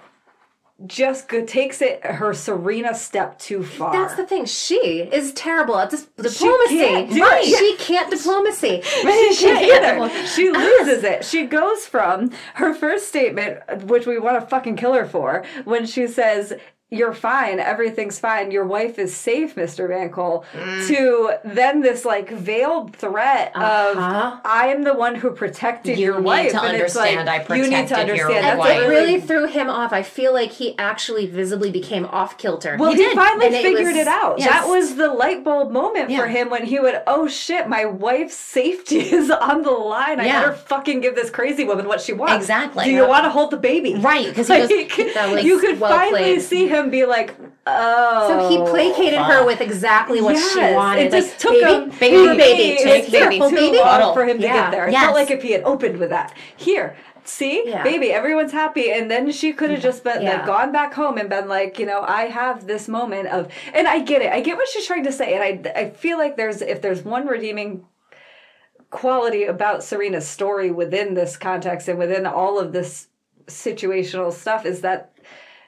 [0.85, 3.93] just go- takes it her Serena step too far.
[3.93, 4.45] That's the thing.
[4.45, 6.77] She is terrible at dis- diplomacy.
[6.79, 7.43] can't do right.
[7.45, 7.59] it.
[7.59, 8.83] She can't diplomacy.
[8.83, 10.27] she She can't can't either.
[10.27, 11.25] She loses it.
[11.25, 15.87] She goes from her first statement, which we want to fucking kill her for, when
[15.87, 16.53] she says,
[16.91, 17.59] "You're fine.
[17.59, 18.53] Everything's fine.
[18.53, 19.89] Your wife is safe, Mr.
[19.91, 20.45] Bankole,"
[20.87, 24.31] to then this like veiled threat Uh-huh.
[24.35, 27.29] of, "I am the one who protected You your wife." to and it's like, understand
[27.29, 28.45] I you need to protected your understand.
[28.45, 28.71] That's wife.
[28.71, 29.93] a It really really threw him off.
[29.93, 32.77] I feel like he actually visibly became off kilter.
[32.79, 34.39] Well, He he, did, finally and it figured was- it out.
[34.39, 34.49] yes.
[34.49, 36.21] That was the light bulb moment Yeah.
[36.21, 40.21] for him when he would, oh shit, my wife's safety is on the line.
[40.21, 40.41] I Yeah.
[40.43, 42.37] better fucking give this crazy woman what she wants.
[42.37, 42.85] Exactly.
[42.85, 43.97] Do you want to hold the baby?
[43.97, 44.29] Right.
[44.29, 46.43] Because was- that you could well finally played.
[46.43, 47.35] see him be like,
[47.67, 48.29] oh.
[48.29, 51.07] so he oh, placated her with exactly what she wanted.
[51.07, 53.79] It just like, took baby, him baby, baby, take baby, too baby.
[53.79, 54.53] long for him to Yeah.
[54.55, 54.89] get there.
[54.89, 55.05] It Yes.
[55.05, 56.33] felt like if he had opened with that.
[56.57, 57.83] Here, see, Yeah.
[57.83, 60.37] baby, everyone's happy, and then she could have just been Yeah.
[60.37, 63.89] like, gone back home and been like, you know, I have this moment of, and
[63.89, 66.37] I get it, I get what she's trying to say, and I, I feel like
[66.37, 67.85] there's if there's one redeeming
[68.91, 73.09] quality about Serena's story within this context and within all of this
[73.47, 75.13] situational stuff is that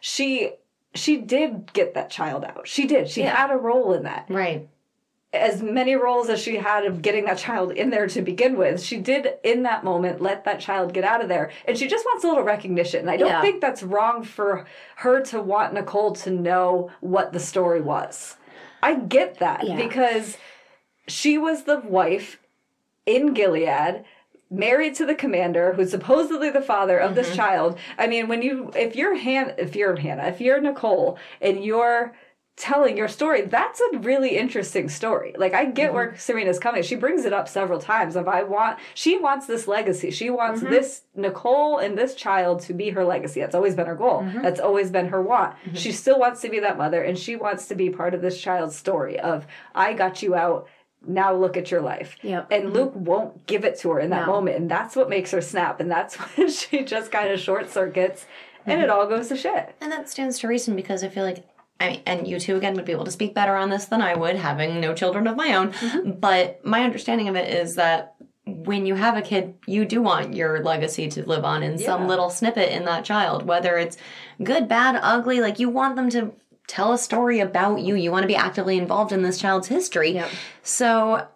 [0.01, 0.53] she
[0.95, 2.67] she did get that child out.
[2.67, 3.09] She did.
[3.11, 3.35] She Yeah.
[3.37, 4.69] had a role in that Right.
[5.33, 8.83] as many roles as she had of getting that child in there to begin with,
[8.83, 11.51] she did in that moment let that child get out of there.
[11.67, 13.09] And she just wants a little recognition.
[13.09, 13.43] I don't Yeah.
[13.43, 14.65] think that's wrong for
[14.97, 18.37] her to want Nicole to know what the story was.
[18.83, 19.77] I get that Yeah.
[19.77, 20.39] because
[21.07, 22.41] she was the wife
[23.05, 24.05] in Gilead
[24.51, 27.37] married to the commander who's supposedly the father of this mm-hmm.
[27.37, 27.79] child.
[27.99, 32.15] I mean when you if you're han if you're hannah if you're nicole and you're
[32.57, 35.35] telling your story that's a really interesting story.
[35.37, 36.17] Like i get where mm-hmm.
[36.17, 36.83] serena's coming.
[36.83, 40.11] She brings it up several times of i want she wants this legacy.
[40.11, 40.73] She wants mm-hmm.
[40.73, 43.41] this nicole and this child to be her legacy.
[43.41, 44.27] That's always been her goal.
[44.43, 45.57] That's always been her want.
[45.75, 48.41] She still wants to be that mother and she wants to be part of this
[48.41, 50.69] child's story of i got you out
[51.09, 52.17] now look at your life.
[52.23, 52.49] Yep.
[52.51, 52.73] And mm-hmm.
[52.73, 54.33] Luke won't give it to her in that No.
[54.33, 54.57] moment.
[54.57, 55.81] And that's what makes her snap.
[55.81, 58.27] And that's when she just kind of short circuits
[58.67, 58.99] and it mm-hmm.
[58.99, 59.75] all goes to shit.
[59.81, 61.45] And that stands to reason because I feel like
[61.81, 64.03] I mean, and you two again would be able to speak better on this than
[64.03, 65.73] I would, having no children of my own.
[65.73, 66.11] Mm-hmm.
[66.13, 70.35] But my understanding of it is that when you have a kid, you do want
[70.35, 73.97] your legacy to live on in some little snippet in that child, whether it's
[74.43, 75.41] good, bad, ugly.
[75.41, 76.33] Like you want them to
[76.69, 77.97] tell a story about you.
[77.97, 80.13] You want to be actively involved in this child's history.
[80.13, 80.31] Yep.
[80.63, 81.27] So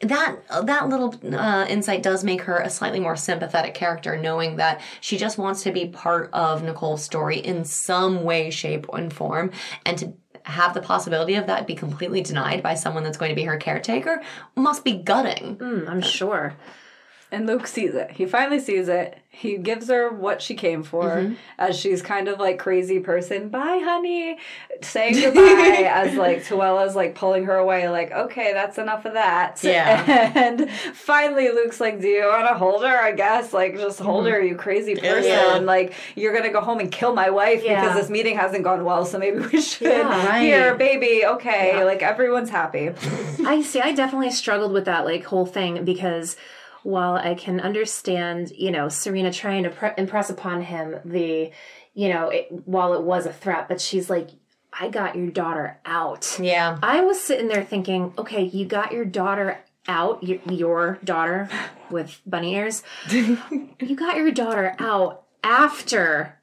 [0.00, 4.80] that that little uh, insight does make her a slightly more sympathetic character, knowing that
[5.00, 9.50] she just wants to be part of Nicole's story in some way, shape, and form,
[9.84, 10.14] and to
[10.44, 13.56] have the possibility of that be completely denied by someone that's going to be her
[13.56, 14.20] caretaker
[14.56, 15.56] must be gutting.
[15.56, 16.56] Mm, I'm sure.
[17.30, 18.10] And Luke sees it.
[18.10, 19.21] He finally sees it.
[19.34, 21.34] He gives her what she came for Mm-hmm.
[21.58, 23.48] as she's kind of like crazy person.
[23.48, 24.36] Bye, honey.
[24.82, 29.58] Saying goodbye as like Tuello's like pulling her away, like, okay, that's enough of that.
[29.64, 30.32] Yeah.
[30.42, 32.96] And finally Luke's like, Do you wanna hold her?
[33.00, 33.52] I guess.
[33.54, 35.24] Like just hold her, you crazy person.
[35.30, 35.60] Yeah.
[35.62, 37.80] Like you're gonna go home and kill my wife Yeah.
[37.80, 40.42] because this meeting hasn't gone well, so maybe we should Yeah, right.
[40.42, 41.72] here, baby, okay.
[41.78, 41.84] Yeah.
[41.84, 42.90] Like everyone's happy.
[43.46, 43.80] I see.
[43.80, 46.36] I definitely struggled with that like whole thing because
[46.82, 51.50] while I can understand, you know, Serena trying to pre- impress upon him the,
[51.94, 54.28] you know, it, while it was a threat, but she's like,
[54.72, 56.38] I got your daughter out.
[56.40, 56.78] Yeah.
[56.82, 61.48] I was sitting there thinking, okay, you got your daughter out, your, your daughter
[61.90, 62.82] with bunny ears.
[63.10, 66.38] you got your daughter out after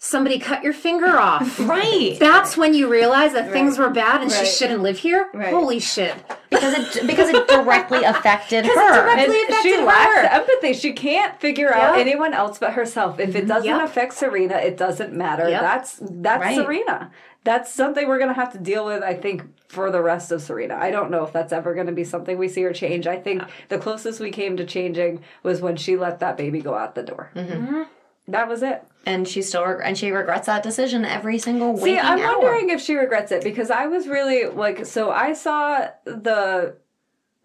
[0.00, 1.58] somebody cut your finger off.
[1.60, 2.16] Right.
[2.18, 4.46] That's when you realize that things were bad and Right.
[4.46, 5.28] she shouldn't live here.
[5.34, 5.50] Right.
[5.52, 6.14] Holy shit.
[6.60, 8.74] Because it because it directly affected her.
[8.74, 9.84] directly- And affected she her.
[9.84, 10.72] lacks empathy.
[10.74, 13.18] She can't figure out anyone else but herself.
[13.20, 13.82] If it doesn't Yep.
[13.88, 15.48] affect Serena, it doesn't matter.
[15.48, 15.60] Yep.
[15.60, 16.56] That's that's Right.
[16.56, 17.10] Serena.
[17.44, 20.76] That's something we're gonna have to deal with, I think, for the rest of Serena.
[20.76, 23.06] I don't know if that's ever gonna be something we see her change.
[23.06, 26.74] I think the closest we came to changing was when she let that baby go
[26.74, 27.30] out the door.
[27.34, 27.82] Mm-hmm.
[28.28, 28.82] That was it.
[29.08, 32.40] And she still reg- and she regrets that decision every single waking See, I'm hour.
[32.40, 36.76] wondering if she regrets it because I was really like, so I saw the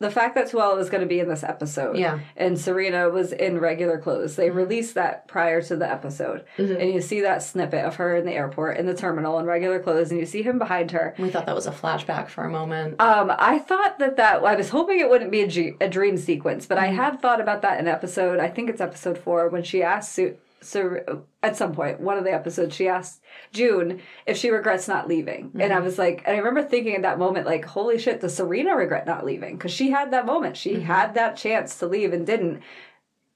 [0.03, 2.19] the fact that Tuello was going to be in this episode, Yeah.
[2.35, 4.35] and Serena was in regular clothes.
[4.35, 4.57] They mm-hmm.
[4.57, 6.79] released that prior to the episode, mm-hmm.
[6.79, 9.79] and you see that snippet of her in the airport in the terminal in regular
[9.79, 11.15] clothes, and you see him behind her.
[11.17, 12.99] We thought that was a flashback for a moment.
[12.99, 16.17] Um, I thought that that I was hoping it wouldn't be a, G, a dream
[16.17, 16.97] sequence, but I mm-hmm.
[16.97, 18.39] had thought about that in episode.
[18.39, 20.35] I think it's episode four when she asked Sue.
[20.63, 23.21] So at some point, one of the episodes, she asked
[23.51, 25.85] June if she regrets not leaving, and I mm-hmm.
[25.85, 29.05] was like, and I remember thinking in that moment, like, holy shit, does Serena regret
[29.05, 29.57] not leaving?
[29.57, 30.85] Because she had that moment, she mm-hmm.
[30.85, 32.61] had that chance to leave and didn't.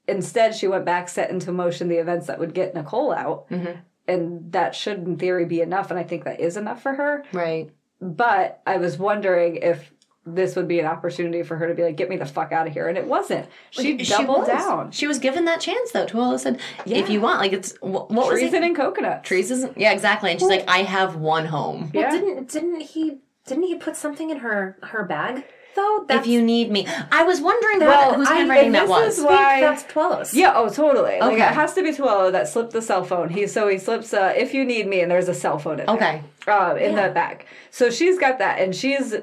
[0.06, 3.80] Instead, she went back, set into motion the events that would get Nicole out, mm-hmm.
[4.06, 5.90] and that should, in theory, be enough.
[5.90, 7.70] And I think that is enough for her Right.
[8.00, 9.92] but I was wondering if
[10.34, 12.66] this would be an opportunity for her to be like, "Get me the fuck out
[12.66, 13.46] of here," and it wasn't.
[13.70, 14.48] She doubled was.
[14.48, 14.90] down.
[14.90, 16.06] She was given that chance though.
[16.06, 18.40] Tuello said, "If you want, like it's wh- what was it?
[18.42, 19.24] Treason and coconut.
[19.24, 19.76] Trees isn't.
[19.78, 20.30] Yeah, exactly.
[20.30, 21.90] And she's like, I have one home.
[21.94, 22.10] Well, Yeah.
[22.10, 25.44] didn't didn't he didn't he put something in her her bag
[25.74, 26.04] though?
[26.10, 28.90] If you need me, I was wondering Well, what, whose I- handwriting and that this
[28.90, 29.18] was.
[29.18, 30.34] is why- that's Tuello's.
[30.34, 31.20] Yeah, oh, totally.
[31.20, 31.36] Like, Okay.
[31.46, 33.28] it has to be Tuello that slipped the cell phone.
[33.28, 34.12] He so he slips.
[34.12, 35.94] Uh, if you need me, and there's a cell phone in there.
[35.96, 36.22] Okay.
[36.48, 37.08] uh, in Yeah.
[37.08, 37.44] the bag.
[37.70, 39.14] So she's got that, and she's.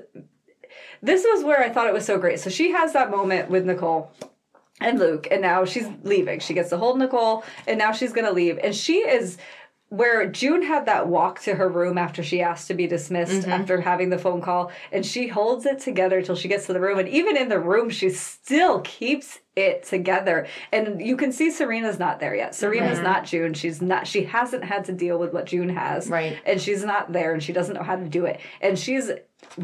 [1.06, 2.40] This was where I thought it was so great.
[2.40, 4.12] So she has that moment with Nicole
[4.82, 6.40] and Luke, and now she's leaving.
[6.40, 9.38] She gets to hold Nicole, and now she's gonna leave, and she is.
[9.90, 13.52] Where June had that walk to her room after she asked to be dismissed mm-hmm.
[13.52, 16.82] after having the phone call, and she holds it together till she gets to the
[16.82, 16.98] room.
[16.98, 20.48] And even in the room, she still keeps it together.
[20.74, 22.56] And you can see Serena's not there yet.
[22.56, 23.04] Serena's mm-hmm.
[23.04, 23.54] not June.
[23.54, 24.08] She's not.
[24.08, 26.38] She hasn't had to deal with what June has Right.
[26.46, 29.12] and she's not there and she doesn't know how to do it and she's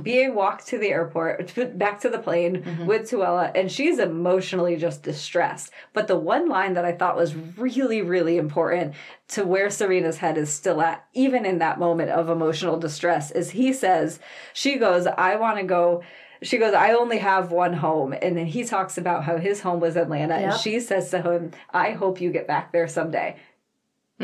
[0.01, 2.85] being walked to the airport back to the plane mm-hmm.
[2.85, 7.35] with Tuello and she's emotionally just distressed but the one line that I thought was
[7.35, 8.93] really really important
[9.29, 13.51] to where Serena's head is still at even in that moment of emotional distress is
[13.51, 14.19] he says
[14.53, 16.03] she goes I want to go
[16.43, 18.15] she goes, I only have one home.
[18.19, 20.33] And then he talks about how his home was Atlanta.
[20.33, 23.35] And she says to him, I hope you get back there someday.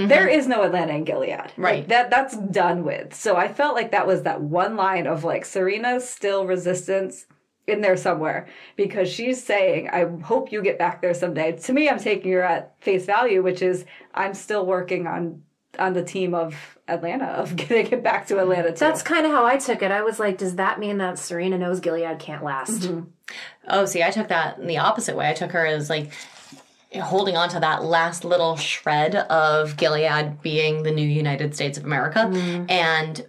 [0.05, 1.29] There is no Atlanta and Gilead.
[1.37, 1.87] Like, Right.
[1.87, 3.13] that that's done with.
[3.13, 7.25] So I felt like that was that one line of like Serena's still resistance
[7.65, 11.51] in there somewhere because she's saying, I hope you get back there someday.
[11.53, 15.41] To me, I'm taking her at face value, which is I'm still working on
[15.79, 18.77] on the team of Atlanta of getting it back to Atlanta too.
[18.79, 19.91] That's kind of how I took it.
[19.91, 22.81] I was like, does that mean that Serena knows Gilead can't last?
[22.83, 23.01] Mm-hmm.
[23.67, 25.29] Oh, see, I took that in the opposite way.
[25.29, 26.11] I took her as like
[26.95, 31.85] holding on to that last little shred of Gilead being the new United States of
[31.85, 32.69] America mm.
[32.69, 33.25] and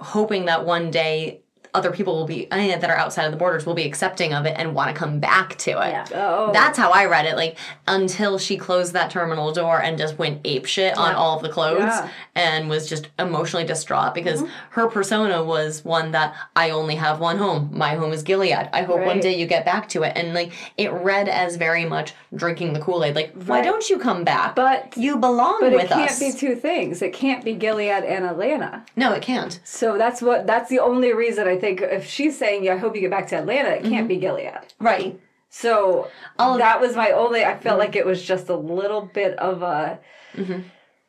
[0.00, 1.40] hoping that one day
[1.78, 4.54] other people will be that are outside of the borders will be accepting of it
[4.58, 5.90] and want to come back to it.
[5.92, 6.06] Yeah.
[6.14, 6.50] Oh.
[6.52, 7.36] That's how I read it.
[7.36, 7.56] Like
[7.86, 11.48] until she closed that terminal door and just went ape shit on all of the
[11.48, 12.08] clothes Yeah.
[12.34, 14.52] and was just emotionally distraught because Mm-hmm.
[14.70, 17.70] her persona was one that I only have one home.
[17.72, 18.68] My home is Gilead.
[18.72, 20.12] I hope one day you get back to it.
[20.16, 23.14] And like it read as very much drinking the Kool Aid.
[23.14, 24.54] Like why don't you come back?
[24.56, 26.18] But- you belong but with it can't us.
[26.18, 27.02] be two things.
[27.02, 28.84] It can't be Gilead and Atlanta.
[28.96, 29.58] no, it can't.
[29.64, 32.94] So that's what that's the only reason I think if she's saying, Yeah, I hope
[32.94, 34.22] you get back to Atlanta, it can't be mm-hmm.
[34.22, 34.74] Gilead.
[34.80, 35.20] Right.
[35.50, 37.44] So All that was my only.
[37.44, 37.78] I felt mm-hmm.
[37.78, 39.98] like it was just a little bit of a,
[40.34, 40.60] mm-hmm.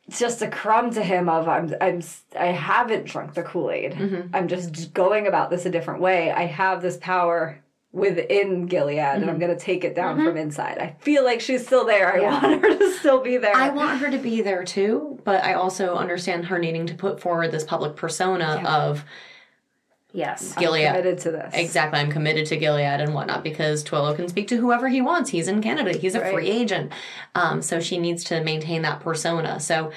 [0.08, 2.02] just a crumb to him of I'm I'm
[2.38, 3.94] I haven't drunk the Kool Aid.
[4.32, 6.30] I'm just going about this a different way.
[6.30, 7.62] I have this power
[7.92, 10.78] within Gilead, and I'm going to take it down from inside.
[10.78, 12.14] I feel like she's still there.
[12.14, 13.54] I want her to still be there.
[13.54, 17.20] I want her to be there too, but I also understand her needing to put
[17.20, 19.04] forward this public persona of
[20.12, 20.54] Yes.
[20.56, 20.88] Gilead.
[20.88, 21.54] committed to this.
[21.54, 22.00] Exactly.
[22.00, 25.30] I'm committed to Gilead and whatnot because Tuello can speak to whoever he wants.
[25.30, 25.96] He's in Canada.
[25.96, 26.92] He's a free agent.
[27.34, 29.60] Um, so she needs to maintain that persona.
[29.60, 29.92] So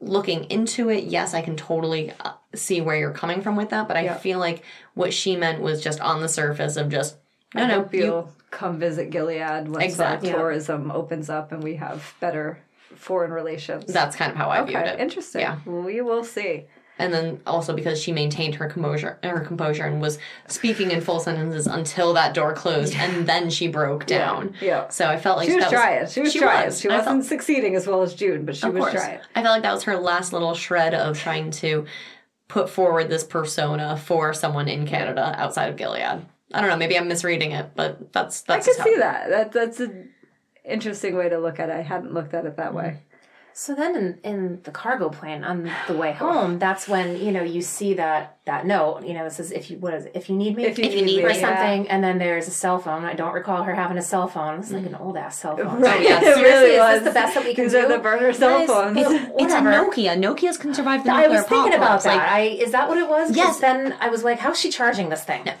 [0.00, 3.88] looking into it, yes, I can totally uh, see where you're coming from with that.
[3.88, 4.62] But I feel like
[4.94, 7.16] what she meant was just on the surface of just,
[7.54, 10.30] no, no, hope you, you'll come visit Gilead once Exactly.
[10.30, 12.58] tourism opens up and we have better
[12.94, 13.92] foreign relations.
[13.92, 15.00] that's kind of how I viewed okay, it.
[15.00, 15.42] interesting.
[15.42, 15.58] Yeah.
[15.66, 16.64] We will see.
[16.98, 20.18] And then also because she maintained her composure, her composure, and was
[20.48, 24.54] speaking in full sentences until that door closed, and then she broke down.
[24.60, 24.88] yeah.
[24.88, 26.06] So I felt like She was trying.
[26.08, 26.72] She was trying.
[26.72, 28.94] She I wasn't felt- succeeding as well as June, but she was course.
[28.94, 29.20] trying.
[29.36, 31.86] I felt like that was her last little shred of trying to
[32.48, 36.26] put forward this persona for someone in Canada outside of Gilead.
[36.52, 36.76] I don't know.
[36.76, 39.30] Maybe I'm misreading it, but that's I that's could just how- see that.
[39.30, 40.10] That that's an
[40.64, 41.76] interesting way to look at it.
[41.76, 42.76] I hadn't looked at it that mm-hmm.
[42.76, 43.02] way.
[43.60, 46.32] So then in, in the cargo plane on the way oh.
[46.32, 49.68] home, that's when, you know, you see that that note, you know, it says if
[49.68, 51.40] you what is it, if you need me If you If you need or me,
[51.40, 53.04] something, and then there's a cell phone.
[53.04, 54.60] I don't recall her having a cell phone.
[54.60, 55.00] It's like an mm.
[55.00, 55.80] old ass cell phone.
[55.80, 56.22] Right, yes.
[56.38, 57.02] it really is was.
[57.02, 57.80] the best that we can These do?
[57.80, 58.96] are the burner cell Guys, phones.
[58.96, 60.16] it's- It's a Nokia.
[60.16, 62.16] Nokia's can survive the I was thinking about that.
[62.16, 63.36] Like, I is that what it was?
[63.36, 63.58] Yes.
[63.58, 65.42] Then I was like, how's she charging this thing?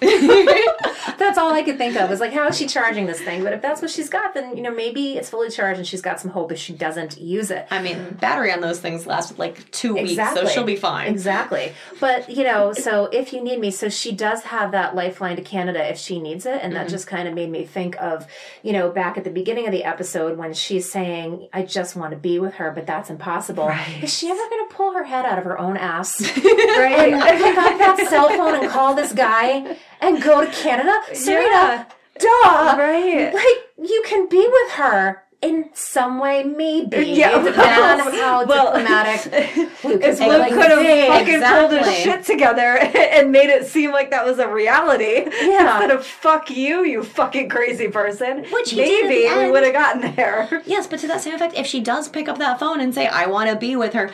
[1.16, 2.10] that's all I could think of.
[2.10, 3.42] Was like, how is she charging this thing?
[3.44, 6.02] But if that's what she's got, then you know maybe it's fully charged and she's
[6.02, 7.66] got some hope if she doesn't use it.
[7.70, 10.42] I mean, battery on those things lasted like two Exactly.
[10.42, 11.08] weeks, so she'll be fine.
[11.08, 11.72] Exactly.
[12.00, 15.42] But, you know, so if you need me, so she does have that lifeline to
[15.42, 16.60] Canada if she needs it.
[16.62, 16.82] And Mm-hmm.
[16.84, 18.26] that just kind of made me think of,
[18.62, 22.10] you know, back at the beginning of the episode when she's saying, I just want
[22.12, 23.70] to be with her, but that's impossible.
[24.02, 26.20] Is she ever going to pull her head out of her own ass?
[26.36, 27.12] right?
[27.14, 30.97] And pick up that cell phone and call this guy and go to Canada?
[31.12, 31.84] Serena, Yeah.
[32.18, 32.76] duh.
[32.78, 33.30] Right.
[33.34, 35.22] Like, you can be with her.
[35.40, 36.96] In some way, maybe.
[37.12, 39.24] Yeah, It depends on how well, diplomatic
[39.84, 43.92] Luke is Luke willing could have fucking pulled his shit together and made it seem
[43.92, 45.76] like that was a reality, Yeah.
[45.80, 50.60] instead of "fuck you, you fucking crazy person," Which maybe we would have gotten there.
[50.66, 53.06] Yes, but to that same effect, if she does pick up that phone and say,
[53.06, 54.10] "I want to be with her,"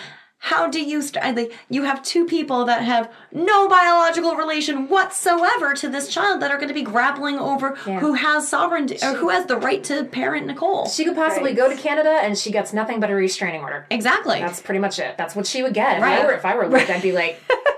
[0.49, 1.35] how do you start?
[1.37, 6.51] Like, you have two people that have no biological relation whatsoever to this child that
[6.51, 7.99] are going to be grappling over Yeah.
[8.01, 10.87] who has sovereignty or who has the right to parent Nicole.
[10.87, 11.57] She could possibly Right.
[11.57, 13.87] go to Canada and she gets nothing but a restraining order.
[13.91, 14.39] exactly.
[14.41, 15.17] That's pretty much it.
[15.17, 15.97] That's what she would get.
[15.97, 16.21] If Right.
[16.21, 17.41] I were, if I were Luke, I'd be like,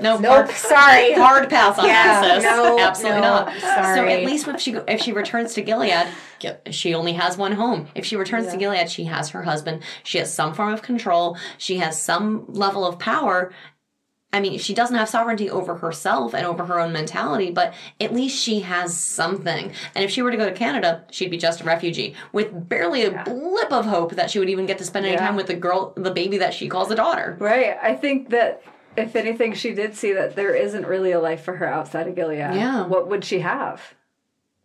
[0.00, 1.12] no, nope, hard, sorry.
[1.14, 2.44] hard pass on Yeah, that, sis.
[2.44, 3.60] no, Absolutely no, not.
[3.60, 6.08] So at least if she if she returns to Gilead,
[6.70, 7.88] she only has one home.
[7.94, 9.82] If she returns to Gilead, she has her husband.
[10.04, 11.36] She has some form of control.
[11.58, 13.52] She has some level of power.
[14.30, 18.12] I mean, she doesn't have sovereignty over herself and over her own mentality, but at
[18.12, 19.72] least she has something.
[19.94, 23.04] And if she were to go to Canada, she'd be just a refugee with barely
[23.06, 25.20] a blip of hope that she would even get to spend any Yeah.
[25.26, 27.38] time with the girl, the baby that she calls a daughter.
[27.40, 27.78] Right.
[27.82, 28.60] I think that
[28.98, 32.14] if anything, she did see that there isn't really a life for her outside of
[32.14, 32.38] Gilead.
[32.38, 32.86] Yeah.
[32.86, 33.94] What would she have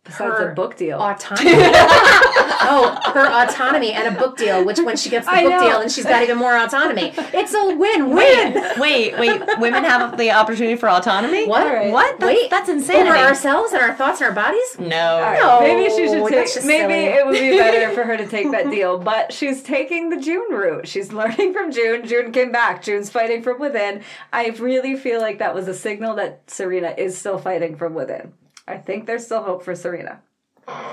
[0.04, 0.98] besides Her a book deal?
[1.00, 1.50] autonomy.
[1.56, 5.60] oh, her autonomy and a book deal, which when she gets the I book know.
[5.68, 7.12] deal, and she's got even more autonomy.
[7.16, 8.54] It's a win-win.
[8.80, 11.46] Wait, wait, women have the opportunity for autonomy?
[11.46, 11.66] What?
[11.66, 11.92] Alright.
[11.92, 12.18] What?
[12.20, 13.10] That's, Wait, that's insanity.
[13.10, 14.76] Over ourselves and our thoughts and our bodies?
[14.78, 15.16] no.
[15.16, 16.64] All right, No, maybe she should take.
[16.64, 16.94] Maybe silly.
[17.04, 20.50] it would be better for her to take that deal, but she's taking the June
[20.52, 20.86] route.
[20.86, 22.06] She's learning from June.
[22.06, 22.82] June came back.
[22.82, 24.02] June's fighting from within.
[24.32, 28.32] I really feel like that was a signal that Serena is still fighting from within.
[28.66, 30.20] I think there's still hope for Serena.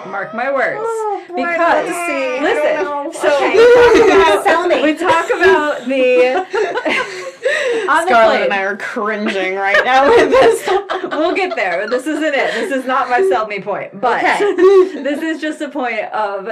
[0.08, 0.82] Mark my words.
[0.84, 2.42] Oh, boy, because see.
[2.42, 4.84] Listen, so Okay.
[4.84, 6.36] we talk about we talk about the
[7.90, 10.68] on the Scarlett and I are cringing right now with this.
[11.12, 11.90] we'll get there.
[11.90, 12.54] This isn't it.
[12.54, 14.00] This is not my sell me point.
[14.02, 14.40] But Okay.
[15.04, 16.50] this is just a point of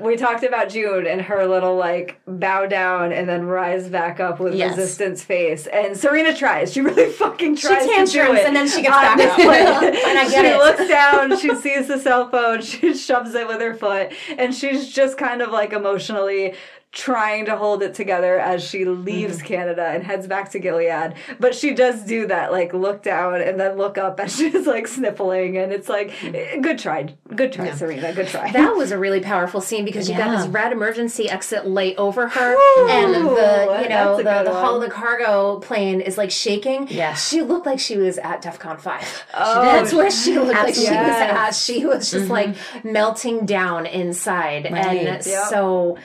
[0.00, 4.38] we talked about June and her little like bow down and then rise back up
[4.40, 4.76] with Yes.
[4.76, 5.66] resistance face.
[5.66, 6.72] And Serena tries.
[6.72, 8.46] She really fucking tries to do tantrums it.
[8.46, 9.38] and then she gets back up.
[10.06, 10.56] And I get she it.
[10.58, 14.92] looks down, she sees the cell phone, she shoves it with her foot, and she's
[14.92, 16.54] just kind of like emotionally
[16.92, 19.46] trying to hold it together as she leaves Mm-hmm.
[19.46, 21.14] Canada and heads back to Gilead.
[21.38, 24.86] But she does do that, like look down and then look up as she's like
[24.88, 28.50] sniffling, and it's like, eh, good try, good try, Serena, good try.
[28.52, 32.28] That was a really powerful scene because you got this red emergency exit light over
[32.28, 36.30] her, Ooh, and the you know the the, hull, of the cargo plane is like
[36.30, 36.86] shaking.
[36.88, 37.28] Yes.
[37.28, 39.24] she looked like she was at DefCon five.
[39.34, 41.50] Oh, That's where she looked like she was at.
[41.50, 45.06] She was just like melting down inside, Right.
[45.06, 45.48] and Yep.
[45.50, 45.98] so.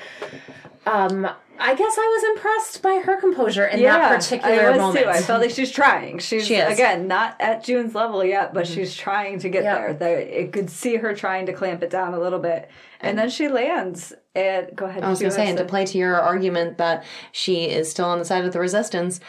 [0.85, 1.27] Um,
[1.59, 5.05] I guess I was impressed by her composure in yeah, that particular I was moment.
[5.05, 5.11] too.
[5.11, 6.17] I felt like she's trying.
[6.17, 6.73] She's She is.
[6.73, 9.77] again not at June's level yet, but she's trying to get Yep.
[9.77, 9.93] there.
[9.93, 13.29] There, it could see her trying to clamp it down a little bit, and then
[13.29, 14.11] she lands.
[14.33, 15.03] And go ahead.
[15.03, 18.05] I was going to say, and to play to your argument that she is still
[18.05, 19.19] on the side of the resistance,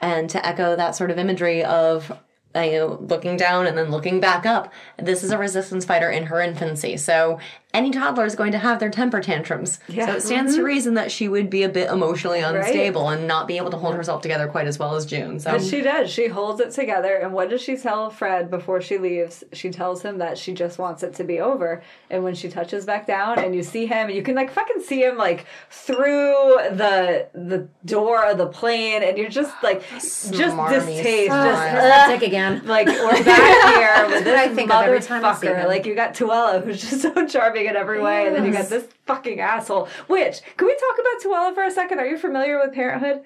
[0.00, 2.10] and to echo that sort of imagery of
[2.54, 6.24] you know, looking down and then looking back up, this is a resistance fighter in
[6.24, 6.96] her infancy.
[6.96, 7.38] So
[7.74, 9.80] any toddler is going to have their temper tantrums.
[9.88, 10.06] Yeah.
[10.06, 10.66] So it stands to mm-hmm.
[10.66, 13.94] reason that she would be a bit emotionally unstable and not be able to hold
[13.94, 15.40] herself together quite as well as June.
[15.40, 16.10] So But she does.
[16.10, 17.14] She holds it together.
[17.14, 19.42] And what does she tell Fred before she leaves?
[19.52, 21.82] She tells him that she just wants it to be over.
[22.10, 25.02] And when she touches back down and you see him, you can like fucking see
[25.02, 30.86] him like through the the door of the plane, and you're just like just Smarmy
[30.86, 31.50] distaste, smile.
[31.50, 32.66] just that dick again.
[32.66, 35.66] like we're back here with I this think of every time I see motherfucker.
[35.66, 38.68] Like you got Tuello, who's just so charming in every way, and then you got
[38.68, 39.88] this fucking asshole.
[40.06, 41.98] Which can we talk about Tuello for a second?
[41.98, 43.22] Are you familiar with Parenthood?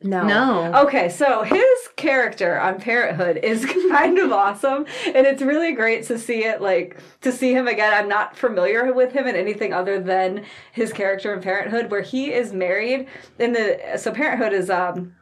[0.00, 0.24] No.
[0.24, 0.82] No.
[0.82, 6.18] Okay, so his character on Parenthood is kind of awesome, and it's really great to
[6.18, 7.92] see it like to see him again.
[7.92, 12.32] I'm not familiar with him in anything other than his character in Parenthood, where he
[12.32, 13.08] is married.
[13.40, 15.14] In the so Parenthood is um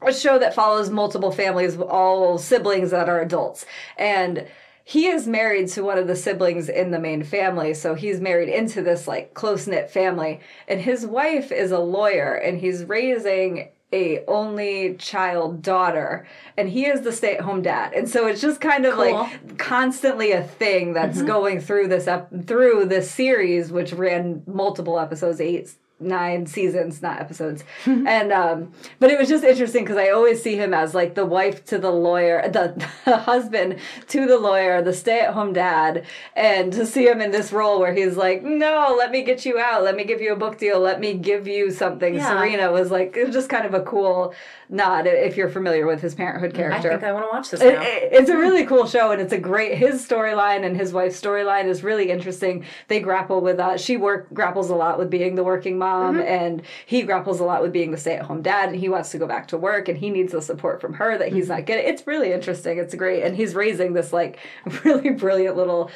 [0.00, 3.66] a show that follows multiple families, all siblings that are adults,
[3.98, 4.46] and
[4.84, 8.50] he is married to one of the siblings in the main family so he's married
[8.50, 10.40] into this like close-knit family.
[10.68, 16.84] And his wife is a lawyer and he's raising a only child daughter and he
[16.84, 17.94] is the stay-at-home dad.
[17.94, 21.26] And so it's just kind of like constantly a thing that's mm-hmm.
[21.26, 25.70] going through this ep- through this series which ran multiple episodes eight
[26.04, 27.64] nine seasons not episodes.
[27.86, 31.24] And um but it was just interesting because i always see him as like the
[31.24, 32.74] wife to the lawyer the,
[33.04, 33.78] the husband
[34.08, 36.04] to the lawyer the stay-at-home dad
[36.36, 39.58] and to see him in this role where he's like no let me get you
[39.58, 39.82] out.
[39.82, 40.78] Let me give you a book deal.
[40.80, 42.14] Let me give you something.
[42.14, 42.28] Yeah.
[42.28, 44.34] serena was like it was just kind of a cool
[44.68, 46.90] nod if you're familiar with his parenthood I character.
[46.90, 49.32] think I want to watch this it- it- it's a really cool show and it's
[49.32, 52.64] a great his storyline and his wife's storyline is really interesting.
[52.88, 56.20] They grapple with uh she work grapples a lot with being the working mom Mm-hmm.
[56.20, 59.26] and he grapples a lot with being the stay-at-home dad and he wants to go
[59.26, 61.36] back to work and he needs the support from her that Mm-hmm.
[61.36, 64.38] he's not getting it's really interesting it's great and he's raising this like
[64.84, 65.90] really brilliant little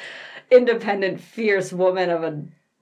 [0.51, 2.41] independent fierce woman of a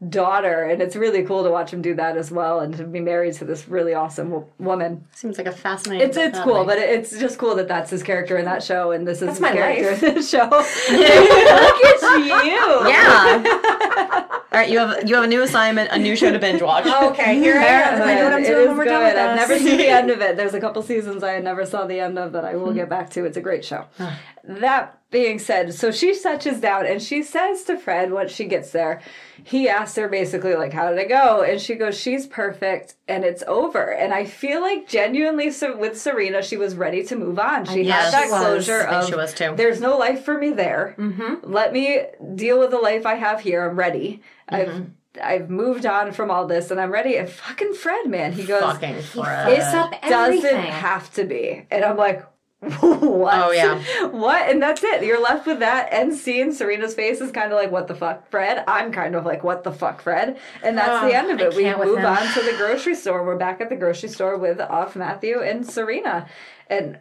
[0.10, 2.99] daughter and it's really cool to watch him do that as well and to be
[2.99, 6.07] married to this really awesome wo- woman Seems like a fascinating.
[6.07, 8.91] it's it's cool, but it- it's just cool that that's his character in that show,
[8.91, 10.03] and this is his my character life.
[10.03, 10.48] in this show.
[10.49, 12.89] Look at you!
[12.94, 14.27] yeah.
[14.57, 16.88] All right, you have you have a new assignment, a new show to binge watch.
[17.11, 18.01] Okay, here I am.
[18.01, 18.89] I know what I'm doing is when we're good.
[18.89, 19.49] done with I've this.
[19.49, 20.35] never seen the end of it.
[20.35, 23.11] There's a couple seasons I never saw the end of that I will get back
[23.11, 23.25] to.
[23.25, 23.85] It's a great show.
[24.45, 28.71] that being said, so she touches down and she says to Fred once she gets
[28.71, 29.01] there,
[29.43, 33.23] he asks her basically like, "How did it go?" And she goes, "She's perfect, and
[33.23, 37.38] it's over." And I feel like genuinely, so with Serena, she was ready to move
[37.38, 37.65] on.
[37.65, 38.41] She Yes, had that she was.
[38.41, 39.53] closure I of she was too.
[39.55, 40.95] there's no life for me there.
[40.97, 41.51] Mm-hmm.
[41.53, 42.01] Let me
[42.35, 43.69] deal with the life I have here.
[43.69, 44.23] I'm ready.
[44.49, 44.84] I've mm-hmm.
[45.22, 47.18] I've moved on from all this, and I'm ready.
[47.18, 48.61] And fucking Fred, man, he goes.
[48.61, 49.60] Fucking Fred.
[49.60, 52.26] Fucks up doesn't have to be, and I'm like.
[52.82, 53.36] What?
[53.36, 53.84] Oh, yeah.
[54.10, 54.49] What?
[54.49, 55.03] And that's it.
[55.03, 56.52] You're left with that end scene.
[56.52, 58.64] Serena's face is kind of like, what the fuck, Fred?
[58.68, 60.40] I'm kind of like, what the fuck, Fred?
[60.64, 61.56] And that's the Oh, end of it.
[61.56, 63.24] We move on to the grocery store.
[63.24, 66.28] We're back at the grocery store with Ofmatthew and Serena.
[66.68, 66.99] And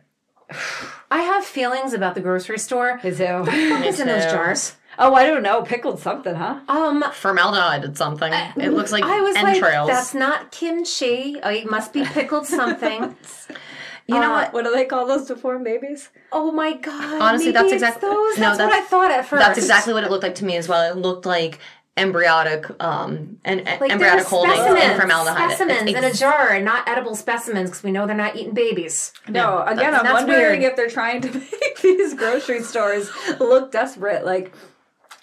[1.10, 2.98] I have feelings about the grocery store.
[2.98, 3.42] his who?
[3.44, 4.76] What's in those jars?
[4.98, 5.62] Oh, I don't know.
[5.62, 6.60] Pickled something, huh?
[6.68, 8.32] Um, Formaldehyde did something.
[8.56, 9.88] It looks like I was entrails.
[9.88, 11.36] like, that's not kimchi.
[11.42, 13.14] Oh, it must be pickled something.
[14.06, 14.52] you know uh, what?
[14.52, 16.08] What do they call those deformed babies?
[16.32, 17.20] oh my god!
[17.20, 18.38] Honestly, maybe that's it's exact- Those.
[18.38, 19.40] no, That's, what I thought at first.
[19.40, 20.90] That's exactly what it looked like to me as well.
[20.90, 21.58] It looked like
[21.96, 25.50] embryonic, um, and like they're embryonic holdings specimens, in formaldehyde.
[25.50, 28.54] specimens It's in a jar, and not edible specimens because we know they're not eating
[28.54, 29.12] babies.
[29.28, 30.72] No, again, I'm that's wondering weird.
[30.72, 33.10] if they're trying to make these grocery stores
[33.40, 34.24] look desperate.
[34.26, 34.52] Like,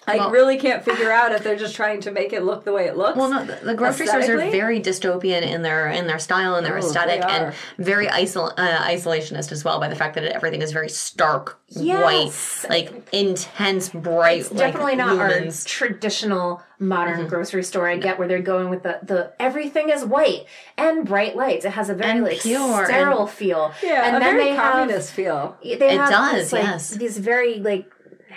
[0.06, 2.72] I Well- really can't figure out if they're just trying to make it look the
[2.72, 3.16] way it looks.
[3.16, 6.66] Well, no, the, the grocery stores are very dystopian in their in their style and
[6.66, 10.72] their aesthetic, and very isol- uh, isolationist as well by the fact that everything is
[10.72, 12.64] very stark, Yes.
[12.64, 14.40] white, like intense, bright.
[14.40, 15.64] It's definitely like, not lumens.
[15.64, 17.28] our traditional modern Mm-hmm.
[17.28, 17.88] grocery store.
[17.88, 20.44] I get where they're going with the the everything is white
[20.76, 21.64] and bright lights.
[21.64, 23.72] It has a very And like sterile feel.
[23.82, 25.56] yeah, and a then very they have communist feel.
[25.62, 26.90] they It have does, this, like, yes.
[26.90, 27.90] These very like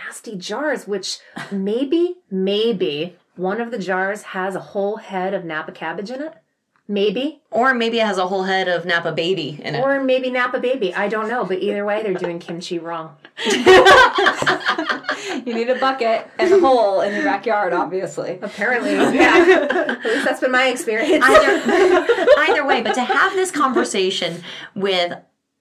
[0.05, 1.19] nasty jars, which
[1.51, 6.33] maybe maybe one of the jars has a whole head of Napa cabbage in it.
[6.89, 7.41] Maybe.
[7.51, 9.83] Or maybe it has a whole head of Napa baby in it.
[9.83, 10.93] Or maybe Napa baby.
[10.93, 11.43] I don't know.
[11.43, 13.17] But either way, they're doing kimchi wrong.
[15.45, 18.39] You need a bucket and a hole in your backyard, obviously.
[18.41, 18.93] Apparently.
[18.93, 19.65] Yeah.
[19.69, 21.23] At least that's been my experience.
[21.25, 22.05] either,
[22.39, 24.43] either way, but to have this conversation
[24.75, 25.13] with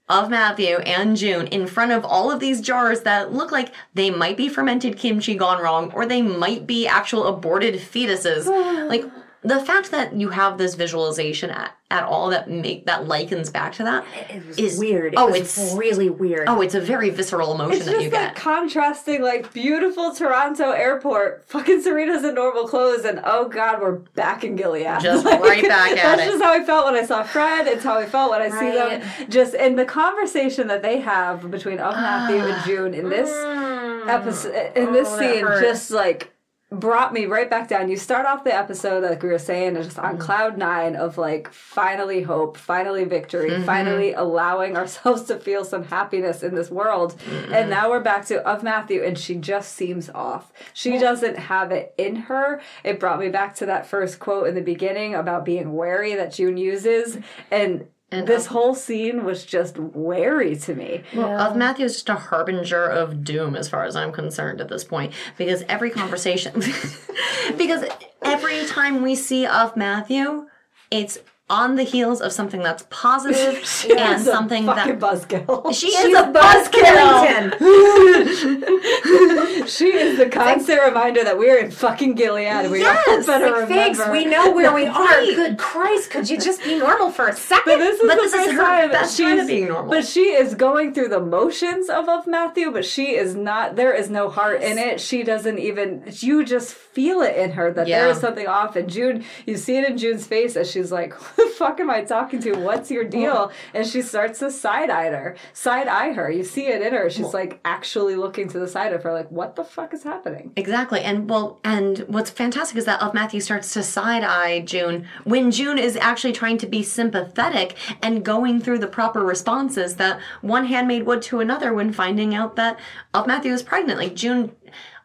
[0.08, 4.36] Ofmatthew and June in front of all of these jars that look like they might
[4.36, 8.46] be fermented kimchi gone wrong or they might be actual aborted fetuses.
[8.88, 9.04] like
[9.46, 13.72] the fact that you have this visualization at, at all that make that likens back
[13.74, 15.12] to that It was is weird.
[15.14, 16.48] It oh, it's really weird.
[16.48, 18.42] oh, it's a very visceral emotion It's that just you that get.
[18.42, 21.44] contrasting, like beautiful Toronto airport.
[21.48, 25.00] Fucking Serena's in normal clothes, and oh god, we're back in Gilead.
[25.00, 26.24] Just right back at That's it.
[26.32, 27.66] just how I felt when I saw Fred.
[27.68, 29.28] It's how I felt when I see them.
[29.30, 34.08] Just in the conversation that they have between Ofmatthew and June in this mm.
[34.08, 36.32] episode, in this Oh, that scene, just like
[36.70, 37.88] brought me right back down.
[37.88, 41.52] You start off the episode like we were saying, just on cloud nine of like
[41.52, 43.64] finally hope, finally victory, Mm-hmm.
[43.64, 47.16] finally allowing ourselves to feel some happiness in this world.
[47.18, 47.54] Mm-hmm.
[47.54, 50.52] And now we're back to Ofmatthew, and she just seems off.
[50.74, 52.60] She doesn't have it in her.
[52.82, 56.32] It brought me back to that first quote in the beginning about being wary that
[56.32, 57.18] June uses,
[57.52, 61.02] and And this of- whole scene was just wary to me.
[61.14, 64.84] Well, Ofmatthew is just a harbinger of doom, as far as I'm concerned at this
[64.84, 66.52] point, because every conversation,
[67.56, 67.84] because
[68.22, 70.46] every time we see Ofmatthew,
[70.90, 75.72] it's on the heels of something that's positive and She's a something fucking that buzzkill.
[75.74, 77.56] she is a buzzkill.
[79.68, 82.68] she is the constant reminder that we're in fucking Gilead.
[82.70, 83.74] We Yes, better Like, remember.
[83.74, 85.24] thanks, we know where we are.
[85.24, 87.62] Good Christ, could you just be normal for a second?
[87.64, 89.68] But this is But the this is first her time best she's time of being
[89.68, 89.90] normal.
[89.90, 93.76] But she is going through the motions of Ofmatthew, but she is not.
[93.76, 95.00] There is no heart in it.
[95.00, 96.02] She doesn't even.
[96.10, 98.10] You just feel it in her that there Yeah.
[98.12, 98.74] is something off.
[98.76, 101.90] And June, you see it in June's face as she's like, "Who the fuck am
[101.90, 102.54] I talking to?
[102.54, 106.30] What's your deal?" And she starts to side eye her, side eye her.
[106.30, 107.10] You see it in her.
[107.10, 110.52] She's like actually looking to the side of her, like, "What the fuck is happening?"
[110.56, 111.00] Exactly.
[111.00, 115.78] And well, and what's fantastic is that Ofmatthew starts to side eye June when June
[115.78, 121.04] is actually trying to be sympathetic and going through the proper responses that one handmaid
[121.06, 122.78] would to another when finding out that
[123.14, 123.98] Ofmatthew is pregnant.
[123.98, 124.52] Like June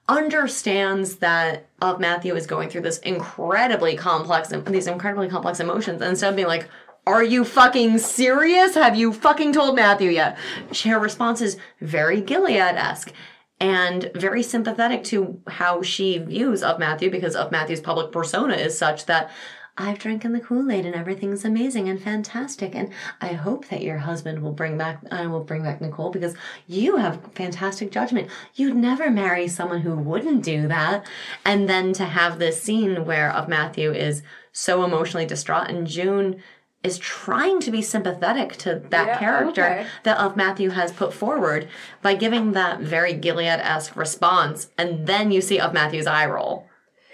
[0.09, 6.29] understands that Ofmatthew is going through this incredibly complex these incredibly complex emotions and instead
[6.29, 6.67] of being like
[7.07, 8.75] are you fucking serious?
[8.75, 10.37] Have you fucking told Matthew yet?
[10.83, 13.11] Her response is very Gilead-esque
[13.59, 19.31] and very sympathetic to how she views Ofmatthew because Ofmatthew's public persona is such that
[19.81, 24.43] I've drinking the Kool-Aid and everything's amazing and fantastic and I hope that your husband
[24.43, 26.35] will bring back I will bring back Nicole because
[26.67, 28.29] you have fantastic judgment.
[28.53, 31.07] You'd never marry someone who wouldn't do that.
[31.43, 34.21] And then to have this scene where Ofmatthew is
[34.51, 36.43] so emotionally distraught and June
[36.83, 39.85] is trying to be sympathetic to that Yeah, character okay.
[40.03, 41.67] that Ofmatthew has put forward
[42.01, 46.67] by giving that very Gilead-esque response, and then you see Ofmatthew's eye roll.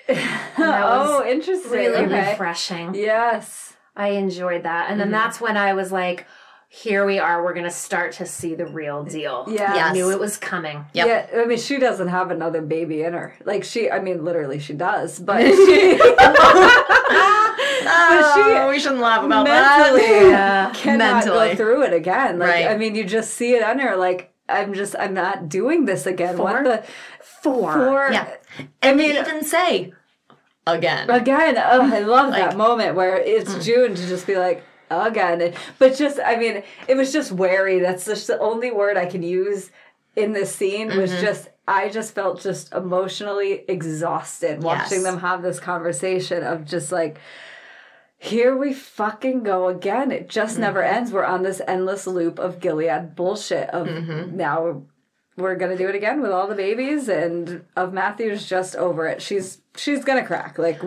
[0.57, 1.71] oh, interesting.
[1.71, 2.31] really okay.
[2.31, 2.95] refreshing.
[2.95, 3.73] Yes.
[3.95, 4.89] I enjoyed that.
[4.91, 5.13] And then mm-hmm.
[5.13, 6.27] that's when I was like,
[6.69, 7.43] here we are.
[7.43, 9.45] We're going to start to see the real deal.
[9.49, 9.73] Yeah.
[9.73, 10.85] I knew it was coming.
[10.93, 11.07] Yep.
[11.07, 13.35] Yeah, I mean, she doesn't have another baby in her.
[13.45, 15.97] Like she, I mean, literally, she does, but she
[17.89, 20.73] Oh, we shouldn't laugh about mentally that.
[20.75, 21.49] cannot Mentally.
[21.49, 22.37] go through it again.
[22.39, 22.67] Like, Right.
[22.67, 23.95] I mean, you just see it on her.
[23.95, 26.37] Like, I'm just, I'm not doing this again.
[26.37, 26.83] What the
[27.21, 27.73] Four.
[27.73, 28.09] four?
[28.11, 28.33] Yeah.
[28.81, 29.93] And they even say
[30.65, 31.09] again.
[31.09, 33.63] Again, oh, I love Like- that moment where it's Mm.
[33.63, 35.53] June to just be like, again.
[35.79, 37.79] But just, I mean, it was just wary.
[37.79, 39.69] That's just the only word I can use
[40.15, 41.21] in this scene was Mm-hmm.
[41.25, 45.03] just, I just felt just emotionally exhausted watching Yes.
[45.03, 47.19] them have this conversation of just like,
[48.19, 50.11] here we fucking go again.
[50.11, 50.95] It just never Mm-hmm.
[50.95, 51.11] ends.
[51.11, 54.35] We're on this endless loop of Gilead bullshit of Mm-hmm.
[54.37, 54.83] now
[55.37, 59.21] we're gonna do it again with all the babies and Ofmatthew's just over it.
[59.21, 60.57] She's she's gonna crack.
[60.57, 60.81] Like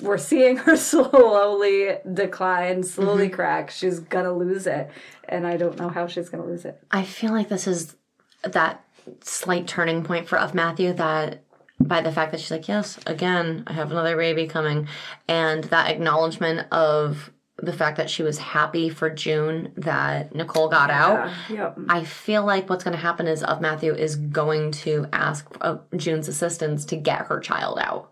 [0.00, 0.76] we're, seeing her
[1.26, 3.34] slowly decline, slowly Mm-hmm.
[3.34, 3.70] crack.
[3.70, 4.90] She's gonna lose it,
[5.28, 6.82] and I don't know how she's gonna lose it.
[6.90, 7.96] I feel like this is
[8.42, 8.84] that
[9.22, 11.42] slight turning point for Ofmatthew that
[11.80, 14.88] by the fact that she's like, yes, again, I have another baby coming,
[15.28, 17.30] and that acknowledgement of
[17.62, 21.30] the fact that she was happy for June that Nicole got out.
[21.48, 21.78] Yep.
[21.88, 26.26] I feel like what's going to happen is Ofmatthew is going to ask uh, June's
[26.26, 28.10] assistance to get her child out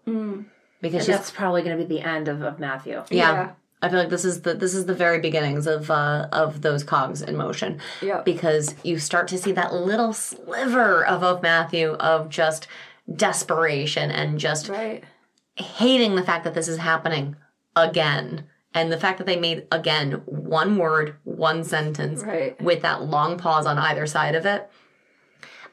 [0.81, 3.05] because And that's probably going to be the end of, Ofmatthew.
[3.10, 3.32] yeah.
[3.32, 3.51] Yeah.
[3.82, 6.85] I feel like this is the this is the very beginnings of uh, of those
[6.85, 7.81] cogs in motion.
[8.02, 8.27] Yep.
[8.27, 12.68] Because you start to see that little sliver of Ofmatthew of just
[13.16, 15.02] desperation and just Right.
[15.56, 17.36] hating the fact that this is happening
[17.74, 18.44] again.
[18.72, 22.60] And the fact that they made again one word, one sentence Right.
[22.62, 24.70] with that long pause on either side of it.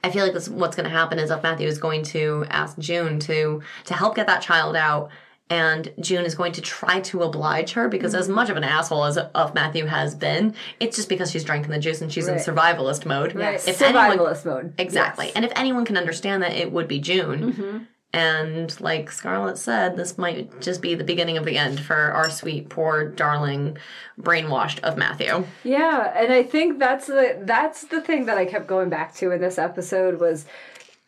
[0.03, 3.19] I feel like this what's going to happen is Ofmatthew is going to ask June
[3.21, 5.09] to to help get that child out,
[5.49, 9.05] and June is going to try to oblige her because as much of an asshole
[9.05, 12.37] as Ofmatthew has been, it's just because she's drinking the juice and she's Right.
[12.37, 13.33] in survivalist mode.
[13.35, 13.55] Right.
[13.67, 14.73] If anyone Survivalist mode.
[14.77, 15.25] Exactly.
[15.27, 15.35] Yes.
[15.35, 17.53] And if anyone can understand that, it would be June.
[17.53, 17.77] Mm-hmm.
[18.17, 22.31] And like Scarlett said, this might just be the beginning of the end for our
[22.31, 23.77] sweet, poor, darling,
[24.19, 25.45] brainwashed Ofmatthew.
[25.63, 29.29] Yeah, and I think that's the that's the thing that I kept going back to
[29.29, 30.47] in this episode was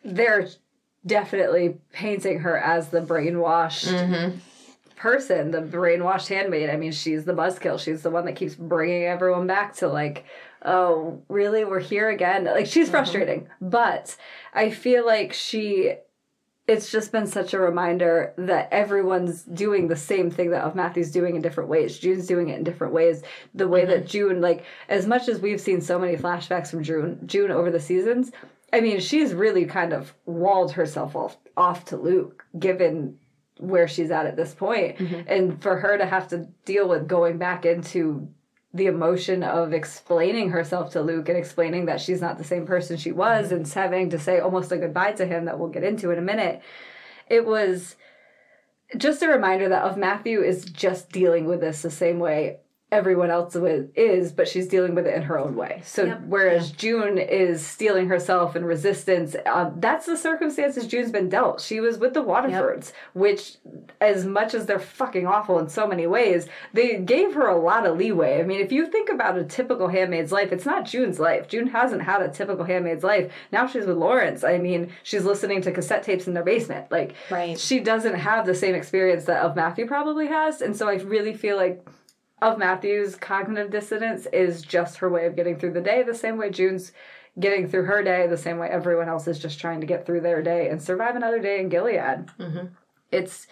[0.06, 0.50] they're
[1.04, 4.38] definitely painting her as the brainwashed mm-hmm.
[4.96, 6.70] person, the brainwashed handmaid.
[6.70, 7.80] I mean, she's the buzzkill.
[7.80, 10.26] She's the one that keeps bringing everyone back to like,
[10.64, 12.46] oh, really, we're here again.
[12.46, 12.92] Like she's mm-hmm.
[12.92, 14.16] frustrating, but
[14.54, 15.96] I feel like she
[16.70, 21.36] it's just been such a reminder that everyone's doing the same thing that Ofmatthew's doing
[21.36, 21.98] in different ways.
[21.98, 23.24] June's doing it in different ways.
[23.56, 24.08] The way that mm-hmm.
[24.08, 27.80] June, like, as much as we've seen so many flashbacks from June, June over the
[27.80, 28.32] seasons,
[28.72, 33.18] I mean, she's really kind of walled herself off, off to Luke, given
[33.58, 34.98] where she's at at this point.
[34.98, 35.22] Mm-hmm.
[35.28, 38.30] And for her to have to deal with going back into
[38.74, 42.98] the emotion of explaining herself to Luke and explaining that she's not the same person
[42.98, 43.80] she was and mm-hmm.
[43.80, 46.62] having to say almost a goodbye to him that we'll get into in a minute.
[47.28, 47.96] It was
[48.98, 52.58] just a reminder that Ofmatthew is just dealing with this the same way
[52.92, 55.80] everyone else with, is, but she's dealing with it in her own way.
[55.86, 56.22] So Yep.
[56.28, 61.62] whereas June is steeling herself in resistance, um, that's the circumstances June's been dealt.
[61.62, 63.58] She was with the Waterfords, which,
[64.02, 67.86] as much as they're fucking awful in so many ways, they gave her a lot
[67.86, 68.40] of leeway.
[68.40, 71.48] I mean, if you think about a typical handmaid's life, it's not June's life.
[71.48, 73.32] June hasn't had a typical handmaid's life.
[73.52, 74.44] Now she's with Lawrence.
[74.44, 76.92] I mean, she's listening to cassette tapes in their basement.
[76.92, 77.60] Like, Right.
[77.60, 81.56] she doesn't have the same experience that Ofmatthew probably has, and so I really feel
[81.56, 81.86] like
[82.42, 86.50] Ofmatthew's cognitive dissonance is just her way of getting through the day, the same way
[86.50, 86.92] June's
[87.40, 90.22] getting through her day, the same way everyone else is just trying to get through
[90.22, 92.30] their day and survive another day in Gilead.
[93.12, 93.48] It's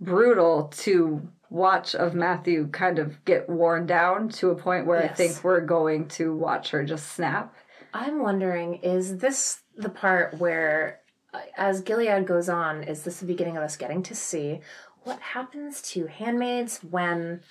[0.00, 5.44] brutal to watch Ofmatthew kind of get worn down to a point where I think
[5.44, 7.54] we're going to watch her just snap.
[7.94, 11.00] I'm wondering, is this the part where,
[11.34, 14.60] uh, as Gilead goes on, is this the beginning of us getting to see
[15.04, 17.42] what happens to handmaids when,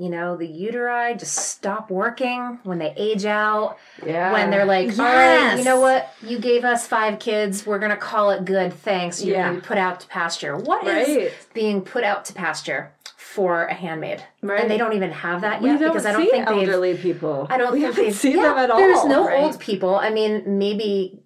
[0.00, 4.32] you know, the uteri just stop working, when they age out, Yeah.
[4.32, 7.98] when they're like, all right, you know what, you gave us five kids, we're gonna
[7.98, 9.22] call it good, thanks.
[9.22, 9.48] You're Yeah.
[9.48, 10.56] gonna be put out to pasture.
[10.56, 11.32] What is Right.
[11.52, 14.24] being put out to pasture for a handmaid?
[14.40, 14.60] Right.
[14.62, 16.56] And they don't even have that we yet don't because I don't see think they've
[16.56, 17.46] elderly people.
[17.50, 18.78] I don't we think haven't they've seen yeah, them at all.
[18.78, 19.38] There's no right?
[19.42, 19.96] old people.
[19.96, 21.20] I mean, maybe.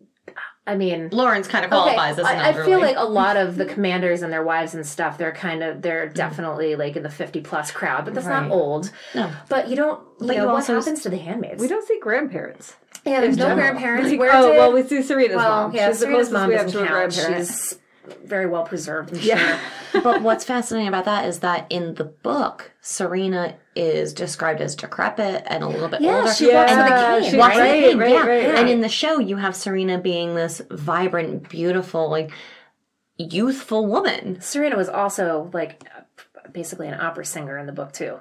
[0.66, 3.56] I mean, Lawrence kind of qualifies as an I, I feel like a lot of
[3.56, 5.18] the commanders and their wives and stuff.
[5.18, 6.14] They're kind of they're mm-hmm.
[6.14, 8.42] definitely like in the fifty plus crowd, but that's Right.
[8.44, 8.90] not old.
[9.14, 9.30] No.
[9.50, 10.00] But you don't.
[10.20, 11.60] You But know you what also- happens to the handmaids?
[11.60, 12.76] We don't see grandparents.
[13.04, 13.58] yeah, there's no general.
[13.72, 14.10] grandparents.
[14.10, 15.74] Like, Where oh, did, well, we see Serena's well, mom.
[15.74, 17.12] yeah, She's the Serena's closest mom we have doesn't to a count.
[17.12, 17.78] She's
[18.24, 19.12] very well preserved.
[19.12, 19.58] I'm Yeah.
[19.92, 20.00] sure.
[20.02, 25.44] but what's fascinating about that is that in the book, Serena is described as decrepit
[25.46, 26.32] and a little bit Yeah, older.
[26.32, 26.88] she walks with a
[27.20, 27.82] cane, she- Walks with a right?
[27.84, 28.26] cane, right, yeah.
[28.26, 32.30] right, And in the show, you have Serena being this vibrant, beautiful, like
[33.16, 34.40] youthful woman.
[34.40, 35.82] Serena was also like
[36.52, 38.18] basically an opera singer in the book too.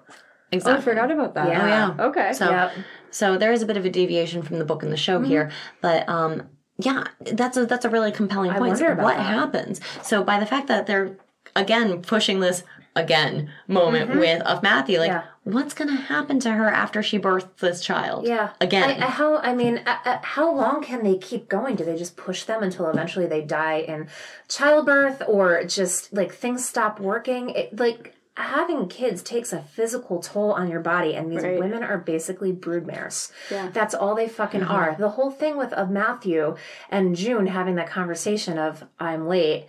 [0.65, 1.47] Oh, I forgot about that.
[1.47, 1.63] Yeah.
[1.63, 2.05] Oh, yeah.
[2.09, 2.33] Okay.
[2.33, 2.71] So, Yep.
[3.09, 5.49] so there is a bit of a deviation from the book and the show here,
[5.81, 6.43] but um,
[6.85, 8.79] yeah, that's a that's a really compelling I point.
[8.79, 9.19] what that.
[9.23, 9.81] happens?
[10.01, 11.15] So by the fact that they're
[11.55, 12.63] again pushing this
[12.95, 15.23] again moment with Ofmatthew, like Yeah.
[15.45, 18.27] what's gonna happen to her after she births this child?
[18.27, 18.51] Yeah.
[18.61, 19.01] again.
[19.01, 21.75] I, I, how I mean, uh, uh, how long can they keep going?
[21.75, 24.07] Do they just push them until eventually they die in
[24.47, 27.49] childbirth, or just like things stop working?
[27.51, 31.59] It, like having kids takes a physical toll on your body, and these Right.
[31.59, 33.31] women are basically broodmares.
[33.51, 33.69] Yeah.
[33.71, 34.71] That's all they fucking mm-hmm.
[34.71, 34.95] are.
[34.97, 36.57] The whole thing with Ofmatthew
[36.89, 39.67] and June having that conversation of I'm late,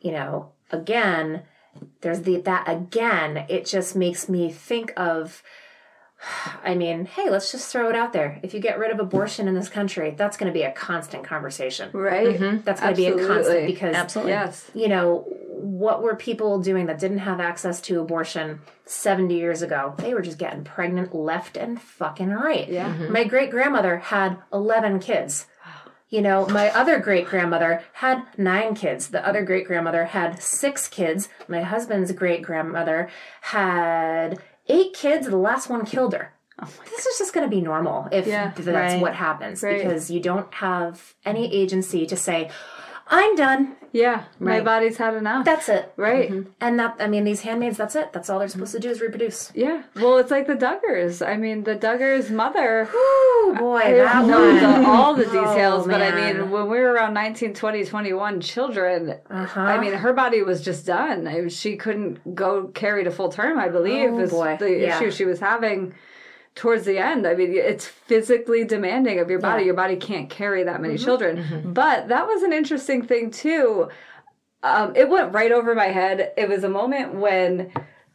[0.00, 1.42] you know, again.
[2.00, 3.44] There's the that again.
[3.48, 5.42] It just makes me think of.
[6.64, 8.40] I mean, hey, let's just throw it out there.
[8.42, 11.24] If you get rid of abortion in this country, that's going to be a constant
[11.24, 11.90] conversation.
[11.92, 12.38] Right.
[12.38, 12.62] Mm-hmm.
[12.64, 13.66] That's going to be a constant Absolutely.
[13.66, 14.32] because, Absolutely.
[14.32, 14.70] Yes.
[14.74, 19.94] you know, what were people doing that didn't have access to abortion 70 years ago?
[19.98, 22.68] They were just getting pregnant left and fucking right.
[22.68, 22.92] Yeah.
[22.92, 23.12] Mm-hmm.
[23.12, 25.46] My great grandmother had 11 kids.
[26.08, 29.08] You know, my other great grandmother had nine kids.
[29.08, 31.28] The other great grandmother had six kids.
[31.48, 33.08] My husband's great grandmother
[33.40, 35.26] had eight kids.
[35.26, 36.32] The last one killed her.
[36.60, 39.00] Oh this is just going to be normal if Yeah, that's right.
[39.00, 39.76] what happens Right.
[39.82, 42.50] because you don't have any agency to say,
[43.08, 43.76] I'm done.
[43.92, 44.24] Yeah.
[44.40, 44.64] My Right.
[44.64, 45.44] body's had enough.
[45.44, 45.92] That's it.
[45.96, 46.30] right.
[46.60, 48.12] And that, I mean, these handmaids, that's it.
[48.12, 49.52] That's all they're supposed to do is reproduce.
[49.54, 49.84] Yeah.
[49.94, 51.26] Well, it's like the Duggars.
[51.26, 52.88] I mean, the Duggars' mother.
[52.92, 54.82] Oh boy, I that don't know one.
[54.82, 58.40] the, all the Oh, details, but I mean, when we were around 19, 20, 21
[58.40, 59.60] children, Uh-huh.
[59.60, 61.26] I mean, her body was just done.
[61.28, 64.56] I, mean, she couldn't go carry to full term, I believe, Oh, is boy.
[64.58, 64.96] the Yeah.
[64.96, 65.94] issue she was having
[66.56, 67.26] towards the end.
[67.26, 69.58] I mean, it's physically demanding of your body.
[69.58, 69.58] Yeah.
[69.60, 69.66] Mm-hmm.
[69.66, 71.72] Your body can't carry that many children.
[71.72, 73.88] But that was an interesting thing, too.
[74.62, 76.32] Um, it went right over my head.
[76.36, 77.70] It was a moment when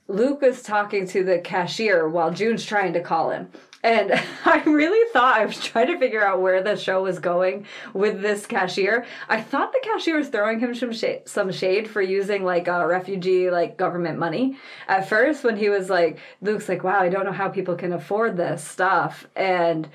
[0.07, 3.49] Luke was talking to the cashier while June's trying to call him.
[3.83, 4.11] And
[4.45, 8.21] I really thought I was trying to figure out where the show was going with
[8.21, 9.05] this cashier.
[9.29, 12.85] I thought the cashier was throwing him some shade, some shade for using like a
[12.87, 14.57] refugee like government money.
[14.87, 17.93] At first, when he was like, Luke's like, "Wow, I don't know how people can
[17.93, 19.89] afford this stuff," and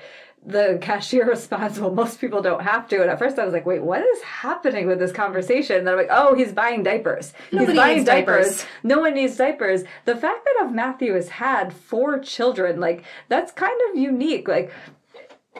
[0.47, 3.01] the cashier responds, Well, most people don't have to.
[3.01, 5.77] And at first I was like, Wait, what is happening with this conversation?
[5.77, 7.33] And then I'm like, Oh, he's buying diapers.
[7.51, 8.45] Nobody he's buying diapers.
[8.47, 8.65] diapers.
[8.83, 9.83] No one needs diapers.
[10.05, 14.47] The fact that Ofmatthew has had four children, like, that's kind of unique.
[14.47, 14.71] Like,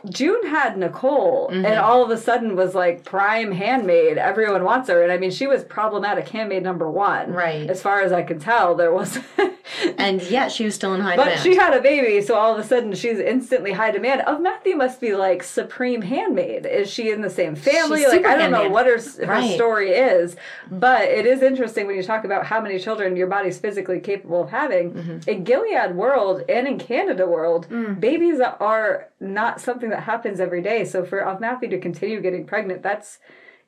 [0.09, 1.65] June had Nicole Mm-hmm.
[1.65, 4.17] and all of a sudden was like prime handmaid.
[4.17, 5.01] Everyone wants her.
[5.03, 7.31] And I mean, she was problematic handmaid number one.
[7.31, 7.69] Right.
[7.69, 9.19] As far as I can tell, there was.
[9.97, 11.39] And yet she was still in high but demand.
[11.39, 14.21] But she had a baby, so all of a sudden she's instantly high demand.
[14.25, 16.65] Ofmatthew must be like supreme handmaid.
[16.65, 17.99] Is she in the same family?
[18.01, 19.53] She's like I don't know what her Right.
[19.53, 20.37] story is,
[20.71, 24.43] but it is interesting when you talk about how many children your body's physically capable
[24.43, 24.93] of having.
[24.93, 25.29] Mm-hmm.
[25.29, 27.99] In Gilead world and in Canada world, Mm.
[27.99, 30.85] babies are not something that happens every day.
[30.85, 33.19] So for Matthew to continue getting pregnant, that's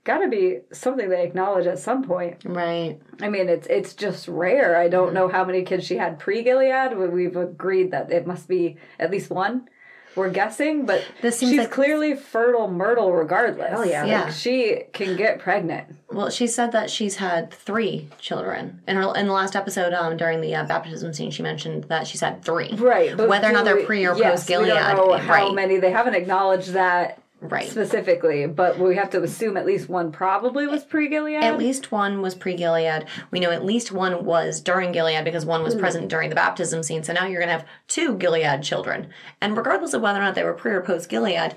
[0.04, 2.38] got to be something they acknowledge at some point.
[2.46, 3.00] right.
[3.22, 4.78] I mean, it's it's just rare.
[4.78, 4.92] I Mm-hmm.
[4.92, 6.98] don't know how many kids she had pre Gilead.
[6.98, 9.68] We've agreed that it must be at least one.
[10.16, 13.72] We're guessing, but This seems she's like- clearly fertile Myrtle regardless.
[13.76, 14.02] Oh, yeah.
[14.02, 14.30] Like, Yeah.
[14.32, 15.86] she can get pregnant.
[16.12, 18.82] Well, she said that she's had three children.
[18.88, 22.08] In her in the last episode, um, during the uh, baptism scene, she mentioned that
[22.08, 22.74] she's had three.
[22.74, 23.16] Right.
[23.16, 25.54] But Whether or not they're pre or yes, post Gilead, how right?
[25.54, 25.78] many.
[25.78, 27.70] They haven't acknowledged that Right.
[27.70, 31.42] specifically, but we have to assume at least one probably was pre Gilead.
[31.42, 33.06] At least one was pre Gilead.
[33.32, 35.80] We know at least one was during Gilead because one was hmm.
[35.80, 37.04] present during the baptism scene.
[37.04, 39.08] So now you're going to have two Gilead children.
[39.40, 41.56] And regardless of whether or not they were pre or post Gilead,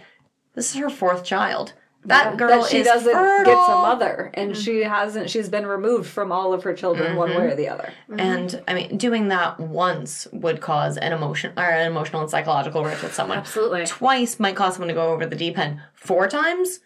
[0.54, 1.72] this is her fourth child.
[2.04, 3.44] That girl that she is doesn't fertile.
[3.44, 4.60] get a mother, and mm-hmm.
[4.60, 5.30] she hasn't.
[5.30, 7.38] She's been removed from all of her children, one mm-hmm.
[7.38, 7.92] way or the other.
[8.08, 8.20] Mm-hmm.
[8.20, 12.84] And I mean, doing that once would cause an emotion or an emotional and psychological
[12.84, 13.38] rift with someone.
[13.38, 13.86] Absolutely.
[13.86, 15.80] Twice might cause someone to go over the deep end.
[15.94, 16.80] Four times,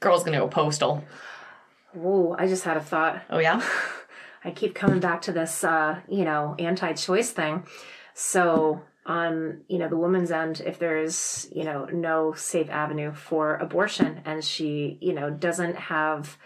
[0.00, 1.04] girl's gonna go postal.
[1.96, 3.22] Ooh, I just had a thought.
[3.30, 3.62] Oh yeah.
[4.44, 7.66] I keep coming back to this, uh, you know, anti-choice thing.
[8.14, 13.56] So on, you know, the woman's end, if there's, you know, no safe avenue for
[13.56, 16.36] abortion, and she, you know, doesn't have,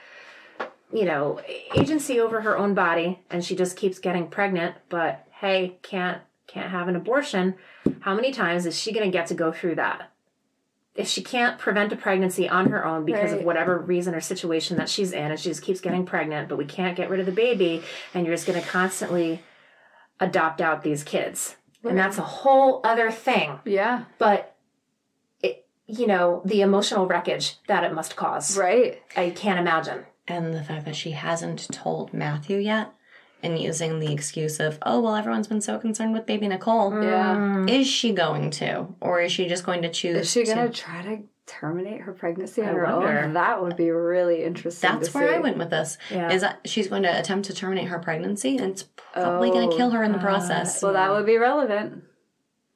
[0.93, 1.41] you know,
[1.75, 6.71] agency over her own body, and she just keeps getting pregnant, but hey, can't can't
[6.71, 7.55] have an abortion.
[8.01, 10.11] How many times is she going to get to go through that?
[10.97, 14.77] If she can't prevent a pregnancy on her own because of whatever reason or situation
[14.79, 17.27] that she's in, and she just keeps getting pregnant, but we can't get rid of
[17.27, 17.83] the baby,
[18.13, 19.41] and you're just going to constantly
[20.19, 21.57] adopt out these kids.
[21.85, 23.59] And that's a whole other thing.
[23.65, 24.55] Yeah, But,
[25.43, 28.57] it, you know, the emotional wreckage that it must cause.
[28.59, 29.01] right.
[29.17, 30.05] I can't imagine.
[30.29, 32.93] And the fact that she hasn't told Matthew yet,
[33.43, 36.93] and using the excuse of, oh well, everyone's been so concerned with baby Nicole.
[37.03, 37.35] Yeah.
[37.37, 37.71] Mm.
[37.71, 40.19] Is she going to, or is she just going to choose?
[40.19, 40.75] Is she gonna to?
[40.75, 43.21] try to terminate her pregnancy on I her wonder.
[43.21, 43.33] own?
[43.35, 44.91] That would be really interesting.
[44.91, 45.99] That's where I went with this.
[46.11, 46.33] Yeah.
[46.33, 49.71] Is that she's going to attempt to terminate her pregnancy, and it's probably going Oh,
[49.73, 50.83] to kill her in the oh, process.
[50.83, 52.05] Well, that would be relevant.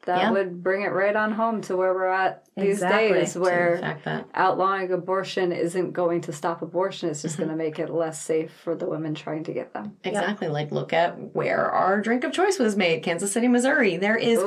[0.07, 0.31] That Yeah.
[0.33, 3.13] would bring it right on home to where we're at these Exactly.
[3.21, 3.97] days, where
[4.35, 7.09] outlawing abortion isn't going to stop abortion.
[7.09, 7.27] It's Mm-hmm.
[7.29, 9.97] just going to make it less safe for the women trying to get them.
[10.05, 13.97] exactly like look at where our drink of choice was made, Kansas City, Missouri.
[13.97, 14.41] There is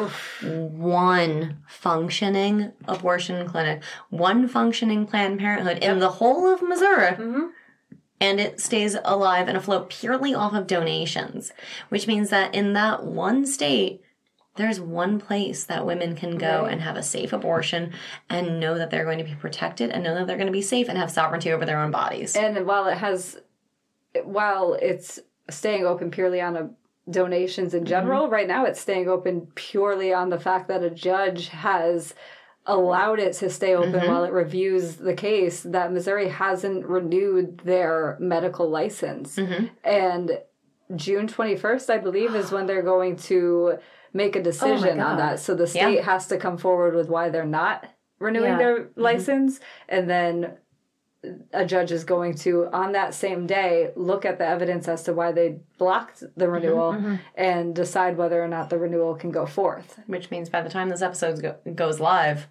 [0.43, 7.15] one functioning abortion clinic, one functioning Planned Parenthood in the whole of Missouri.
[8.19, 11.51] And it stays alive and afloat purely off of donations,
[11.89, 14.01] which means that in that one state,
[14.57, 16.73] there's one place that women can go Right.
[16.73, 17.93] and have a safe abortion
[18.29, 20.61] and know that they're going to be protected and know that they're going to be
[20.61, 22.35] safe and have sovereignty over their own bodies.
[22.35, 23.39] And while it has,
[24.23, 25.19] while it's
[25.49, 26.69] staying open purely on a
[27.09, 27.89] donations in mm-hmm.
[27.89, 32.13] general, right now it's staying open purely on the fact that a judge has
[32.65, 34.07] allowed it to stay open mm-hmm.
[34.07, 39.37] while it reviews the case that Missouri hasn't renewed their medical license.
[39.37, 39.67] Mm-hmm.
[39.85, 40.39] And
[40.95, 43.77] June 21st, I believe, is when they're going to
[44.13, 45.39] make a oh decision on that.
[45.39, 45.87] So the Yeah.
[45.87, 47.85] state has to come forward with why they're not
[48.19, 48.57] renewing Yeah.
[48.57, 49.01] their mm-hmm.
[49.01, 49.59] license.
[49.87, 50.57] And then
[51.51, 55.13] a judge is going to, on that same day, look at the evidence as to
[55.13, 56.51] why they blocked the mm-hmm.
[56.53, 57.15] renewal mm-hmm.
[57.35, 59.99] and decide whether or not the renewal can go forth.
[60.07, 62.47] which means by the time this episode go- goes live,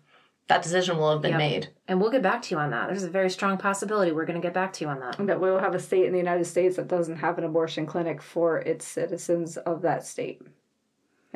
[0.49, 1.39] that decision will have been Yep.
[1.39, 1.69] made.
[1.89, 2.89] And we'll get back to you on that.
[2.89, 5.17] There's a very strong possibility we're going to get back to you on that.
[5.27, 7.87] That we will have a state in the United States that doesn't have an abortion
[7.87, 10.43] clinic for its citizens of that state.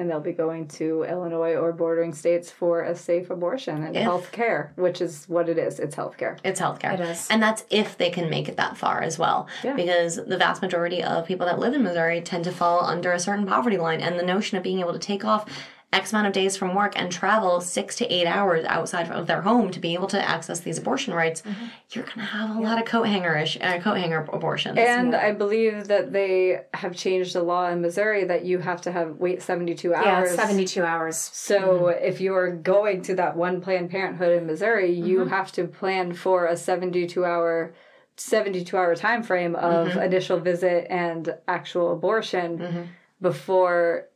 [0.01, 4.03] And they'll be going to Illinois or bordering states for a safe abortion and If-
[4.03, 5.79] health care, which is what it is.
[5.79, 6.39] It's health care.
[6.43, 6.95] It's healthcare.
[6.95, 7.29] It is.
[7.31, 9.47] And that's if they can make it that far as well.
[9.63, 9.75] Yeah.
[9.75, 13.21] Because the vast majority of people that live in Missouri tend to fall under a
[13.21, 14.01] certain poverty line.
[14.01, 15.45] And the notion of being able to take off
[15.93, 19.43] X amount of days from work and travel six to eight hours outside of their
[19.43, 21.65] home to be able to access these abortion rights, Mm-hmm.
[21.91, 24.79] you're going to have a lot of coat hangerish, uh, coat hanger abortions.
[24.79, 28.93] And I believe that they have changed the law in Missouri that you have to
[28.93, 30.31] have wait 72 hours.
[30.31, 31.17] Yeah, 72 hours.
[31.17, 36.13] So if you're going to that one Planned Parenthood in Missouri, you have to plan
[36.15, 37.73] for a 72 hour
[38.17, 42.91] 72 hour time frame of initial visit and actual abortion
[43.23, 44.07] before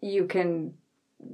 [0.00, 0.74] you can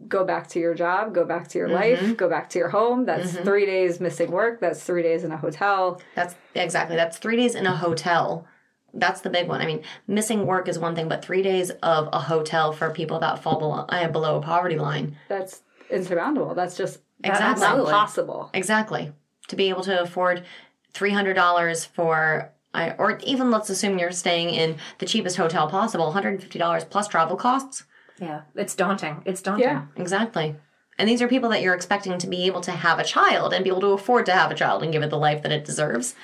[0.09, 3.05] go back to your job, go back to your life, go back to your home.
[3.05, 4.61] That's three days missing work.
[4.61, 6.01] That's three days in a hotel.
[6.15, 6.97] That's exactly.
[6.97, 8.47] That's three days in a hotel.
[8.95, 9.61] That's the big one.
[9.61, 13.19] I mean, missing work is one thing, but three days of a hotel for people
[13.19, 15.17] that fall below, uh, below a poverty line.
[15.29, 16.55] That's insurmountable.
[16.55, 17.67] That's just Exactly.
[17.67, 18.51] not possible.
[18.55, 19.13] Exactly.
[19.49, 20.45] To be able to afford
[20.93, 25.69] three hundred dollars for, I or even let's assume you're staying in the cheapest hotel
[25.69, 27.85] possible, one hundred and fifty dollars plus travel costs.
[28.21, 29.23] Yeah, it's daunting.
[29.25, 29.69] It's daunting.
[29.69, 29.87] Yeah.
[29.97, 30.57] Exactly.
[30.99, 33.65] And these are people that you're expecting to be able to have a child and
[33.65, 35.65] be able to afford to have a child and give it the life that it
[35.65, 36.15] deserves.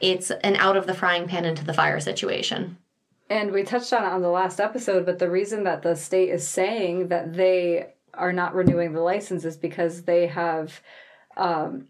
[0.00, 2.76] It's an out of the frying pan into the fire situation.
[3.28, 6.30] And we touched on it on the last episode, but the reason that the state
[6.30, 10.80] is saying that they are not renewing the license is because they have
[11.36, 11.86] um,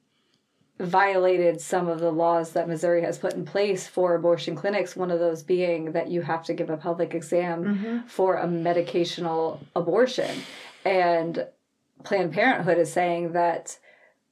[0.81, 4.97] violated some of the laws that Missouri has put in place for abortion clinics.
[4.97, 8.07] One of those being that you have to give a pelvic exam mm-hmm.
[8.09, 10.43] for a medicational abortion.
[10.85, 11.47] And
[12.03, 13.79] Planned Parenthood is saying that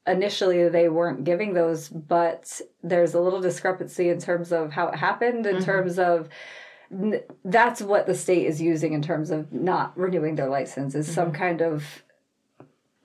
[0.07, 4.97] initially they weren't giving those, but there's a little discrepancy in terms of how it
[4.97, 5.65] happened, in mm-hmm.
[5.65, 6.29] terms of
[7.45, 11.27] that's what the state is using in terms of not renewing their license is some
[11.27, 11.37] mm-hmm.
[11.37, 11.85] kind of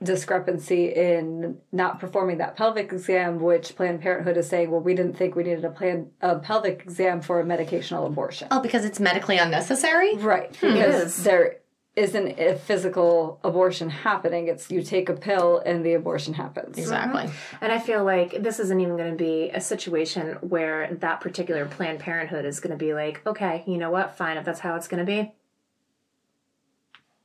[0.03, 5.13] discrepancy in not performing that pelvic exam which planned parenthood is saying well we didn't
[5.17, 8.99] think we needed a plan a pelvic exam for a medicational abortion Oh, because it's
[8.99, 10.15] medically unnecessary?
[10.17, 10.73] right hmm.
[10.73, 11.23] because is.
[11.23, 11.57] there
[11.95, 17.23] isn't a physical abortion happening it's you take a pill and the abortion happens Exactly.
[17.23, 17.63] Mm-hmm.
[17.63, 21.65] And I feel like this isn't even going to be a situation where that particular
[21.67, 24.17] Planned Parenthood is going to be like, okay, you know what?
[24.17, 25.33] Fine, if that's how it's going to be,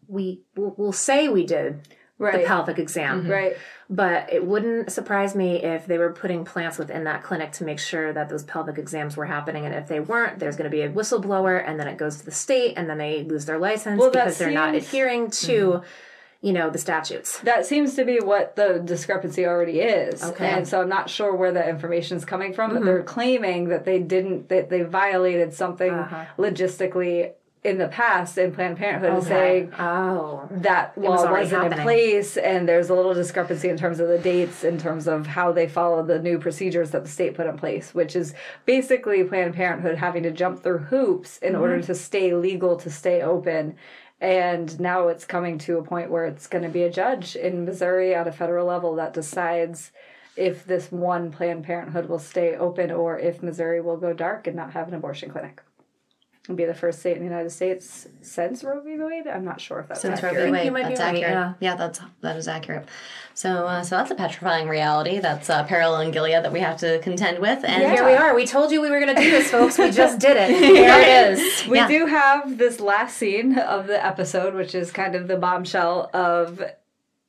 [0.07, 1.89] we we'll, we'll say we did
[2.19, 3.31] the pelvic exam, mm-hmm.
[3.31, 3.57] right
[3.90, 7.78] but it wouldn't surprise me if they were putting plants within that clinic to make
[7.78, 9.65] sure that those pelvic exams were happening.
[9.65, 12.24] And if they weren't, there's going to be a whistleblower, and then it goes to
[12.24, 15.70] the state, and then they lose their license Well, that because they're not adhering to,
[15.70, 16.47] mm-hmm.
[16.47, 17.39] you know, the statutes.
[17.40, 20.23] That seems to be what the discrepancy already is.
[20.23, 20.47] Okay.
[20.47, 22.86] And so I'm not sure where that information is coming from, but mm-hmm.
[22.86, 26.27] they're claiming that they didn't, that they violated something uh-huh.
[26.36, 27.32] logistically
[27.64, 31.72] in the past, in Planned Parenthood is saying Oh, that law was was already not
[31.72, 35.26] in place, and there's a little discrepancy in terms of the dates, in terms of
[35.26, 39.24] how they follow the new procedures that the state put in place, which is basically
[39.24, 41.62] Planned Parenthood having to jump through hoops in mm-hmm.
[41.62, 43.76] order to stay legal, to stay open.
[44.20, 47.64] And now it's coming to a point where it's going to be a judge in
[47.64, 49.93] Missouri at a federal level that decides
[50.36, 54.56] if this one Planned Parenthood will stay open or if Missouri will go dark and
[54.56, 55.62] not have an abortion clinic.
[56.49, 58.97] It'll be the first state in the United States since Roe v.
[58.99, 59.27] Wade.
[59.27, 60.51] I'm not sure if that's Since Roe v.
[60.51, 61.57] Wade, you might be that's right, accurate.
[61.61, 61.77] yeah.
[61.77, 62.89] that's that is accurate.
[63.35, 65.19] So, uh, so that's a petrifying reality.
[65.19, 67.62] That's uh, parallel in Gilead that we have to contend with.
[67.66, 68.35] And here we are.
[68.35, 69.77] We told you we were going to do this, folks.
[69.77, 70.49] We just did it.
[70.79, 71.66] There it is.
[71.69, 71.87] We Yeah.
[71.87, 76.62] do have this last scene of the episode, which is kind of the bombshell of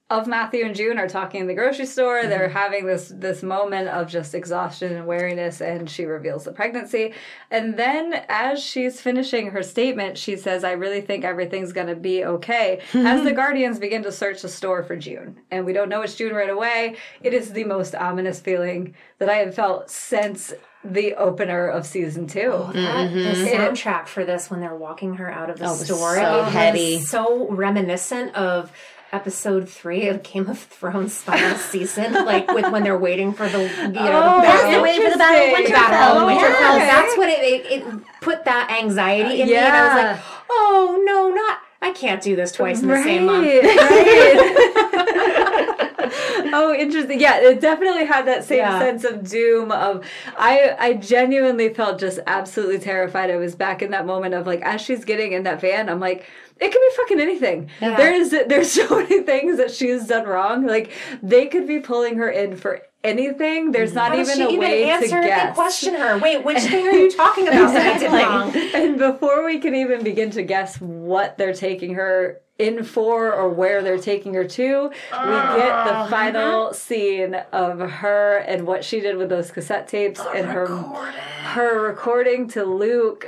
[0.09, 2.17] Ofmatthew and June are talking in the grocery store.
[2.21, 2.29] Mm-hmm.
[2.29, 7.13] They're having this this moment of just exhaustion and weariness, and she reveals the pregnancy.
[7.51, 11.95] And then, as she's finishing her statement, she says, "I really think everything's going to
[11.95, 15.89] be okay." as the Guardians begin to search the store for June, and we don't
[15.89, 16.95] know it's June right away.
[17.21, 20.53] It is the most ominous feeling that I have felt since
[20.83, 22.49] the opener of season two.
[22.73, 26.43] That- The soundtrack for this when they're walking her out of the Oh, store so
[26.45, 26.99] heavy.
[27.01, 28.71] so reminiscent of
[29.11, 33.63] episode three of Game of Thrones final season, like with when they're waiting for the
[33.63, 34.81] you know Oh, the battle.
[34.83, 35.65] They're for the battle of.
[35.65, 36.55] The battle of Winterfell.
[36.55, 36.75] Winterfell.
[36.75, 36.85] okay.
[36.87, 37.83] That's what it, it it
[38.21, 42.35] put that anxiety in me, and I was like, oh no, not I can't do
[42.35, 43.45] this twice in the same month.
[43.45, 43.63] right.
[46.53, 47.19] oh, interesting.
[47.19, 48.79] Yeah, it definitely had that same Yeah.
[48.79, 49.71] sense of doom.
[49.71, 50.05] Of
[50.37, 53.31] I, I genuinely felt just absolutely terrified.
[53.31, 56.01] I was back in that moment of like, as she's getting in that van, I'm
[56.01, 56.25] like,
[56.59, 57.69] it could be fucking anything.
[57.81, 57.95] Yeah.
[57.95, 60.65] There's there's so many things that she's done wrong.
[60.65, 60.91] Like
[61.21, 63.71] they could be pulling her in for anything.
[63.71, 65.47] There's not How even she a even way to answer guess.
[65.47, 66.17] and question her?
[66.17, 68.55] Wait, which thing are you talking about that I did wrong?
[68.75, 73.47] And before we can even begin to guess what they're taking her in for or
[73.49, 78.83] where they're taking her to, we get the oh, final scene of her and what
[78.83, 83.25] she did with those cassette tapes and her her recording to Luke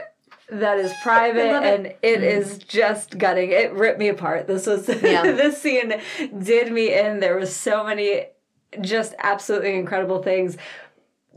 [0.51, 1.73] that is private love it.
[1.73, 2.41] and it mm-hmm.
[2.41, 3.51] is just gutting.
[3.51, 4.47] It ripped me apart.
[4.47, 5.23] This was Yeah.
[5.23, 5.93] this scene
[6.39, 7.19] did me in.
[7.19, 8.25] There was so many
[8.81, 10.57] just absolutely incredible things.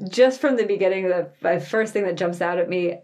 [0.09, 2.99] Just from the beginning, the, the first thing that jumps out at me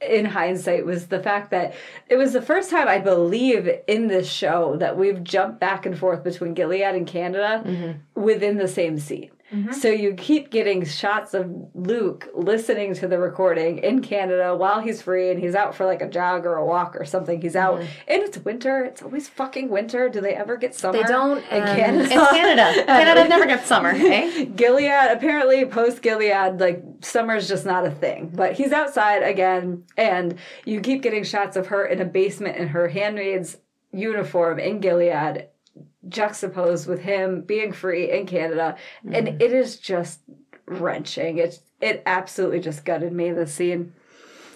[0.00, 1.74] in hindsight was the fact that
[2.08, 5.98] it was the first time I believe in this show that we've jumped back and
[5.98, 8.20] forth between Gilead and Canada mm-hmm.
[8.20, 9.30] within the same scene.
[9.52, 9.72] Mm-hmm.
[9.72, 15.02] So you keep getting shots of Luke listening to the recording in Canada while he's
[15.02, 17.40] free and he's out for like a jog or a walk or something.
[17.40, 17.86] He's out mm-hmm.
[18.08, 18.84] and it's winter.
[18.84, 20.08] It's always fucking winter.
[20.08, 20.98] Do they ever get summer?
[20.98, 22.04] They don't, in and- Canada.
[22.04, 22.84] It's Canada.
[22.86, 24.44] Canada never gets summer, eh?
[24.44, 28.30] Gilead apparently post Gilead like summer's just not a thing.
[28.34, 32.68] But he's outside again and you keep getting shots of her in a basement in
[32.68, 33.58] her handmaid's
[33.92, 35.48] uniform in Gilead
[36.08, 38.76] juxtaposed with him being free in Canada
[39.10, 39.40] and mm.
[39.40, 40.20] it is just
[40.66, 41.38] wrenching.
[41.38, 43.92] It it absolutely just gutted me the scene.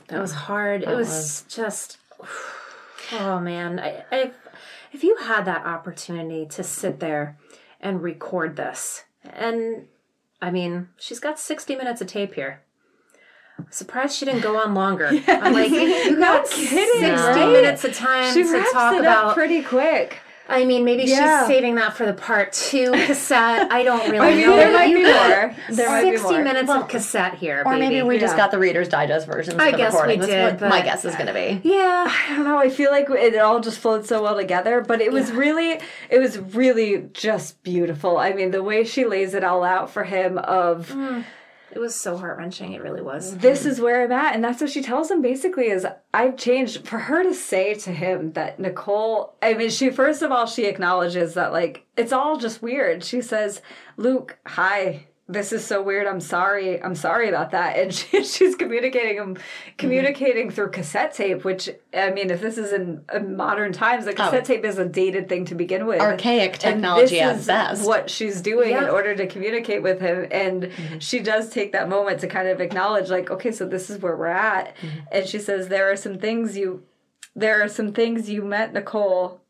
[0.09, 0.83] That was hard.
[0.83, 1.99] it was, just,
[3.13, 3.79] oh man.
[3.79, 4.31] I, I,
[4.93, 7.39] if you had that opportunity to sit there
[7.81, 9.87] and record this, and
[10.41, 12.63] I mean, she's got 60 minutes of tape here.
[13.59, 15.09] I'm Surprised she didn't go on longer.
[15.29, 17.53] I'm like, you got kidding, 60 right?
[17.53, 19.35] minutes of time She to talk it about.
[19.35, 20.21] pretty quick.
[20.51, 21.41] I mean, maybe Yeah.
[21.41, 23.71] she's saving that for the part two cassette.
[23.71, 24.57] I don't really I mean, know.
[24.57, 25.77] there might be more.
[25.77, 26.43] There might be 60 more.
[26.43, 27.79] minutes of cassette here, Or baby.
[27.89, 29.61] maybe we just got the Reader's Digest version.
[29.61, 30.21] I of the guess we recording.
[30.21, 31.61] That's did, my guess is going to be.
[31.69, 32.07] yeah.
[32.11, 32.59] I don't know.
[32.59, 36.19] I feel like it all just flowed so well together, but it was really, it
[36.19, 38.17] was really just beautiful.
[38.17, 41.25] I mean, the way she lays it all out for him of mm.
[41.71, 42.73] It was so heart wrenching.
[42.73, 43.37] It really was.
[43.39, 46.87] this is where I'm at, and that's what she tells him basically is I've changed.
[46.87, 50.65] For her to say to him that Nicole, I mean, she first of all she
[50.65, 53.05] acknowledges that like it's all just weird.
[53.05, 53.61] She says,
[53.97, 56.07] "Luke, hi." This is so weird.
[56.07, 56.83] I'm sorry.
[56.83, 57.77] I'm sorry about that.
[57.77, 59.37] And she, she's communicating him,
[59.77, 61.45] communicating through cassette tape.
[61.45, 64.87] Which I mean, if this is in, in modern times, a cassette tape is a
[64.87, 66.01] dated thing to begin with.
[66.01, 67.87] Archaic And technology at this is best.
[67.87, 70.99] What she's doing in order to communicate with him, and Mm-hmm.
[70.99, 74.17] she does take that moment to kind of acknowledge, like, okay, so this is where
[74.17, 74.77] we're at.
[74.77, 74.99] Mm-hmm.
[75.13, 76.85] And she says, there are some things you,
[77.35, 79.41] there are some things you met, Nicole.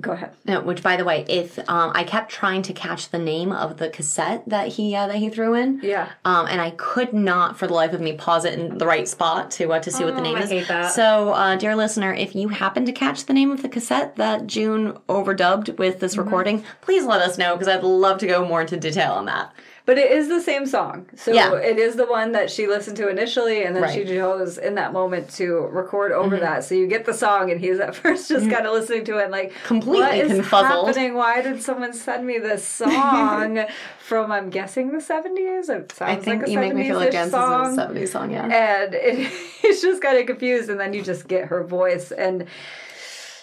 [0.00, 0.30] Go ahead.
[0.44, 3.78] No, which, by the way, if um, I kept trying to catch the name of
[3.78, 6.08] the cassette that he uh, that he threw in, Yeah.
[6.24, 9.08] um, and I could not, for the life of me, pause it in the right
[9.08, 10.94] spot to uh, to see what the name I is.
[10.94, 14.46] So, uh, dear listener, if you happen to catch the name of the cassette that
[14.46, 18.60] June overdubbed with this recording, please let us know because I'd love to go more
[18.60, 19.52] into detail on that.
[19.88, 21.06] But it is the same song.
[21.16, 21.54] So Yeah.
[21.54, 24.06] it is the one that she listened to initially, and then she Right.
[24.06, 24.16] Mm-hmm.
[24.18, 26.64] chose in that moment to record over that.
[26.64, 29.22] So you get the song, and he's at first just kind of listening to it,
[29.22, 30.86] and like, Completely what is confuzzled.
[30.88, 31.14] happening?
[31.14, 33.64] Why did someone send me this song
[33.98, 35.70] from, I'm guessing, the 70s?
[35.70, 37.70] It sounds I think like a you make me feel like 70s-ish Jen's song.
[37.72, 38.44] is a 70s song, yeah.
[38.44, 39.14] and it,
[39.62, 42.44] he's just kind of confused and then you just get her voice and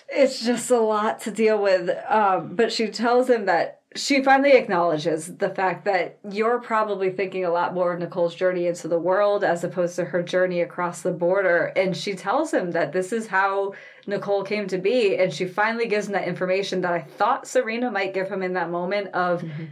[0.09, 4.53] it's just a lot to deal with um, but she tells him that she finally
[4.53, 8.99] acknowledges the fact that you're probably thinking a lot more of Nicole's journey into the
[8.99, 11.67] world as opposed to her journey across the border.
[11.77, 13.73] And she tells him that this is how
[14.05, 15.17] Nicole came to be.
[15.17, 18.53] And she finally gives him that information that I thought Serena might give him in
[18.53, 19.65] that moment of mm-hmm.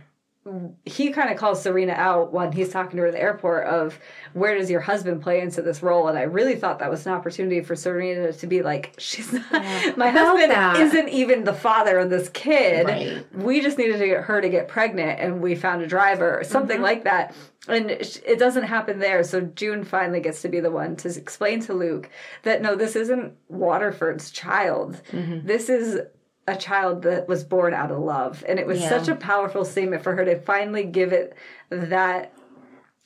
[0.84, 3.98] He kind of calls Serena out when he's talking to her at the airport of
[4.34, 6.10] where does your husband play into this role?
[6.10, 9.52] And I really thought that was an opportunity for Serena to be like she's not
[9.98, 10.80] my husband that.
[10.82, 12.86] isn't even the father of this kid.
[12.86, 13.26] Right.
[13.34, 16.44] we just needed to get her to get pregnant and we found a driver or
[16.44, 16.84] something mm-hmm.
[16.84, 17.34] like that.
[17.70, 19.24] And it it doesn't happen there.
[19.24, 22.10] So June finally gets to be the one to explain to Luke
[22.44, 25.02] that no this isn't Waterford's child.
[25.12, 25.48] Mm-hmm.
[25.48, 26.02] This is
[26.48, 28.44] a child that was born out of love.
[28.48, 28.90] And it was Yeah.
[28.90, 31.36] such a powerful statement for her to finally give it
[31.70, 32.34] that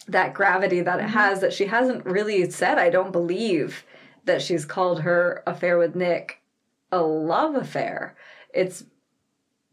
[0.08, 1.12] that gravity that it mm-hmm.
[1.12, 3.84] has that she hasn't really said i don't believe
[4.24, 6.40] that she's called her affair with nick
[6.92, 8.16] a love affair.
[8.54, 8.86] It's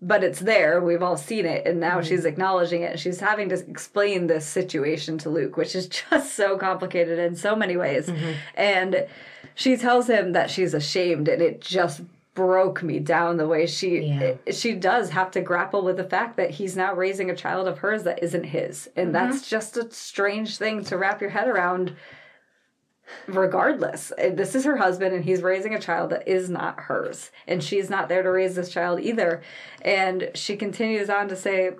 [0.00, 0.82] but it's there.
[0.82, 1.66] We've all seen it.
[1.66, 2.08] And now mm-hmm.
[2.08, 2.98] she's acknowledging it.
[2.98, 7.56] She's having to explain this situation to luke which is just so complicated in so
[7.56, 8.06] many ways.
[8.06, 8.32] Mm-hmm.
[8.54, 9.06] And
[9.54, 12.02] she tells him that she's ashamed and it just
[12.34, 14.34] broke me down the way she Yeah.
[14.46, 17.68] Eh, she does have to grapple with the fact that he's now raising a child
[17.68, 19.30] of hers that isn't his and mm-hmm.
[19.30, 21.94] that's just a strange thing to wrap your head around
[23.26, 27.30] regardless Uh, this is her husband and he's raising a child that is not hers
[27.46, 29.42] and she's not there to raise this child either
[29.82, 31.74] and she continues on to say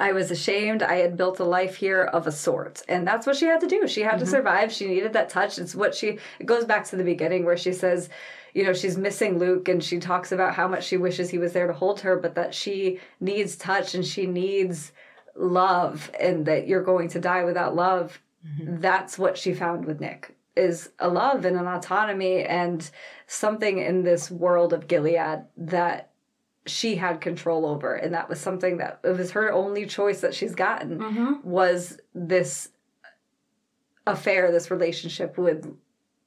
[0.00, 0.82] I was ashamed.
[0.82, 2.82] I had built a life here of a sort.
[2.88, 3.86] And that's what she had to do.
[3.86, 4.30] She had to mm-hmm.
[4.30, 4.72] survive.
[4.72, 5.58] She needed that touch.
[5.58, 8.08] It's what she, it goes back to the beginning where she says,
[8.56, 11.52] you know, she's missing Luke and she talks about how much she wishes he was
[11.52, 14.92] there to hold her, but that she needs touch and she needs
[15.34, 18.18] love and that you're going to die without love.
[18.48, 18.80] Mm-hmm.
[18.80, 22.90] That's what she found with Nick is a love and an autonomy and
[23.26, 26.12] something in this world of Gilead that
[26.64, 27.94] she had control over.
[27.94, 31.32] And that was something that it was her only choice that she's gotten mm-hmm.
[31.46, 32.70] was this
[34.06, 35.76] affair this relationship with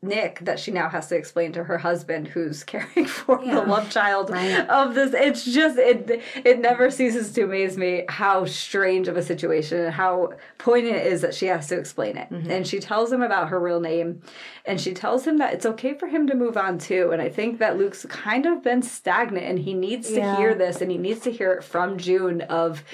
[0.02, 3.56] Nick that she now has to explain to her husband who's caring for Yeah.
[3.56, 4.66] the love child Right.
[4.70, 9.22] of this it's just it it never ceases to amaze me how strange of a
[9.24, 12.50] situation and how poignant it is that she has to explain it mm-hmm.
[12.50, 14.22] and she tells him about her real name
[14.66, 17.28] and she tells him that it's okay for him to move on too and i
[17.28, 20.38] think that luke's kind of been stagnant and he needs to Yeah.
[20.38, 22.86] hear this and he needs to hear it from june of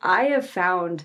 [0.00, 1.04] i have found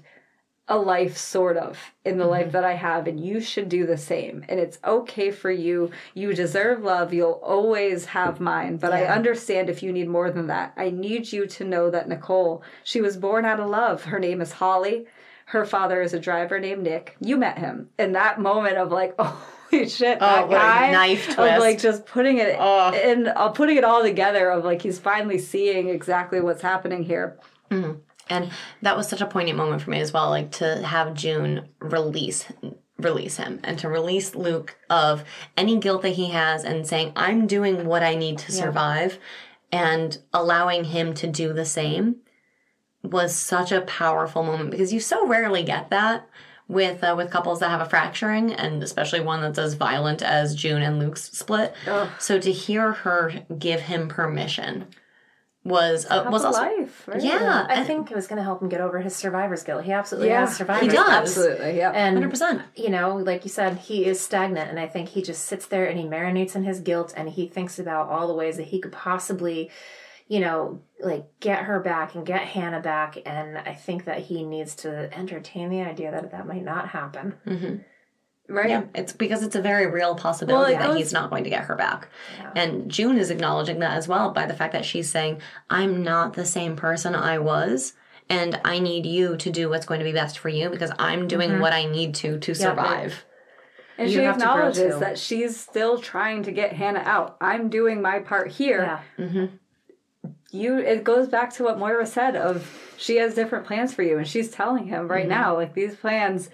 [0.70, 3.98] a life sort of in the life that I have and you should do the
[3.98, 4.44] same.
[4.50, 5.92] And it's okay for you.
[6.14, 7.14] You deserve love.
[7.14, 8.76] You'll always have mine.
[8.78, 10.74] But I understand if you need more than that.
[10.76, 14.04] I need you to know that Nicole she was born out of love.
[14.04, 15.06] Her name is Holly.
[15.46, 17.16] Her father is a driver named Nick.
[17.22, 19.42] You met him in that moment of like oh
[19.72, 20.20] Holy shit!
[20.22, 20.92] That a guy.
[20.92, 22.92] knife of like just putting it Oh.
[22.94, 27.38] and uh, putting it all together of like he's finally seeing exactly what's happening here.
[28.30, 28.52] And
[28.82, 32.46] that was such a poignant moment for me as well, like to have June release
[33.00, 35.24] release him and to release Luke of
[35.56, 39.20] any guilt that he has and saying, I'm doing what I need to survive
[39.72, 42.18] and allowing him to do the same
[43.04, 46.28] was such a powerful moment because you so rarely get that
[46.68, 50.56] with uh, with couples that have a fracturing and especially one that's as violent as
[50.56, 51.74] June and Luke's split.
[52.20, 54.88] So to hear her give him permission
[55.68, 57.22] was uh, was also life, right?
[57.22, 59.84] yeah, I think it was going to help him get over his survivor's guilt.
[59.84, 60.42] He absolutely Yeah.
[60.42, 61.08] has survivor's He guilt.
[61.08, 61.38] does.
[61.38, 61.92] Absolutely, yeah.
[61.92, 62.62] And hundred percent.
[62.76, 65.86] you know, like you said, he is stagnant, and I think he just sits there
[65.86, 68.80] and he marinates in his guilt, and he thinks about all the ways that he
[68.80, 69.70] could possibly,
[70.28, 74.44] you know, like get her back and get Hannah back, and I think that he
[74.44, 77.36] needs to entertain the idea that that might not happen.
[78.48, 78.70] Right.
[78.70, 81.44] Yeah, it's because it's a very real possibility Well, it that goes- he's not going
[81.44, 82.08] to get her back.
[82.40, 82.52] Yeah.
[82.56, 86.34] And June is acknowledging that as well by the fact that she's saying, I'm not
[86.34, 87.94] the same person I was.
[88.30, 91.28] And I need you to do what's going to be best for you because I'm
[91.28, 91.62] doing mm-hmm.
[91.62, 93.24] what I need to to survive.
[93.98, 97.38] And You she have to acknowledges that she's still trying to get Hannah out.
[97.42, 99.02] I'm doing my part here.
[99.18, 99.46] Yeah, mm-hmm.
[100.52, 104.18] You it goes back to what Moira said of she has different plans for you
[104.18, 105.30] and she's telling him right mm-hmm.
[105.30, 106.50] now like these plans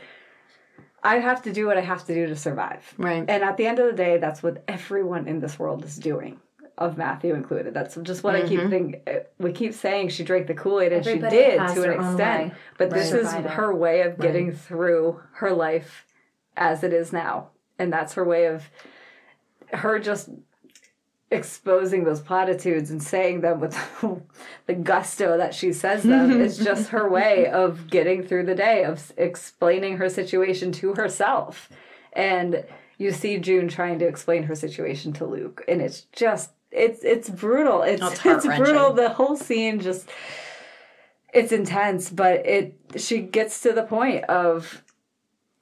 [1.04, 2.94] I have to do what I have to do to survive.
[2.98, 3.26] Right.
[3.28, 6.40] And at the end of the day that's what everyone in this world is doing.
[6.80, 7.74] Ofmatthew included.
[7.74, 8.70] That's just what I keep mm-hmm.
[8.70, 9.02] thinking.
[9.38, 12.54] We keep saying she drank the Kool Aid, and Everybody she did to an extent.
[12.54, 16.08] way But this to is her way of getting through her life
[16.58, 17.50] as it is now.
[17.78, 18.64] And that's her way of
[19.72, 20.30] her just
[21.34, 23.78] exposing those platitudes and saying them with
[24.68, 28.84] the gusto that she says them is just her way of getting through the day
[28.84, 31.70] of explaining her situation to herself
[32.14, 32.64] and
[32.98, 37.30] you see June trying to explain her situation to Luke and it's just it's it's
[37.30, 40.10] brutal it's Oh, it's it's, brutal the whole scene just
[41.34, 44.84] it's intense but it she gets to the point of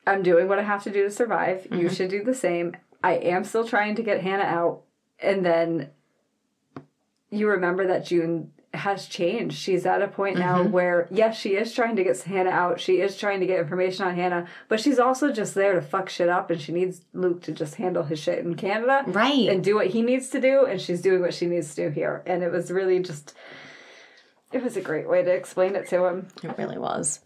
[0.06, 1.68] I'm doing what I have to do to survive.
[1.72, 1.94] You mm-hmm.
[1.94, 2.76] should do the same.
[3.04, 4.82] I am still trying to get Hannah out.
[5.22, 5.90] And then
[7.30, 9.58] you remember that June has changed.
[9.58, 10.72] She's at a point now mm-hmm.
[10.72, 12.80] where, yes, she is trying to get Hannah out.
[12.80, 16.10] She is trying to get information on Hannah, but she's also just there to fuck
[16.10, 19.04] shit up and she needs Luke to just handle his shit in Canada.
[19.08, 19.50] Right.
[19.50, 20.66] And do what he needs to do.
[20.66, 22.24] And she's doing what she needs to do here.
[22.26, 23.34] And it was really just,
[24.54, 26.28] it was a great way to explain it to him.
[26.42, 27.20] It really was.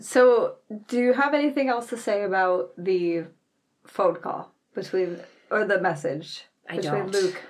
[0.00, 0.56] So,
[0.86, 3.24] do you have anything else to say about the
[3.84, 5.18] phone call between
[5.50, 7.12] or the message I between don't.
[7.12, 7.42] Luke?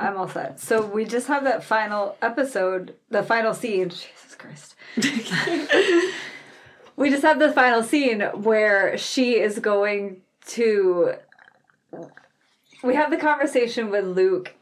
[0.00, 0.58] I'm all set.
[0.58, 3.88] So we just have that final episode, the final scene.
[3.88, 4.74] Jesus Christ.
[6.96, 11.14] we just have the final scene where she is going to.
[12.82, 14.54] We have the conversation with Luke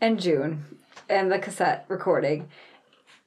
[0.00, 0.64] and June
[1.08, 2.48] and the cassette recording.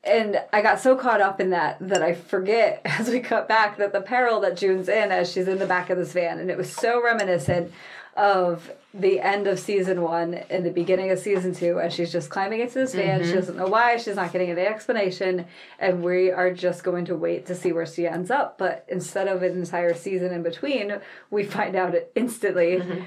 [0.04, 3.78] And I got so caught up in that that I forget as we cut back
[3.78, 6.40] that the peril that June's in as she's in the back of this van.
[6.40, 7.72] And it was so reminiscent
[8.18, 11.80] of the end of season one and the beginning of season two.
[11.80, 13.22] And she's just climbing into this van.
[13.22, 13.36] She mm-hmm.
[13.36, 13.98] doesn't know why.
[13.98, 15.46] She's not getting any explanation.
[15.80, 18.58] And we are just going to wait to see where she ends up.
[18.58, 21.00] But instead of an entire season in between,
[21.30, 22.78] we find out it instantly.
[22.78, 23.04] Mm-hmm.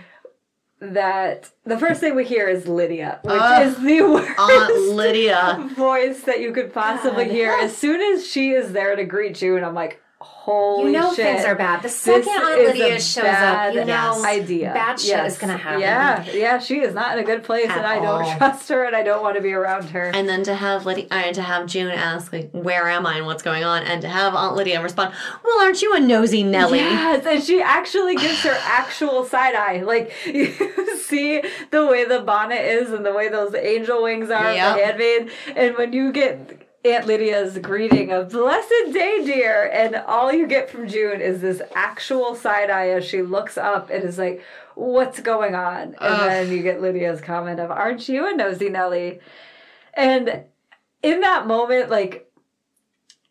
[0.83, 3.67] That the first thing we hear is Lydia, which Ugh.
[3.67, 5.69] is the worst Aunt Lydia.
[5.77, 7.35] voice that you could possibly God.
[7.35, 7.53] hear.
[7.53, 11.15] As soon as she is there to greet you, and I'm like, holy you know
[11.15, 11.25] shit.
[11.25, 11.83] things are bad.
[11.83, 14.73] The second Aunt is Lydia shows up, you know idea.
[14.75, 15.33] bad shit Yes.
[15.33, 15.81] is gonna happen.
[15.81, 18.37] Yeah, yeah, she is not in a good place, At and I don't all.
[18.37, 20.11] trust her, and I don't want to be around her.
[20.15, 23.27] And then to have Lydia, uh, to have June ask like, "Where am I and
[23.27, 25.15] what's going on?" and to have Aunt Lydia respond,
[25.45, 29.83] "Well, aren't you a nosy Nelly?" Yes, and she actually gives her actual side eye.
[29.83, 30.53] Like you
[30.99, 34.77] see the way the bonnet is and the way those angel wings are, Yep.
[34.77, 40.33] the handmaid, and when you get Aunt Lydia's greeting of "Blessed day, dear," and all
[40.33, 44.17] you get from June is this actual side eye as she looks up and is
[44.17, 44.43] like,
[44.75, 49.21] "What's going on?" And then you get Lydia's comment of, "Aren't you a nosy Nelly?"
[49.93, 50.45] And
[51.03, 52.31] in that moment, like,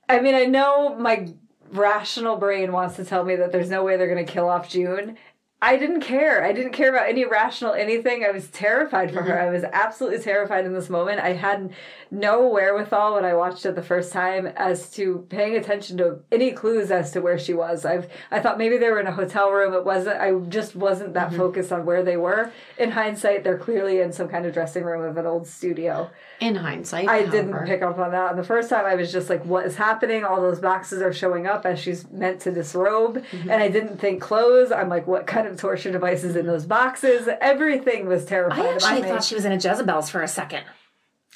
[0.08, 1.30] I mean, I know my
[1.72, 4.70] rational brain wants to tell me that there's no way they're going to kill off
[4.70, 5.18] June.
[5.62, 6.44] I didn't care.
[6.46, 8.24] I didn't care about any rational anything.
[8.24, 9.38] I was terrified for her.
[9.38, 11.20] I was absolutely terrified in this moment.
[11.20, 11.74] I had
[12.12, 16.52] no wherewithal when I watched it the first time as to paying attention to any
[16.52, 17.84] clues as to where she was.
[17.84, 19.74] I've I thought maybe they were in a hotel room.
[19.74, 20.22] It wasn't.
[20.22, 22.54] I just wasn't that focused on where they were.
[22.78, 26.10] In hindsight, they're clearly in some kind of dressing room of an old studio.
[26.40, 28.30] In hindsight, I didn't pick up on that.
[28.30, 30.24] And the first time I was just like, what is happening?
[30.24, 33.18] All those boxes are showing up as she's meant to disrobe.
[33.18, 33.50] Mm-hmm.
[33.52, 34.72] And I didn't think clothes.
[34.72, 37.28] I'm like, what kind of torture devices in those boxes?
[37.42, 38.62] Everything was terrifying.
[38.66, 40.64] I actually about thought she was in a Jezebel's for a second.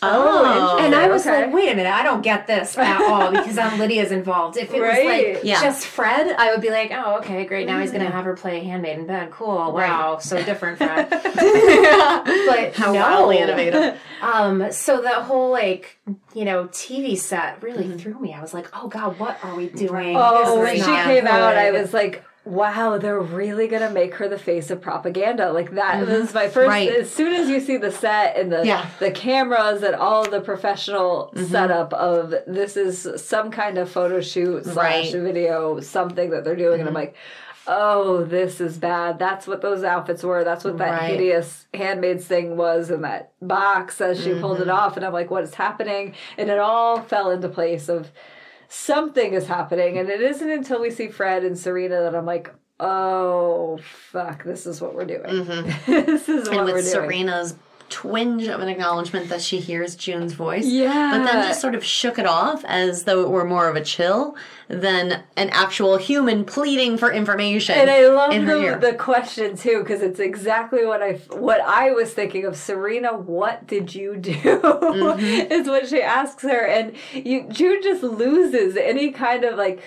[0.06, 1.46] Oh, And I was okay.
[1.46, 4.58] like, wait a minute, I don't get this at all because um, Lydia's involved.
[4.58, 5.06] If it Right.
[5.06, 5.62] was like Yeah.
[5.62, 7.68] just Fred, I would be like, oh, okay, great.
[7.68, 9.32] Now he's going to have her play handmaid in bed.
[9.32, 9.72] Cool.
[9.72, 10.18] Wow.
[10.18, 11.10] So different, Fred.
[11.68, 13.00] but how no.
[13.02, 13.98] wildly innovative.
[14.22, 15.98] Um, so that whole like,
[16.34, 18.34] you know, TV set really threw me.
[18.34, 20.16] I was like, oh God, what are we doing?
[20.18, 23.90] Oh, This when is she not came out, I was like, wow, they're really gonna
[23.90, 25.52] make her the face of propaganda.
[25.52, 26.12] Like that mm-hmm.
[26.12, 26.68] was my first.
[26.68, 26.90] Right.
[26.90, 28.86] As soon as you see the set and the Yeah.
[29.00, 31.46] the cameras and all the professional mm-hmm.
[31.46, 35.22] setup of this is some kind of photo shoot slash Right.
[35.22, 36.96] video, something that they're doing, and I'm mm-hmm.
[36.96, 37.16] like.
[37.66, 39.18] Oh, this is bad.
[39.20, 40.44] That's what those outfits were.
[40.44, 41.12] That's what that Right.
[41.12, 44.98] hideous handmaid's thing was in that box as she pulled it off.
[44.98, 46.14] And I'm like, what is happening?
[46.38, 48.12] And it all fell into place of
[48.74, 49.98] something is happening.
[49.98, 54.66] And it isn't until we see fred and serena that i'm like oh fuck this
[54.66, 55.22] is what we're doing.
[55.22, 55.92] Mm-hmm.
[56.06, 56.94] This is what and we're with doing.
[57.10, 57.56] Serena's
[57.94, 60.66] twinge of an acknowledgement that she hears June's voice.
[60.66, 61.12] Yeah.
[61.12, 63.84] But then just sort of shook it off as though it were more of a
[63.84, 64.36] chill
[64.68, 67.76] than an actual human pleading for information.
[67.76, 71.92] and I love in the, the question too because it's exactly what I what I
[71.92, 72.58] was thinking of.
[72.58, 74.34] Serena, what did you do?
[74.34, 75.20] Mm-hmm.
[75.52, 79.82] is what she asks her, and you June just loses any kind of like.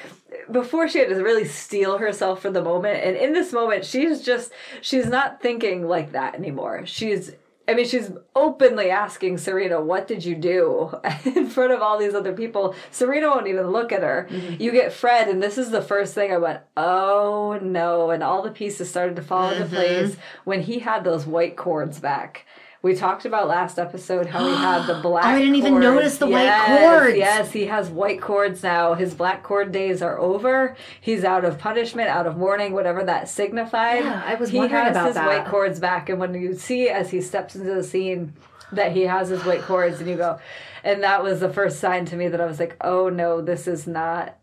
[0.51, 4.23] Before she had to really steel herself for the moment, and in this moment, she's
[4.23, 6.85] just she's not thinking like that anymore.
[6.85, 7.33] She's
[7.69, 12.15] I mean, she's openly asking Serena, "What did you do?" in front of all these
[12.15, 12.75] other people.
[12.91, 14.29] Serena won't even look at her.
[14.31, 14.63] Mm-hmm.
[14.63, 18.43] You get Fred, and this is the first thing I went, "Oh no!" And all
[18.43, 19.75] the pieces started to fall into mm-hmm.
[19.75, 22.47] place when he had those white cords back.
[22.87, 25.25] We talked about last episode how he had the black.
[25.25, 25.83] I didn't even cords.
[25.83, 26.69] notice the white Yes,
[27.01, 27.17] cords.
[27.19, 28.95] Yes, he has white cords now.
[28.95, 30.77] His black cord days are over.
[31.01, 34.05] He's out of punishment, out of mourning, whatever that signified.
[34.05, 35.27] Yeah, I was he wondering has about his that.
[35.27, 38.35] white cords back, and when you see as he steps into the scene
[38.71, 40.39] that he has his white cords, and you go,
[40.85, 43.67] and that was the first sign to me that I was like, oh no, this
[43.67, 44.39] is not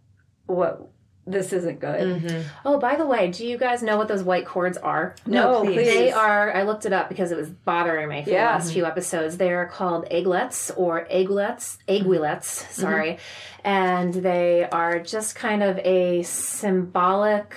[0.47, 0.89] what.
[1.25, 2.45] This isn't good.
[2.65, 5.15] Oh, by the way, do you guys know what those white cords are?
[5.25, 5.75] No, please.
[5.75, 5.85] please.
[5.93, 6.51] They are.
[6.53, 8.47] I looked it up because it was bothering me for Yeah.
[8.47, 9.37] the last few episodes.
[9.37, 12.69] They are called egglets or aiguillettes, aiguillettes.
[12.71, 13.19] Sorry,
[13.63, 17.55] and they are just kind of a symbolic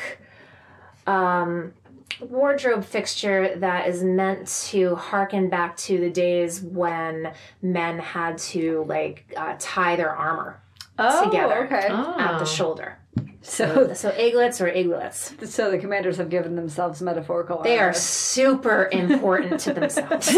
[1.09, 1.73] um,
[2.21, 7.33] wardrobe fixture that is meant to harken back to the days when
[7.63, 10.61] men had to like uh, tie their armor
[10.99, 11.89] Oh, together okay.
[11.89, 12.39] at Oh.
[12.39, 12.97] the shoulder.
[13.43, 15.47] So, So egglets or aiguillettes.
[15.47, 17.63] so the commanders have given themselves metaphorical.
[17.63, 17.91] They armor.
[17.91, 20.29] are super important to themselves.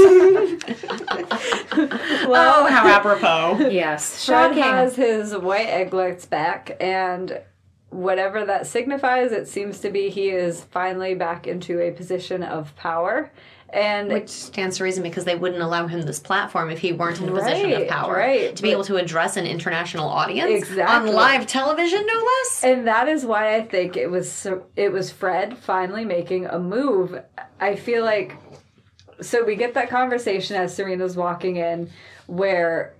[1.77, 3.69] oh, how apropos.
[3.71, 4.25] yes.
[4.27, 7.41] Fred has his white egglets back, and
[7.91, 12.75] whatever that signifies, it seems to be he is finally back into a position of
[12.77, 13.31] power.
[13.71, 17.21] And Which stands to reason because they wouldn't allow him this platform if he weren't
[17.21, 18.15] in a position of power.
[18.15, 21.11] right, To be but- able to address an international audience Exactly.
[21.11, 22.65] on live television, no less.
[22.65, 27.21] and that is why I think it was it was Fred finally making a move.
[27.61, 28.37] I feel like
[29.21, 31.91] so we get that conversation as Serena's walking in
[32.27, 32.95] where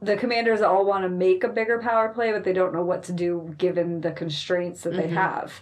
[0.00, 3.02] the commanders all want to make a bigger power play, but they don't know what
[3.04, 5.16] to do given the constraints that they mm-hmm.
[5.16, 5.52] have.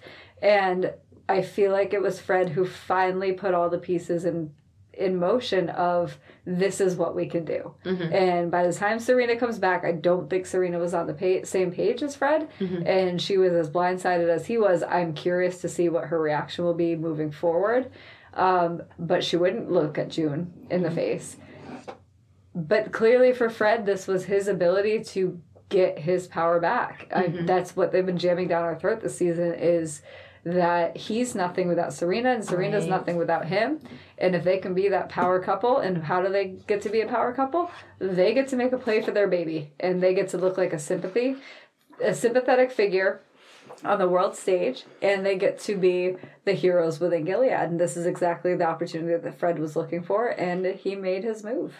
[0.40, 0.92] And
[1.28, 4.52] I feel like it was Fred who finally put all the pieces in
[4.98, 7.72] in motion of this is what we can do.
[7.84, 8.12] Mm-hmm.
[8.12, 11.46] And by the time Serena comes back, I don't think Serena was on the pa-
[11.46, 12.84] same page as Fred, mm-hmm.
[12.84, 14.82] and she was as blindsided as he was.
[14.82, 17.92] I'm curious to see what her reaction will be moving forward.
[18.34, 20.96] Um, but she wouldn't look at June in the mm-hmm.
[20.96, 21.36] face.
[22.54, 27.10] But clearly, for Fred, this was his ability to get his power back.
[27.14, 29.54] I, that's what they've been jamming down our throat this season.
[29.54, 30.02] Is
[30.54, 32.90] that he's nothing without Serena and Serena's Right.
[32.90, 33.80] nothing without him.
[34.16, 37.00] And if they can be that power couple, and how do they get to be
[37.00, 37.70] a power couple?
[37.98, 40.72] They get to make a play for their baby, and they get to look like
[40.72, 41.36] a sympathy,
[42.02, 43.20] a sympathetic figure
[43.84, 47.52] on the world stage, and they get to be the heroes within Gilead.
[47.52, 51.44] And this is exactly the opportunity that Fred was looking for, and he made his
[51.44, 51.74] move.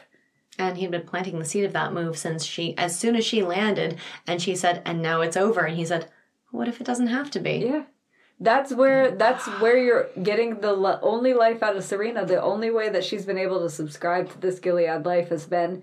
[0.58, 3.42] And he'd been planting the seed of that move since she, as soon as she
[3.42, 3.96] landed,
[4.26, 6.06] and she said, "And now it's over." And he said,
[6.50, 7.82] "What if it doesn't have to be?" Yeah.
[8.40, 12.24] That's where that's where you're getting the only life out of Serena.
[12.24, 15.82] The only way that she's been able to subscribe to this Gilead life has been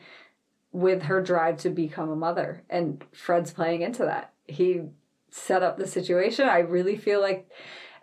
[0.72, 4.34] with her drive to become a mother, and Fred's playing into that.
[4.48, 4.84] He
[5.32, 6.48] set up the situation.
[6.48, 7.49] I really feel like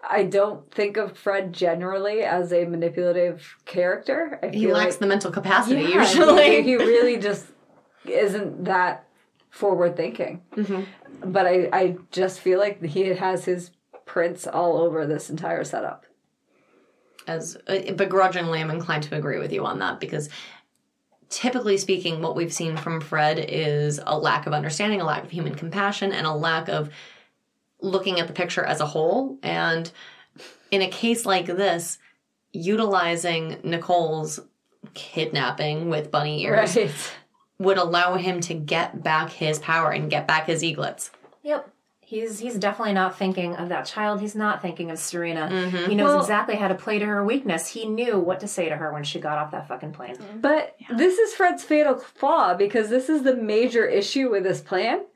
[0.09, 4.39] I don't think of Fred generally as a manipulative character.
[4.43, 6.57] I He lacks like the mental capacity Yeah, usually.
[6.57, 7.47] he, he really just
[8.05, 9.07] isn't that
[9.51, 10.43] forward thinking.
[10.57, 11.31] Mm-hmm.
[11.33, 13.71] But I, I just feel like he has his
[14.05, 16.07] prints all over this entire setup.
[17.27, 20.29] as uh, begrudgingly i'm inclined to agree with you on that because
[21.29, 25.31] typically speaking what we've seen from fred is a lack of understanding a lack of
[25.31, 26.91] human compassion and a lack of
[27.81, 29.93] looking at the picture as a whole and
[30.71, 31.99] in a case like this
[32.53, 34.41] utilizing nicole's
[34.95, 37.13] kidnapping with bunny ears Right.
[37.59, 41.11] would allow him to get back his power and get back his eaglets
[41.45, 41.69] Yep.
[42.13, 44.21] He's he's definitely not thinking of that child.
[44.21, 45.49] He's not thinking of Serena.
[45.51, 45.89] Mm-hmm.
[45.89, 47.69] He knows Well- exactly how to play to her weakness.
[47.69, 50.19] He knew what to say to her when she got off that fucking plane.
[50.39, 55.07] But this is Fred's fatal flaw because this is the major issue with this plan.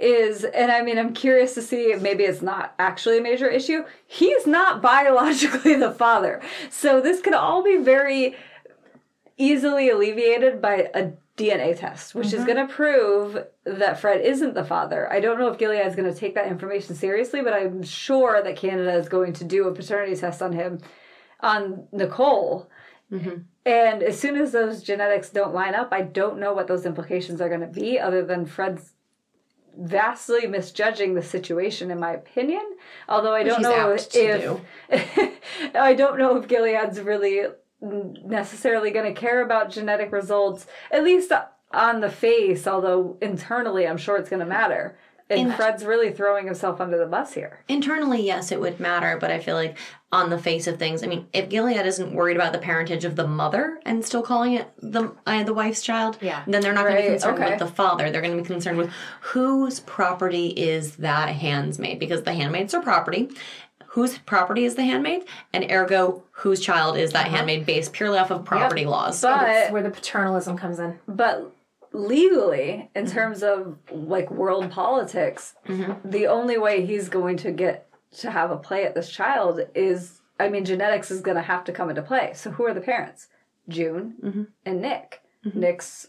[0.00, 3.50] Is and I mean I'm curious to see if maybe it's not actually a major
[3.50, 3.84] issue.
[4.06, 6.40] He's not biologically the father.
[6.70, 8.36] So this could all be very
[9.36, 14.64] easily alleviated by a DNA test, which is going to prove that Fred isn't the
[14.64, 15.10] father.
[15.10, 18.42] I don't know if Gilead is going to take that information seriously, but I'm sure
[18.42, 20.80] that Canada is going to do a paternity test on him,
[21.40, 22.68] on Nicole.
[23.64, 27.40] And as soon as those genetics don't line up, I don't know what those implications
[27.40, 28.92] are going to be, other than Fred's
[29.78, 32.62] vastly misjudging the situation, in my opinion.
[33.08, 34.00] Although I don't know if
[35.74, 37.46] I don't know if Gilead's really
[37.80, 41.32] necessarily going to care about genetic results, at least
[41.72, 42.66] on the face.
[42.66, 44.96] Although internally, I'm sure it's going to matter.
[45.30, 47.62] And In- Fred's really throwing himself under the bus here.
[47.68, 49.76] Internally, yes, it would matter, but I feel like
[50.10, 53.14] on the face of things, I mean, if Gilead isn't worried about the parentage of
[53.14, 56.44] the mother and still calling it the uh, the wife's child, Yeah.
[56.46, 57.50] then they're not going to be concerned okay.
[57.50, 58.10] with the father.
[58.10, 58.90] They're going to be concerned with
[59.20, 63.28] whose property is that handmaid because the handmaids are property.
[63.92, 67.36] Whose property is the handmaid, and ergo, whose child is that uh-huh.
[67.36, 69.20] handmaid based purely off of property laws.
[69.20, 70.98] But That's where the paternalism comes in.
[71.08, 71.50] But
[71.92, 73.14] legally, in mm-hmm.
[73.14, 76.08] terms of like world politics, mm-hmm.
[76.08, 77.88] the only way he's going to get
[78.18, 81.64] to have a play at this child is, I mean, genetics is going to have
[81.64, 82.32] to come into play.
[82.34, 83.28] So who are the parents?
[83.68, 84.42] June mm-hmm.
[84.64, 85.22] and Nick.
[85.54, 86.08] Nick's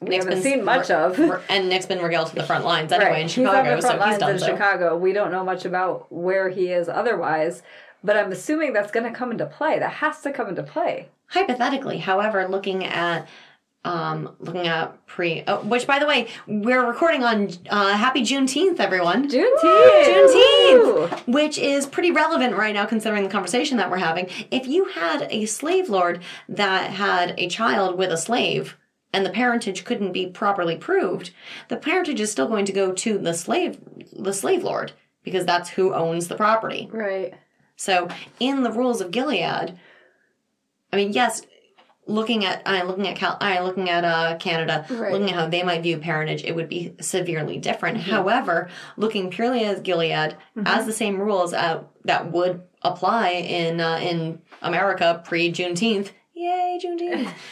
[0.00, 1.18] we Nick's haven't seen much of.
[1.48, 4.00] and Nick's been regaled to the front lines anyway in Chicago, he's on the front
[4.00, 4.46] so he's lines done in so.
[4.46, 4.96] Chicago.
[4.96, 7.62] We don't know much about where he is otherwise,
[8.02, 9.78] but I'm assuming that's going to come into play.
[9.78, 11.08] That has to come into play.
[11.26, 13.28] Hypothetically, however, looking at
[13.82, 18.78] um looking at pre oh, which by the way we're recording on uh happy juneteenth
[18.78, 20.04] everyone Juneteenth.
[20.04, 24.28] Juneteenth, which is pretty relevant right now considering the conversation that we're having.
[24.50, 26.20] If you had a slave lord
[26.50, 28.76] that had a child with a slave
[29.12, 31.30] and the parentage couldn't be properly proved,
[31.68, 33.78] the parentage is still going to go to the slave
[34.12, 34.92] the slave lord
[35.22, 36.88] because that's who owns the property.
[36.92, 37.34] Right.
[37.76, 38.08] So,
[38.38, 39.78] in the rules of Gilead,
[40.92, 41.42] I mean, yes,
[42.06, 45.12] looking at I looking at Cal, I looking at uh, Canada, Right.
[45.12, 47.98] looking at how they might view parentage, it would be severely different.
[47.98, 53.98] However, looking purely as Gilead, as the same rules uh, that would apply in uh,
[54.02, 57.32] in America pre Juneteenth, yay Juneteenth.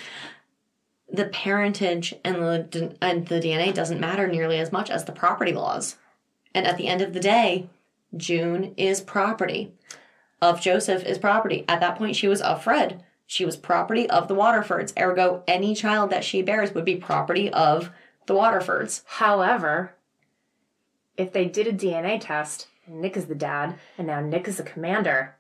[1.19, 5.51] The parentage and the and the DNA doesn't matter nearly as much as the property
[5.51, 5.97] laws.
[6.55, 7.69] And at the end of the day,
[8.16, 9.73] June is property
[10.40, 11.65] of Joseph is property.
[11.66, 13.03] At that point, she was of Fred.
[13.27, 14.97] She was property of the Waterfords.
[14.97, 17.90] Ergo, any child that she bears would be property of
[18.27, 19.03] the Waterfords.
[19.05, 19.97] However,
[21.16, 24.62] if they did a DNA test, Nick is the dad, and now Nick is the
[24.62, 25.35] commander.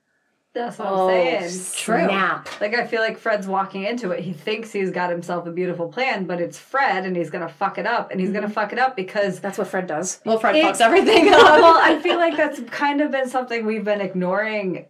[0.58, 1.74] That's what Oh, I'm saying.
[1.76, 2.04] True.
[2.06, 2.48] Snap.
[2.60, 4.24] Like I feel like Fred's walking into it.
[4.24, 7.78] He thinks he's got himself a beautiful plan, but it's Fred, and he's gonna fuck
[7.78, 8.54] it up, and he's gonna mm-hmm.
[8.54, 9.38] fuck it up because.
[9.38, 10.20] That's what Fred does.
[10.24, 11.40] Well, Fred It- fucks everything up.
[11.42, 11.78] well.
[11.80, 14.86] I feel like that's kind of been something we've been ignoring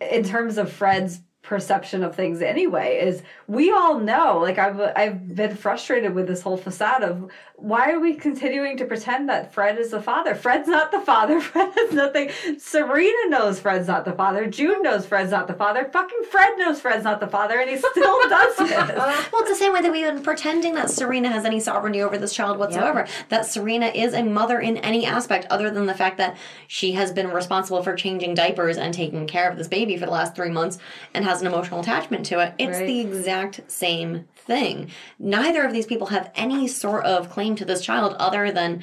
[0.00, 5.34] in terms of Fred's perception of things anyway is we all know like I've I've
[5.34, 9.78] been frustrated with this whole facade of why are we continuing to pretend that Fred
[9.78, 10.34] is the father?
[10.34, 11.40] Fred's not the father.
[11.52, 12.30] Fred has nothing.
[12.58, 14.46] Serena knows Fred's not the father.
[14.46, 15.88] June knows Fred's not the father.
[15.92, 17.92] Fucking Fred knows Fred's not the father and he still
[18.28, 21.60] does it Well, it's the same way that we've been pretending that Serena has any
[21.60, 23.06] sovereignty over this child whatsoever.
[23.28, 26.36] That Serena is a mother in any aspect other than the fact that
[26.66, 30.12] she has been responsible for changing diapers and taking care of this baby for the
[30.12, 30.78] last three months
[31.14, 32.52] and has an emotional attachment to it.
[32.58, 32.86] It's Right.
[32.86, 34.90] the exact same thing.
[35.18, 38.82] Neither of these people have any sort of claim to this child other than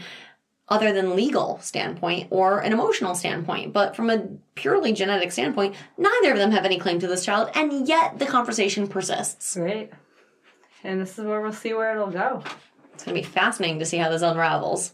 [0.71, 3.73] other than legal standpoint or an emotional standpoint.
[3.73, 7.49] But from a purely genetic standpoint, neither of them have any claim to this child,
[7.55, 9.57] and yet the conversation persists.
[9.57, 9.91] right
[10.83, 12.41] and this is where we'll see where it'll go
[12.93, 14.93] It's going to be fascinating to see how this unravels.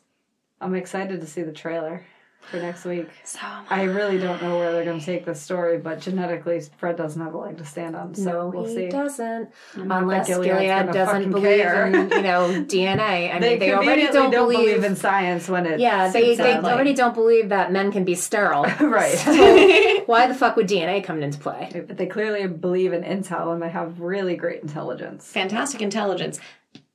[0.61, 2.05] I'm excited to see the trailer
[2.49, 3.39] for next week So,
[3.69, 7.21] I really don't know where they're going to take this story, but genetically, Fred doesn't
[7.21, 8.89] have a leg to stand on, so no, we'll he see.
[8.89, 9.49] doesn't.
[9.75, 11.87] Unless Gilead's Gilead doesn't believe care.
[11.87, 13.33] in, you know, DNA.
[13.33, 14.57] I mean, they already don't, don't believe.
[14.59, 15.79] believe in science when it.
[15.79, 18.63] yeah, they, they already don't believe that men can be sterile.
[18.79, 19.17] right.
[19.17, 19.33] So
[20.05, 21.83] why the fuck would DNA come into play?
[21.87, 25.27] but they clearly believe in intel and they have really great intelligence.
[25.27, 26.39] fantastic intelligence,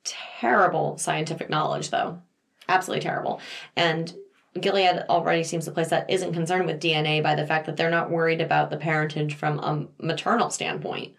[0.05, 2.21] terrible scientific knowledge, though.
[2.69, 3.41] Absolutely terrible.
[3.77, 4.15] And
[4.59, 7.91] Gilead already seems a place that isn't concerned with DNA by the fact that they're
[7.91, 11.15] not worried about the parentage from a maternal standpoint.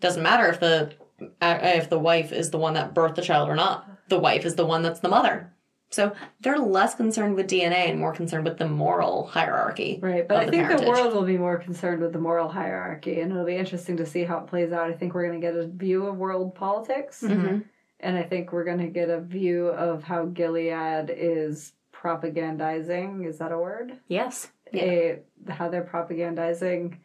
[0.00, 0.92] Doesn't matter if the
[1.40, 3.88] uh, if the wife is the one that birthed the child or not.
[4.08, 5.52] The wife is the one that's the mother.
[5.90, 9.98] So they're less concerned with DNA and more concerned with the moral hierarchy.
[10.02, 13.30] Right, but I think the world will be more concerned with the moral hierarchy, and
[13.30, 14.90] it'll be interesting to see how it plays out.
[14.90, 17.64] I think we're going to get a view of world politics, Mhm.
[18.00, 21.72] and I think we're going to get a view of how Gilead is
[22.06, 23.26] propagandizing.
[23.26, 23.98] Is that a word?
[24.08, 24.48] Yes.
[24.74, 26.96] a, how they're propagandizing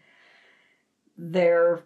[1.17, 1.81] their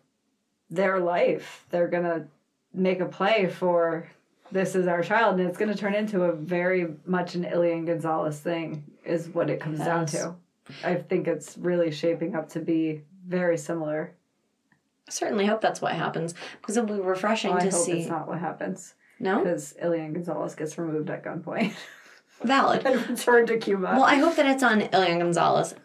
[0.69, 1.65] their life.
[1.69, 2.27] They're gonna
[2.73, 4.07] make a play for
[4.51, 8.39] this is our child, and it's gonna turn into a very much an Elian Gonzalez
[8.39, 10.35] thing, is what it comes down to.
[10.83, 14.13] I think it's really shaping up to be very similar.
[15.07, 17.99] I certainly hope that's what happens because it'll be refreshing oh, I to hope see.
[17.99, 21.75] it's not what happens No, because Elian Gonzalez gets removed at gunpoint
[22.43, 22.85] valid.
[22.85, 23.93] and returned to Cuba.
[23.93, 25.75] Well, I hope that it's on Elian Gonzalez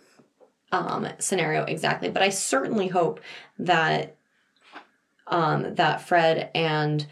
[0.73, 3.21] um, scenario exactly, but I certainly hope
[3.59, 4.17] that
[5.27, 7.07] um, that Fred and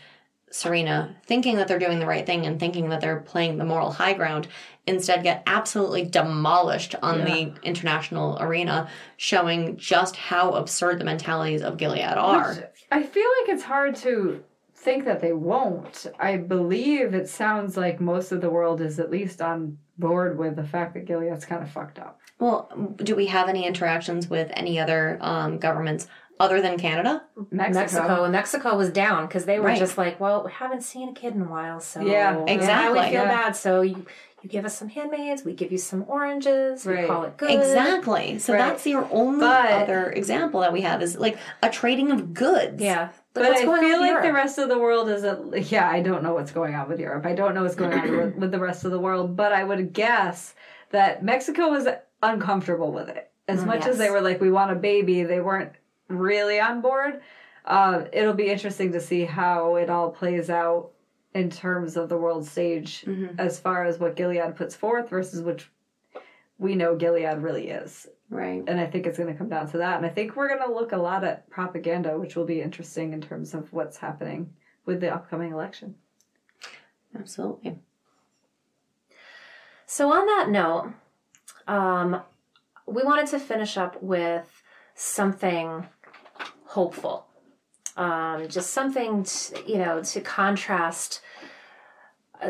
[0.50, 3.92] Serena, thinking that they're doing the right thing and thinking that they're playing the moral
[3.92, 4.48] high ground,
[4.86, 8.88] instead get absolutely demolished on the international arena,
[9.18, 12.70] showing just how absurd the mentalities of Gilead are.
[12.90, 14.42] I feel like it's hard to
[14.78, 16.06] think that they won't.
[16.18, 20.56] I believe it sounds like most of the world is at least on board with
[20.56, 22.20] the fact that Gilead's kind of fucked up.
[22.38, 26.06] Well, do we have any interactions with any other um, governments
[26.38, 27.24] other than Canada?
[27.50, 27.80] Mexico.
[27.80, 28.22] Mexico.
[28.24, 29.78] and Mexico was down because they were Right.
[29.78, 33.00] just like, well, we haven't seen a kid in a while, so Yeah, now exactly.
[33.00, 33.24] we feel Yeah.
[33.28, 33.56] bad.
[33.56, 34.06] So you
[34.40, 37.50] you give us some handmaids, we give you some oranges, we call it good.
[37.50, 38.38] Exactly.
[38.38, 38.60] So Right.
[38.60, 42.80] that's your only But- other example that we have is like a trading of goods.
[42.80, 43.08] Yeah,
[43.38, 45.88] But I feel like the rest of the world is a yeah.
[45.88, 47.26] I don't know what's going on with Europe.
[47.26, 49.36] I don't know what's going on with, with the rest of the world.
[49.36, 50.54] But I would guess
[50.90, 51.86] that Mexico was
[52.22, 53.30] uncomfortable with it.
[53.46, 55.72] As Mm, much as they were like, we want a baby, they weren't
[56.08, 57.20] really on board.
[57.64, 60.90] Uh, it'll be interesting to see how it all plays out
[61.34, 63.04] in terms of the world stage,
[63.38, 65.70] as far as what Gilead puts forth versus which
[66.58, 68.62] we know Gilead really is Right.
[68.66, 69.96] and I think it's going to come down to that.
[69.96, 73.14] And I think we're going to look a lot at propaganda, which will be interesting
[73.14, 74.50] in terms of what's happening
[74.84, 75.94] with the upcoming election.
[77.18, 77.78] Absolutely.
[79.86, 80.92] So on that note,
[81.66, 82.20] um,
[82.86, 84.62] we wanted to finish up with
[84.94, 85.86] something
[86.66, 87.26] hopeful.
[87.96, 91.22] Um, just something, to, you know, to contrast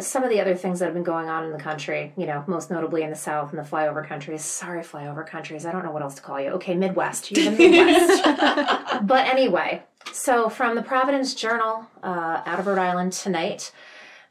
[0.00, 2.44] some of the other things that have been going on in the country, you know,
[2.46, 4.44] most notably in the South and the flyover countries.
[4.44, 5.64] Sorry, flyover countries.
[5.64, 6.50] I don't know what else to call you.
[6.50, 7.30] Okay, Midwest.
[7.30, 8.22] You're the Midwest.
[9.06, 9.82] but anyway,
[10.12, 13.72] so from the Providence Journal uh, out of Rhode Island tonight,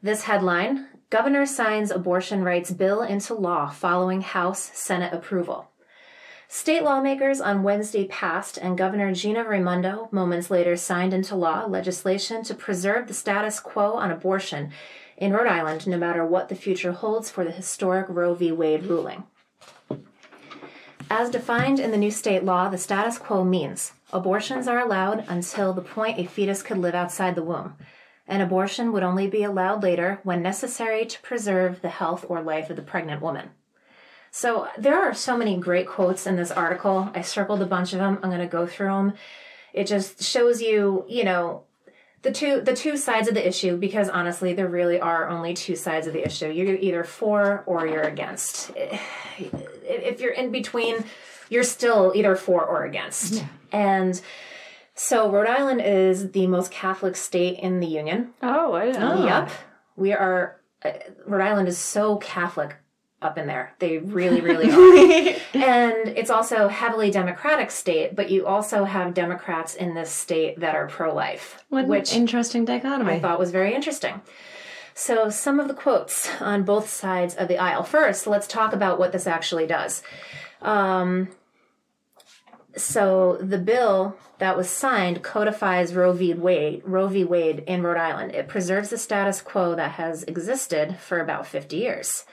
[0.02, 5.70] this headline Governor signs abortion rights bill into law following House Senate approval.
[6.48, 12.42] State lawmakers on Wednesday passed, and Governor Gina Raimondo moments later signed into law legislation
[12.44, 14.70] to preserve the status quo on abortion
[15.18, 18.52] in Rhode Island, no matter what the future holds for the historic Roe v.
[18.52, 19.24] Wade ruling.
[21.10, 25.72] As defined in the new state law, the status quo means abortions are allowed until
[25.72, 27.74] the point a fetus could live outside the womb.
[28.28, 32.70] An abortion would only be allowed later when necessary to preserve the health or life
[32.70, 33.50] of the pregnant woman.
[34.30, 37.10] So there are so many great quotes in this article.
[37.14, 38.18] I circled a bunch of them.
[38.22, 39.14] I'm going to go through them.
[39.72, 41.64] It just shows you, you know,
[42.22, 45.76] the two the two sides of the issue because honestly there really are only two
[45.76, 46.50] sides of the issue.
[46.50, 48.72] You're either for or you're against.
[48.76, 51.04] If you're in between
[51.50, 53.44] you're still either for or against.
[53.72, 54.20] And
[54.94, 58.34] so rhode island is the most catholic state in the union.
[58.42, 59.24] Oh, I know.
[59.24, 59.50] yep
[59.98, 60.92] we are uh,
[61.26, 62.76] rhode island is so catholic
[63.20, 68.46] up in there they really really are and it's also heavily democratic state but you
[68.46, 73.14] also have democrats in this state that are pro-life What which interesting dichotomy.
[73.14, 74.20] I thought was very interesting.
[74.94, 77.84] So, some of the quotes on both sides of the aisle.
[77.84, 80.02] First, let's talk about what this actually does.
[80.60, 81.28] Um,
[82.76, 86.34] so, the bill that was signed codifies Roe v.
[86.34, 87.22] Wade, Roe v.
[87.22, 88.32] Wade in Rhode Island.
[88.34, 92.24] It preserves the status quo that has existed for about 50 years.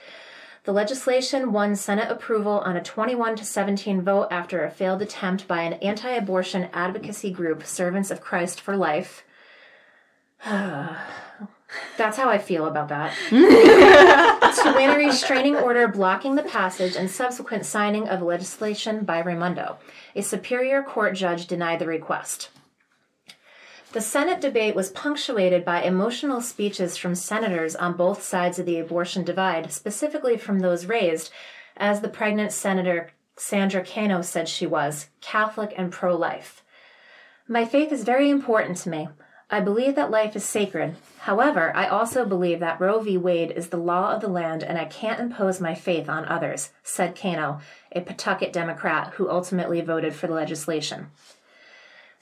[0.66, 5.46] The legislation won Senate approval on a 21 to 17 vote after a failed attempt
[5.46, 9.22] by an anti abortion advocacy group, Servants of Christ for Life.
[10.44, 13.14] That's how I feel about that.
[13.30, 19.78] to win a restraining order blocking the passage and subsequent signing of legislation by Raimondo.
[20.16, 22.48] A superior court judge denied the request.
[23.96, 28.78] The Senate debate was punctuated by emotional speeches from senators on both sides of the
[28.78, 31.30] abortion divide, specifically from those raised,
[31.78, 36.62] as the pregnant Senator Sandra Cano said she was, Catholic and pro life.
[37.48, 39.08] My faith is very important to me.
[39.48, 40.96] I believe that life is sacred.
[41.20, 43.16] However, I also believe that Roe v.
[43.16, 46.70] Wade is the law of the land and I can't impose my faith on others,
[46.82, 47.60] said Cano,
[47.92, 51.06] a Pawtucket Democrat who ultimately voted for the legislation.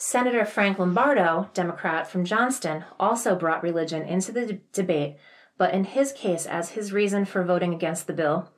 [0.07, 5.17] Senator Frank Lombardo, Democrat from Johnston, also brought religion into the d- debate,
[5.57, 8.51] but in his case as his reason for voting against the bill.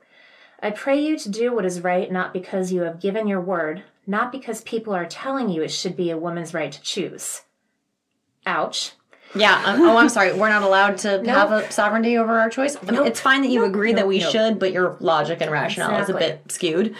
[0.61, 3.83] I pray you to do what is right not because you have given your word,
[4.05, 7.43] not because people are telling you it should be a woman's right to choose.
[8.45, 8.91] Ouch.
[9.33, 9.63] Yeah.
[9.65, 10.33] Um, oh, I'm sorry.
[10.33, 12.75] We're not allowed to have a sovereignty over our choice.
[12.83, 13.07] Nope.
[13.07, 14.31] It's fine that you agree that we nope.
[14.33, 16.93] should, but your logic and rationale is a bit skewed.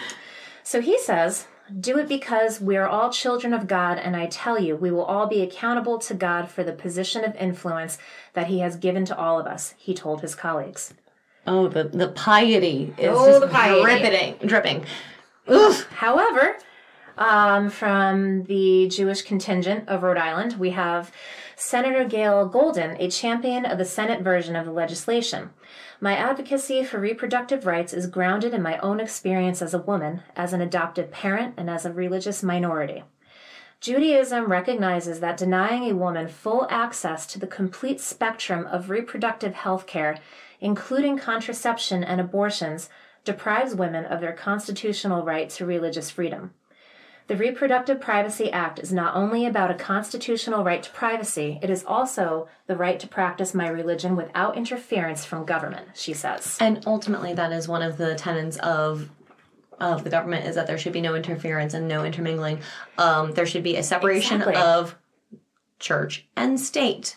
[0.63, 1.47] So he says,
[1.79, 5.03] Do it because we are all children of God, and I tell you, we will
[5.03, 7.97] all be accountable to God for the position of influence
[8.33, 10.93] that he has given to all of us, he told his colleagues.
[11.45, 13.81] Oh, the the piety is Oh, the piety.
[13.81, 14.85] dripping, dripping.
[15.51, 15.87] Oof.
[15.91, 16.57] However,
[17.17, 21.11] um, from the Jewish contingent of Rhode Island, we have
[21.59, 25.49] Senator Gayle Goldin, a champion of the Senate version of the legislation.
[25.99, 30.53] My advocacy for reproductive rights is grounded in my own experience as a woman, as
[30.53, 33.03] an adoptive parent, and as a religious minority.
[33.81, 39.87] Judaism recognizes that denying a woman full access to the complete spectrum of reproductive health
[39.87, 40.19] care,
[40.61, 42.87] including contraception and abortions,
[43.23, 46.53] deprives women of their constitutional right to religious freedom.
[47.27, 51.83] The Reproductive Privacy Act is not only about a constitutional right to privacy, it is
[51.83, 56.57] also the right to practice my religion without interference from government, she says.
[56.61, 59.09] And ultimately, that is one of the tenets of
[59.79, 62.59] of the government is that there should be no interference and no intermingling.
[62.97, 64.55] Um, there should be a separation Exactly.
[64.55, 64.95] of
[65.79, 67.15] church and state.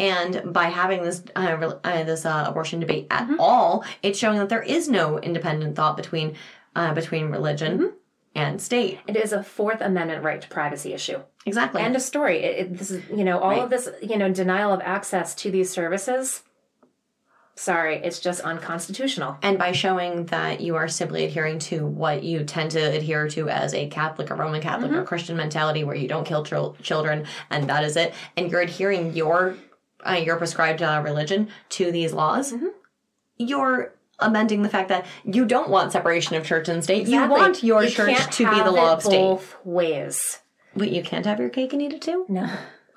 [0.00, 3.40] And by having this uh, uh, this uh, abortion debate at Mm-hmm.
[3.40, 6.36] all, it's showing that there is no independent thought between
[6.76, 7.94] uh, between religion Mm-hmm.
[8.38, 9.00] And state.
[9.06, 11.18] It is a Fourth Amendment right to privacy issue.
[11.44, 11.82] Exactly.
[11.82, 12.38] End of story.
[12.38, 13.62] It, it, this is, you know, all Right.
[13.62, 16.42] of this, you know, denial of access to these services.
[17.56, 19.36] Sorry, it's just unconstitutional.
[19.42, 23.48] and by showing that you are simply adhering to what you tend to adhere to
[23.48, 25.00] as a Catholic or Roman Catholic Mm-hmm.
[25.00, 28.60] or Christian mentality, where you don't kill chil- children, and that is it, and you're
[28.60, 29.56] adhering your
[30.08, 32.66] uh, your prescribed uh, religion to these laws, Mm-hmm.
[33.38, 37.06] you're amending the fact that you don't want separation of church and state.
[37.06, 39.18] You want your You church to be the law of state.
[39.18, 40.40] Both ways.
[40.74, 42.24] Wait, you can't have your cake and eat it too?
[42.28, 42.48] No,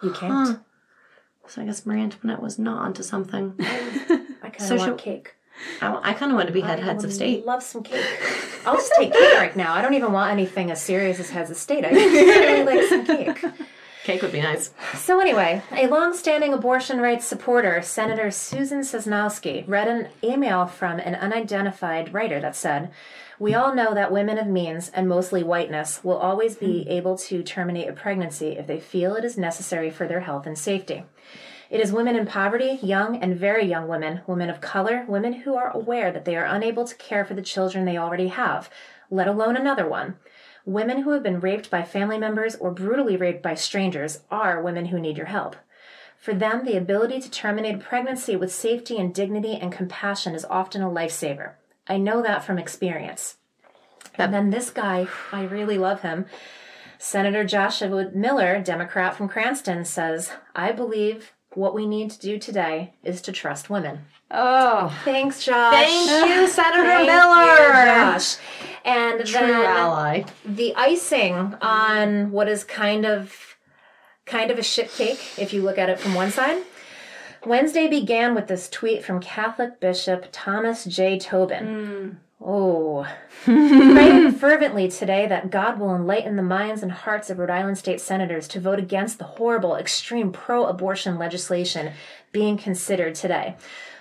[0.03, 0.59] you can't.
[1.47, 3.55] So I guess Marie Antoinette was not onto something.
[3.59, 5.35] I kind of So want she'll- cake.
[5.81, 7.45] I, kind of want to be head I heads of state.
[7.45, 8.03] Love some cake.
[8.65, 9.73] I'll just take cake right now.
[9.73, 11.85] I don't even want anything as serious as heads of state.
[11.85, 13.45] I just really like some cake.
[14.03, 14.71] Cake would be nice.
[14.95, 21.13] So anyway, a long-standing abortion rights supporter, Senator Susan Sosnowski, read an email from an
[21.13, 22.89] unidentified writer that said,
[23.37, 26.89] "We all know that women of means and mostly whiteness will always be hmm.
[26.89, 30.57] able to terminate a pregnancy if they feel it is necessary for their health and
[30.57, 31.03] safety."
[31.69, 35.55] It is women in poverty, young and very young women, women of color, women who
[35.55, 38.69] are aware that they are unable to care for the children they already have,
[39.09, 40.15] let alone another one.
[40.65, 44.85] Women who have been raped by family members or brutally raped by strangers are women
[44.85, 45.55] who need your help.
[46.17, 50.83] For them, the ability to terminate pregnancy with safety and dignity and compassion is often
[50.83, 51.53] a lifesaver.
[51.87, 53.37] I know that from experience.
[54.15, 56.25] And then this guy, I really love him,
[56.99, 62.93] Senator Joshua Miller, Democrat from Cranston, says, I believe what we need to do today
[63.03, 63.99] is to trust women.
[64.29, 65.73] Oh, oh Thanks, Josh.
[65.73, 67.43] Thank you, Senator Thank Miller.
[67.43, 68.37] you, Josh.
[68.85, 70.23] And True then ally.
[70.45, 73.57] the icing on what is kind of
[74.25, 76.63] kind of a shit cake if you look at it from one side.
[77.45, 81.17] Wednesday began with this tweet from Catholic Bishop Thomas J.
[81.17, 81.65] Tobin.
[81.65, 82.09] Hmm.
[82.43, 83.07] Oh.
[83.43, 88.01] Praying fervently today that God will enlighten the minds and hearts of Rhode Island state
[88.01, 91.93] senators to vote against the horrible, extreme pro abortion legislation
[92.31, 93.55] being considered today.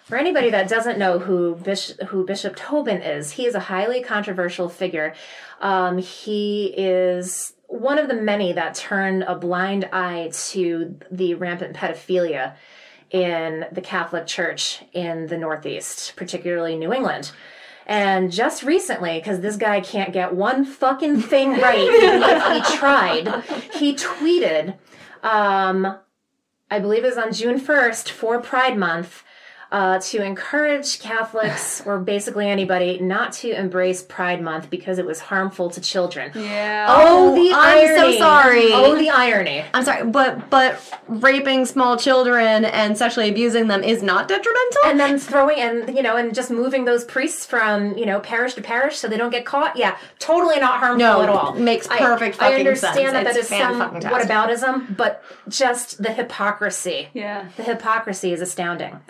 [0.05, 4.02] For anybody that doesn't know who Bishop, who Bishop Tobin is, he is a highly
[4.02, 5.15] controversial figure.
[5.60, 11.77] Um, he is one of the many that turned a blind eye to the rampant
[11.77, 12.57] pedophilia
[13.10, 17.33] in the Catholic Church in the Northeast, particularly New England.
[17.91, 23.43] And just recently, because this guy can't get one fucking thing right, if he tried,
[23.75, 24.78] he tweeted,
[25.25, 25.99] um,
[26.70, 29.25] I believe it was on June 1st for Pride Month,
[29.73, 35.20] uh, to encourage Catholics or basically anybody not to embrace Pride Month because it was
[35.20, 36.32] harmful to children.
[36.34, 36.86] yeah.
[36.89, 38.73] Oh, the I'm so sorry.
[38.73, 39.65] Oh, the irony.
[39.73, 44.81] I'm sorry, but but raping small children and sexually abusing them is not detrimental.
[44.86, 48.55] and then throwing and you know and just moving those priests from you know parish
[48.55, 51.89] to parish so they don't get caught yeah totally not harmful No, at all makes
[51.89, 53.12] I- perfect i, fucking understand sense.
[53.12, 57.49] that that It's is some whataboutism but just the hypocrisy Yeah.
[57.57, 59.00] the hypocrisy is astounding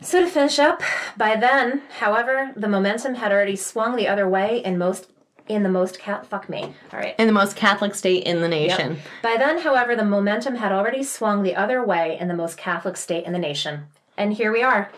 [0.00, 0.82] so to finish up
[1.16, 5.08] by then however the momentum had already swung the other way in most
[5.48, 8.48] in the most cat fuck me all right in the most Catholic state in the
[8.48, 8.98] nation.
[9.22, 12.96] by then, however, the momentum had already swung the other way in the most Catholic
[12.96, 13.84] state in the nation.
[14.16, 14.90] And here we are.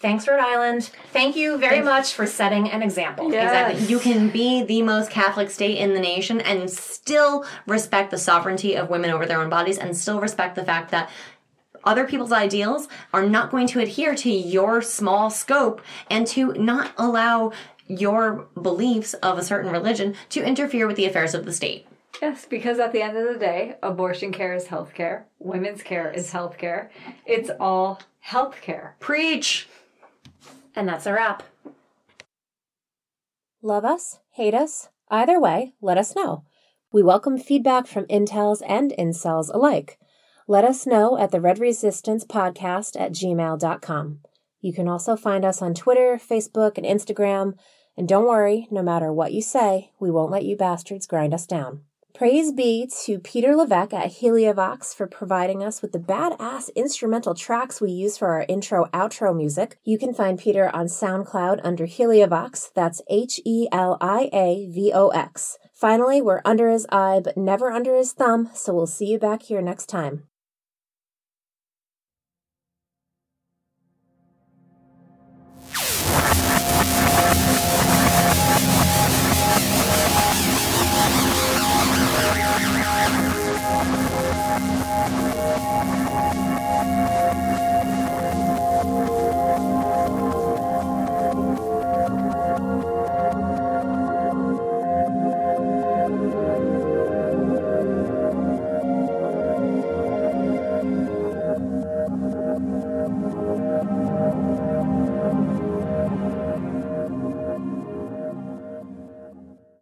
[0.00, 0.90] Thanks, Rhode Island.
[1.14, 3.32] Thank you very much for setting an example.
[3.32, 3.44] Yeah.
[3.44, 3.86] Exactly.
[3.86, 8.76] You can be the most Catholic state in the nation and still respect the sovereignty
[8.76, 11.08] of women over their own bodies and still respect the fact that
[11.84, 15.80] other people's ideals are not going to adhere to your small scope
[16.10, 17.52] and to not allow
[17.86, 21.86] your beliefs of a certain religion to interfere with the affairs of the state.
[22.22, 25.26] Yes, because at the end of the day, abortion care is health care.
[25.38, 26.90] Women's care is health care.
[27.26, 28.96] It's all health care.
[29.00, 29.68] Preach!
[30.74, 31.42] And that's a wrap.
[33.62, 34.20] Love us?
[34.30, 34.88] Hate us?
[35.10, 36.44] Either way, let us know.
[36.92, 39.98] We welcome feedback from intels and incels alike.
[40.46, 44.18] Let us know at the Red Resistance Podcast at gmail.com.
[44.60, 47.54] You can also find us on Twitter, Facebook, and Instagram.
[47.96, 51.46] And don't worry, no matter what you say, we won't let you bastards grind us
[51.46, 51.80] down.
[52.12, 57.80] Praise be to Peter Levesque at Heliavox for providing us with the badass instrumental tracks
[57.80, 59.78] we use for our intro outro music.
[59.82, 62.70] You can find Peter on SoundCloud under Heliavox.
[62.74, 65.56] That's H E L I A V O X.
[65.72, 69.44] Finally, we're under his eye, but never under his thumb, so we'll see you back
[69.44, 70.28] here next time.
[75.80, 76.03] you